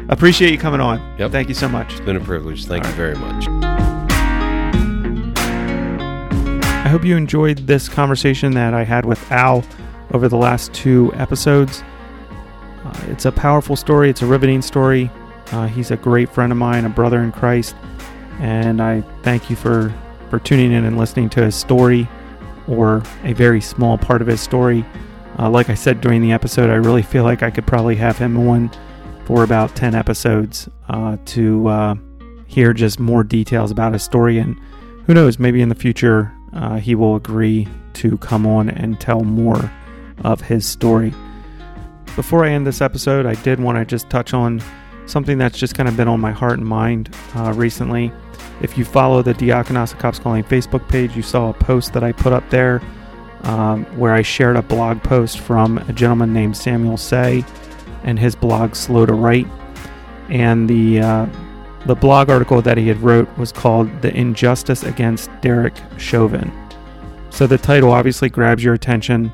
[0.10, 1.00] appreciate you coming on.
[1.20, 1.32] Yep.
[1.32, 1.92] Thank you so much.
[1.94, 2.66] It's been a privilege.
[2.66, 3.97] Thank All you very much.
[6.88, 9.62] I hope you enjoyed this conversation that I had with Al
[10.14, 11.84] over the last two episodes.
[12.86, 15.12] Uh, it's a powerful story, it's a riveting story.
[15.52, 17.76] Uh, he's a great friend of mine, a brother in Christ.
[18.40, 19.94] And I thank you for,
[20.30, 22.08] for tuning in and listening to his story
[22.70, 24.86] or a very small part of his story.
[25.38, 28.18] Uh, like I said during the episode, I really feel like I could probably have
[28.18, 28.72] him on
[29.26, 31.96] for about 10 episodes uh, to uh,
[32.46, 34.38] hear just more details about his story.
[34.38, 34.58] And
[35.06, 39.24] who knows, maybe in the future uh, he will agree to come on and tell
[39.24, 39.72] more
[40.24, 41.14] of his story.
[42.16, 44.62] Before I end this episode, I did want to just touch on
[45.06, 48.12] something that's just kind of been on my heart and mind uh, recently.
[48.62, 52.12] If you follow the Diakonos Cops Calling Facebook page, you saw a post that I
[52.12, 52.82] put up there
[53.44, 57.46] um, where I shared a blog post from a gentleman named Samuel Sey
[58.04, 59.48] and his blog Slow to Write.
[60.30, 61.26] And the uh,
[61.88, 66.52] the blog article that he had wrote was called "The Injustice Against Derek Chauvin."
[67.30, 69.32] So the title obviously grabs your attention,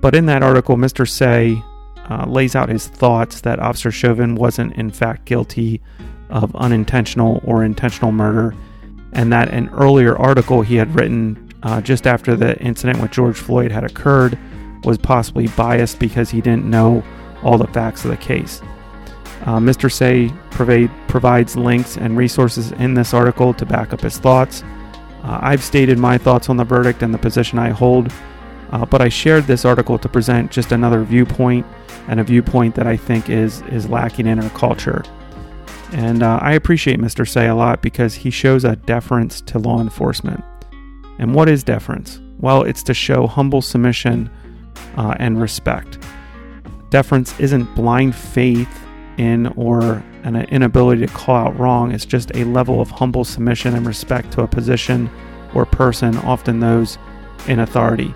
[0.00, 1.08] but in that article, Mr.
[1.08, 1.62] Sey
[2.10, 5.80] uh, lays out his thoughts that Officer Chauvin wasn't in fact guilty
[6.30, 8.54] of unintentional or intentional murder,
[9.12, 13.36] and that an earlier article he had written uh, just after the incident with George
[13.36, 14.38] Floyd had occurred
[14.84, 17.04] was possibly biased because he didn't know
[17.42, 18.60] all the facts of the case.
[19.42, 19.90] Uh, Mr.
[19.90, 24.62] Sey provide, provides links and resources in this article to back up his thoughts.
[25.24, 28.12] Uh, I've stated my thoughts on the verdict and the position I hold,
[28.70, 31.66] uh, but I shared this article to present just another viewpoint
[32.08, 35.02] and a viewpoint that I think is is lacking in our culture.
[35.92, 37.28] And uh, I appreciate Mr.
[37.28, 40.42] Sey a lot because he shows a deference to law enforcement.
[41.18, 42.20] And what is deference?
[42.38, 44.30] Well, it's to show humble submission
[44.96, 45.98] uh, and respect.
[46.90, 48.68] Deference isn't blind faith
[49.18, 51.92] in or an inability to call out wrong.
[51.92, 55.10] It's just a level of humble submission and respect to a position
[55.54, 56.98] or person, often those
[57.46, 58.14] in authority.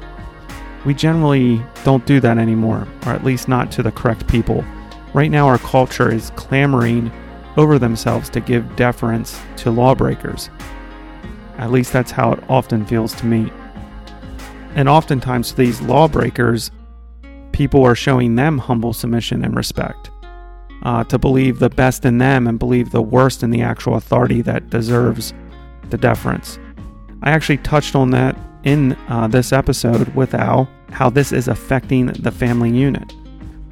[0.84, 4.64] We generally don't do that anymore, or at least not to the correct people.
[5.12, 7.10] Right now, our culture is clamoring
[7.56, 10.50] over themselves to give deference to lawbreakers.
[11.58, 13.50] At least that's how it often feels to me.
[14.74, 16.70] And oftentimes, these lawbreakers,
[17.52, 20.10] people are showing them humble submission and respect.
[20.82, 24.40] Uh, to believe the best in them and believe the worst in the actual authority
[24.40, 25.34] that deserves
[25.90, 26.60] the deference.
[27.22, 32.06] I actually touched on that in uh, this episode with Al, how this is affecting
[32.06, 33.12] the family unit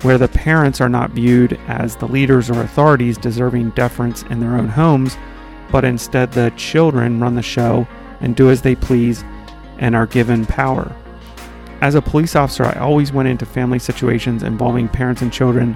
[0.05, 4.55] where the parents are not viewed as the leaders or authorities deserving deference in their
[4.55, 5.17] own homes,
[5.73, 7.89] but instead the children run the show
[8.21, 9.25] and do as they please
[9.79, 10.95] and are given power.
[11.81, 15.75] As a police officer, I always went into family situations involving parents and children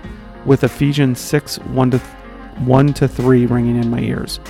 [0.49, 4.41] with Ephesians 6 1 to, 1 to 3 ringing in my ears.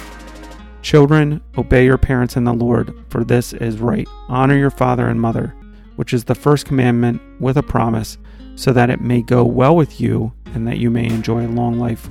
[0.80, 4.06] Children, obey your parents in the Lord, for this is right.
[4.28, 5.54] Honor your father and mother,
[5.96, 8.16] which is the first commandment with a promise
[8.54, 11.80] so that it may go well with you and that you may enjoy a long
[11.80, 12.08] life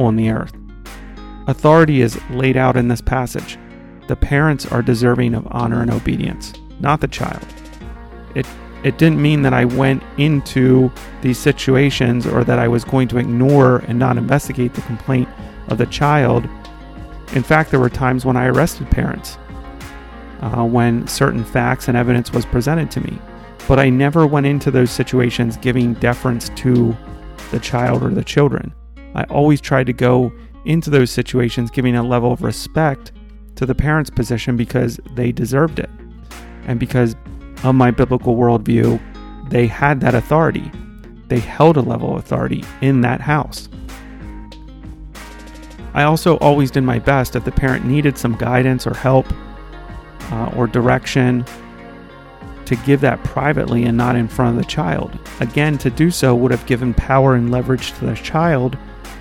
[0.00, 0.52] on the earth.
[1.46, 3.56] Authority is laid out in this passage.
[4.08, 7.46] The parents are deserving of honor and obedience, not the child.
[8.34, 8.46] It
[8.84, 10.90] it didn't mean that I went into
[11.20, 15.28] these situations or that I was going to ignore and not investigate the complaint
[15.68, 16.48] of the child.
[17.34, 19.38] In fact, there were times when I arrested parents
[20.40, 23.18] uh, when certain facts and evidence was presented to me.
[23.68, 26.96] But I never went into those situations giving deference to
[27.52, 28.74] the child or the children.
[29.14, 30.32] I always tried to go
[30.64, 33.12] into those situations giving a level of respect
[33.56, 35.90] to the parents' position because they deserved it.
[36.66, 37.14] And because
[37.62, 39.00] of my biblical worldview,
[39.50, 40.70] they had that authority.
[41.28, 43.68] They held a level of authority in that house.
[45.94, 49.26] I also always did my best if the parent needed some guidance or help
[50.30, 51.44] uh, or direction
[52.64, 55.18] to give that privately and not in front of the child.
[55.40, 58.78] Again, to do so would have given power and leverage to the child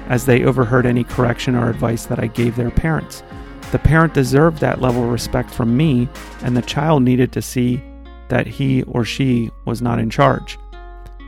[0.07, 3.23] as they overheard any correction or advice that I gave their parents.
[3.71, 6.07] The parent deserved that level of respect from me,
[6.43, 7.83] and the child needed to see
[8.31, 10.57] that he or she was not in charge.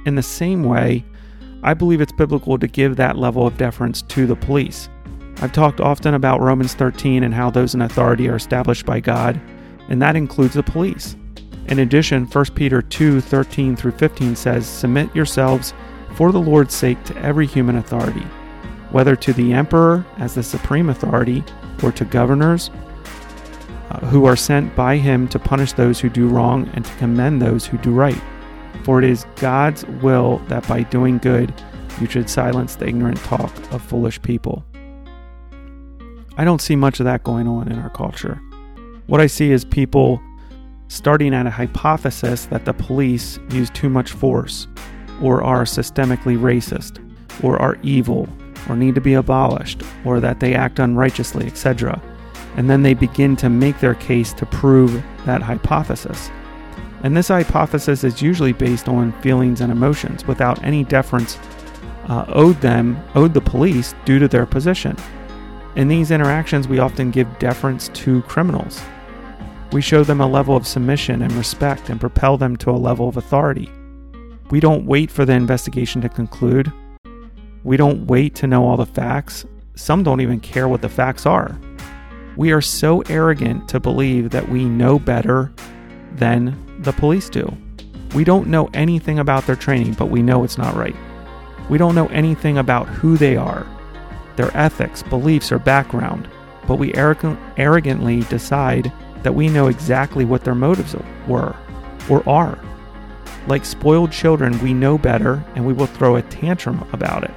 [0.06, 1.04] In the same way,
[1.62, 4.88] I believe it's biblical to give that level of deference to the police.
[5.42, 9.40] I've talked often about Romans 13 and how those in authority are established by God,
[9.90, 11.18] and that includes the police.
[11.68, 15.74] In addition, 1 Peter 2 13 through 15 says, Submit yourselves
[16.16, 18.26] for the Lord's sake to every human authority,
[18.92, 21.44] whether to the emperor as the supreme authority
[21.82, 22.70] or to governors
[24.02, 27.66] who are sent by him to punish those who do wrong and to commend those
[27.66, 28.22] who do right.
[28.84, 31.54] For it is God's will that by doing good
[32.02, 34.66] you should silence the ignorant talk of foolish people.
[36.38, 38.42] I don't see much of that going on in our culture.
[39.06, 40.22] What I see is people
[40.88, 44.68] starting at a hypothesis that the police use too much force,
[45.22, 47.00] or are systemically racist,
[47.44, 48.28] or are evil,
[48.68, 52.02] or need to be abolished, or that they act unrighteously, etc.
[52.56, 56.30] and then they begin to make their case to prove that hypothesis.
[57.04, 61.38] And this hypothesis is usually based on feelings and emotions without any deference
[62.08, 64.96] uh, owed them, owed the police due to their position.
[65.76, 68.82] In these interactions, we often give deference to criminals.
[69.72, 73.10] We show them a level of submission and respect and propel them to a level
[73.10, 73.72] of authority.
[74.52, 76.72] We don't wait for the investigation to conclude.
[77.64, 79.46] We don't wait to know all the facts.
[79.76, 81.60] Some don't even care what the facts are.
[82.36, 85.52] We are so arrogant to believe that we know better
[86.16, 87.56] than the police do.
[88.16, 90.96] We don't know anything about their training, but we know it's not right.
[91.70, 93.66] We don't know anything about who they are,
[94.36, 96.28] their ethics, beliefs, or background,
[96.68, 98.92] but we arrogantly decide
[99.22, 100.96] that we know exactly what their motives
[101.28, 101.56] were
[102.10, 102.60] or are.
[103.48, 107.34] Like spoiled children, we know better and we will throw a tantrum about it.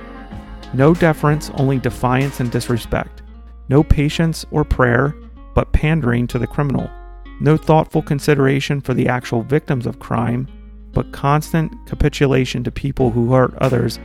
[0.74, 3.22] No deference, only defiance and disrespect.
[3.68, 5.14] No patience or prayer,
[5.54, 6.90] but pandering to the criminal.
[7.40, 10.48] No thoughtful consideration for the actual victims of crime,
[10.92, 13.98] but constant capitulation to people who hurt others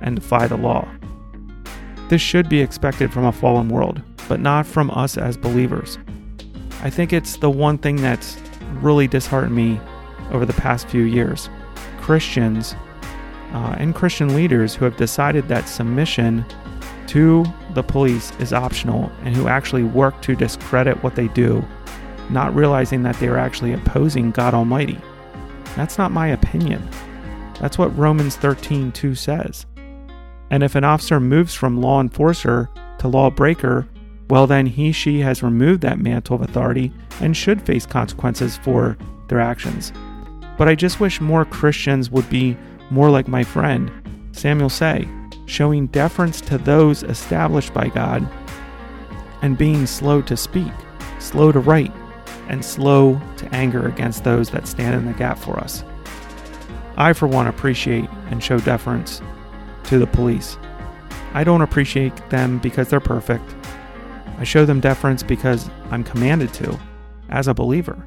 [0.00, 0.86] and defy the law.
[2.08, 5.98] This should be expected from a fallen world, but not from us as believers.
[6.82, 8.36] I think it's the one thing that's
[8.74, 9.80] really disheartened me
[10.30, 11.48] over the past few years.
[12.00, 12.76] Christians
[13.52, 16.44] uh, and Christian leaders who have decided that submission
[17.08, 17.44] to
[17.76, 21.62] the police is optional and who actually work to discredit what they do,
[22.30, 24.98] not realizing that they are actually opposing God Almighty.
[25.76, 26.88] That's not my opinion.
[27.60, 29.66] That's what Romans 13:2 says.
[30.50, 33.86] And if an officer moves from law enforcer to lawbreaker,
[34.30, 38.96] well, then he, she has removed that mantle of authority and should face consequences for
[39.28, 39.92] their actions.
[40.56, 42.56] But I just wish more Christians would be
[42.90, 43.90] more like my friend,
[44.32, 45.06] Samuel Sey,
[45.46, 48.28] showing deference to those established by God
[49.42, 50.72] and being slow to speak,
[51.18, 51.92] slow to write,
[52.48, 55.84] and slow to anger against those that stand in the gap for us.
[56.96, 59.20] I, for one, appreciate and show deference
[59.84, 60.58] to the police.
[61.34, 63.54] I don't appreciate them because they're perfect.
[64.38, 66.78] I show them deference because I'm commanded to,
[67.28, 68.04] as a believer.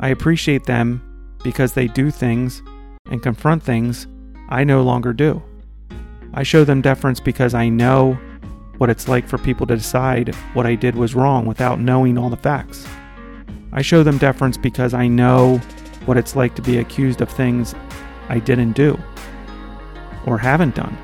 [0.00, 1.02] I appreciate them
[1.42, 2.62] because they do things
[3.06, 4.06] and confront things
[4.48, 5.42] I no longer do.
[6.32, 8.18] I show them deference because I know
[8.78, 12.30] what it's like for people to decide what I did was wrong without knowing all
[12.30, 12.86] the facts.
[13.72, 15.58] I show them deference because I know
[16.06, 17.74] what it's like to be accused of things
[18.28, 18.98] I didn't do
[20.24, 20.96] or haven't done.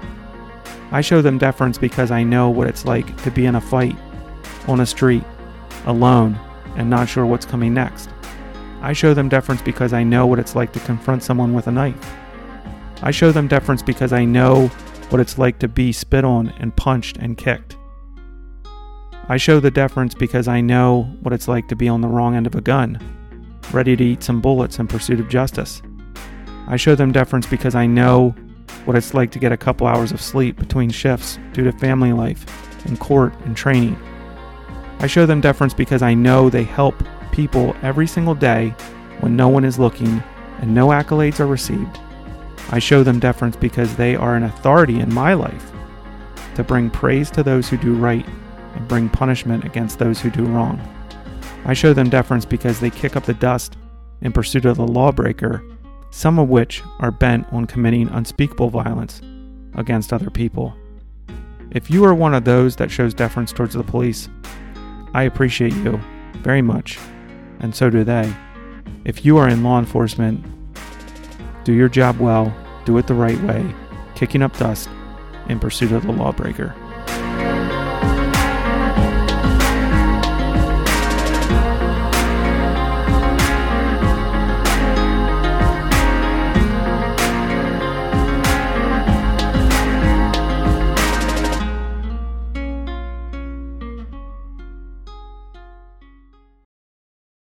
[0.92, 3.96] I show them deference because I know what it's like to be in a fight,
[4.68, 5.24] on a street,
[5.86, 6.38] alone,
[6.76, 8.10] and not sure what's coming next.
[8.80, 11.72] I show them deference because I know what it's like to confront someone with a
[11.72, 12.14] knife.
[13.02, 14.70] I show them deference because I know
[15.10, 17.76] what it's like to be spit on and punched and kicked.
[19.28, 22.36] I show the deference because I know what it's like to be on the wrong
[22.36, 23.00] end of a gun,
[23.72, 25.82] ready to eat some bullets in pursuit of justice.
[26.68, 28.34] I show them deference because I know
[28.84, 32.12] what it's like to get a couple hours of sleep between shifts due to family
[32.12, 32.46] life
[32.86, 33.98] and court and training.
[35.00, 36.94] I show them deference because I know they help
[37.32, 38.70] people every single day
[39.20, 40.22] when no one is looking
[40.60, 41.98] and no accolades are received.
[42.70, 45.72] I show them deference because they are an authority in my life
[46.54, 48.26] to bring praise to those who do right
[48.74, 50.80] and bring punishment against those who do wrong.
[51.64, 53.76] I show them deference because they kick up the dust
[54.22, 55.62] in pursuit of the lawbreaker
[56.16, 59.20] some of which are bent on committing unspeakable violence
[59.74, 60.74] against other people.
[61.72, 64.30] If you are one of those that shows deference towards the police,
[65.12, 66.00] I appreciate you
[66.36, 66.98] very much,
[67.60, 68.32] and so do they.
[69.04, 70.42] If you are in law enforcement,
[71.66, 73.74] do your job well, do it the right way,
[74.14, 74.88] kicking up dust
[75.48, 76.72] in pursuit of the lawbreaker.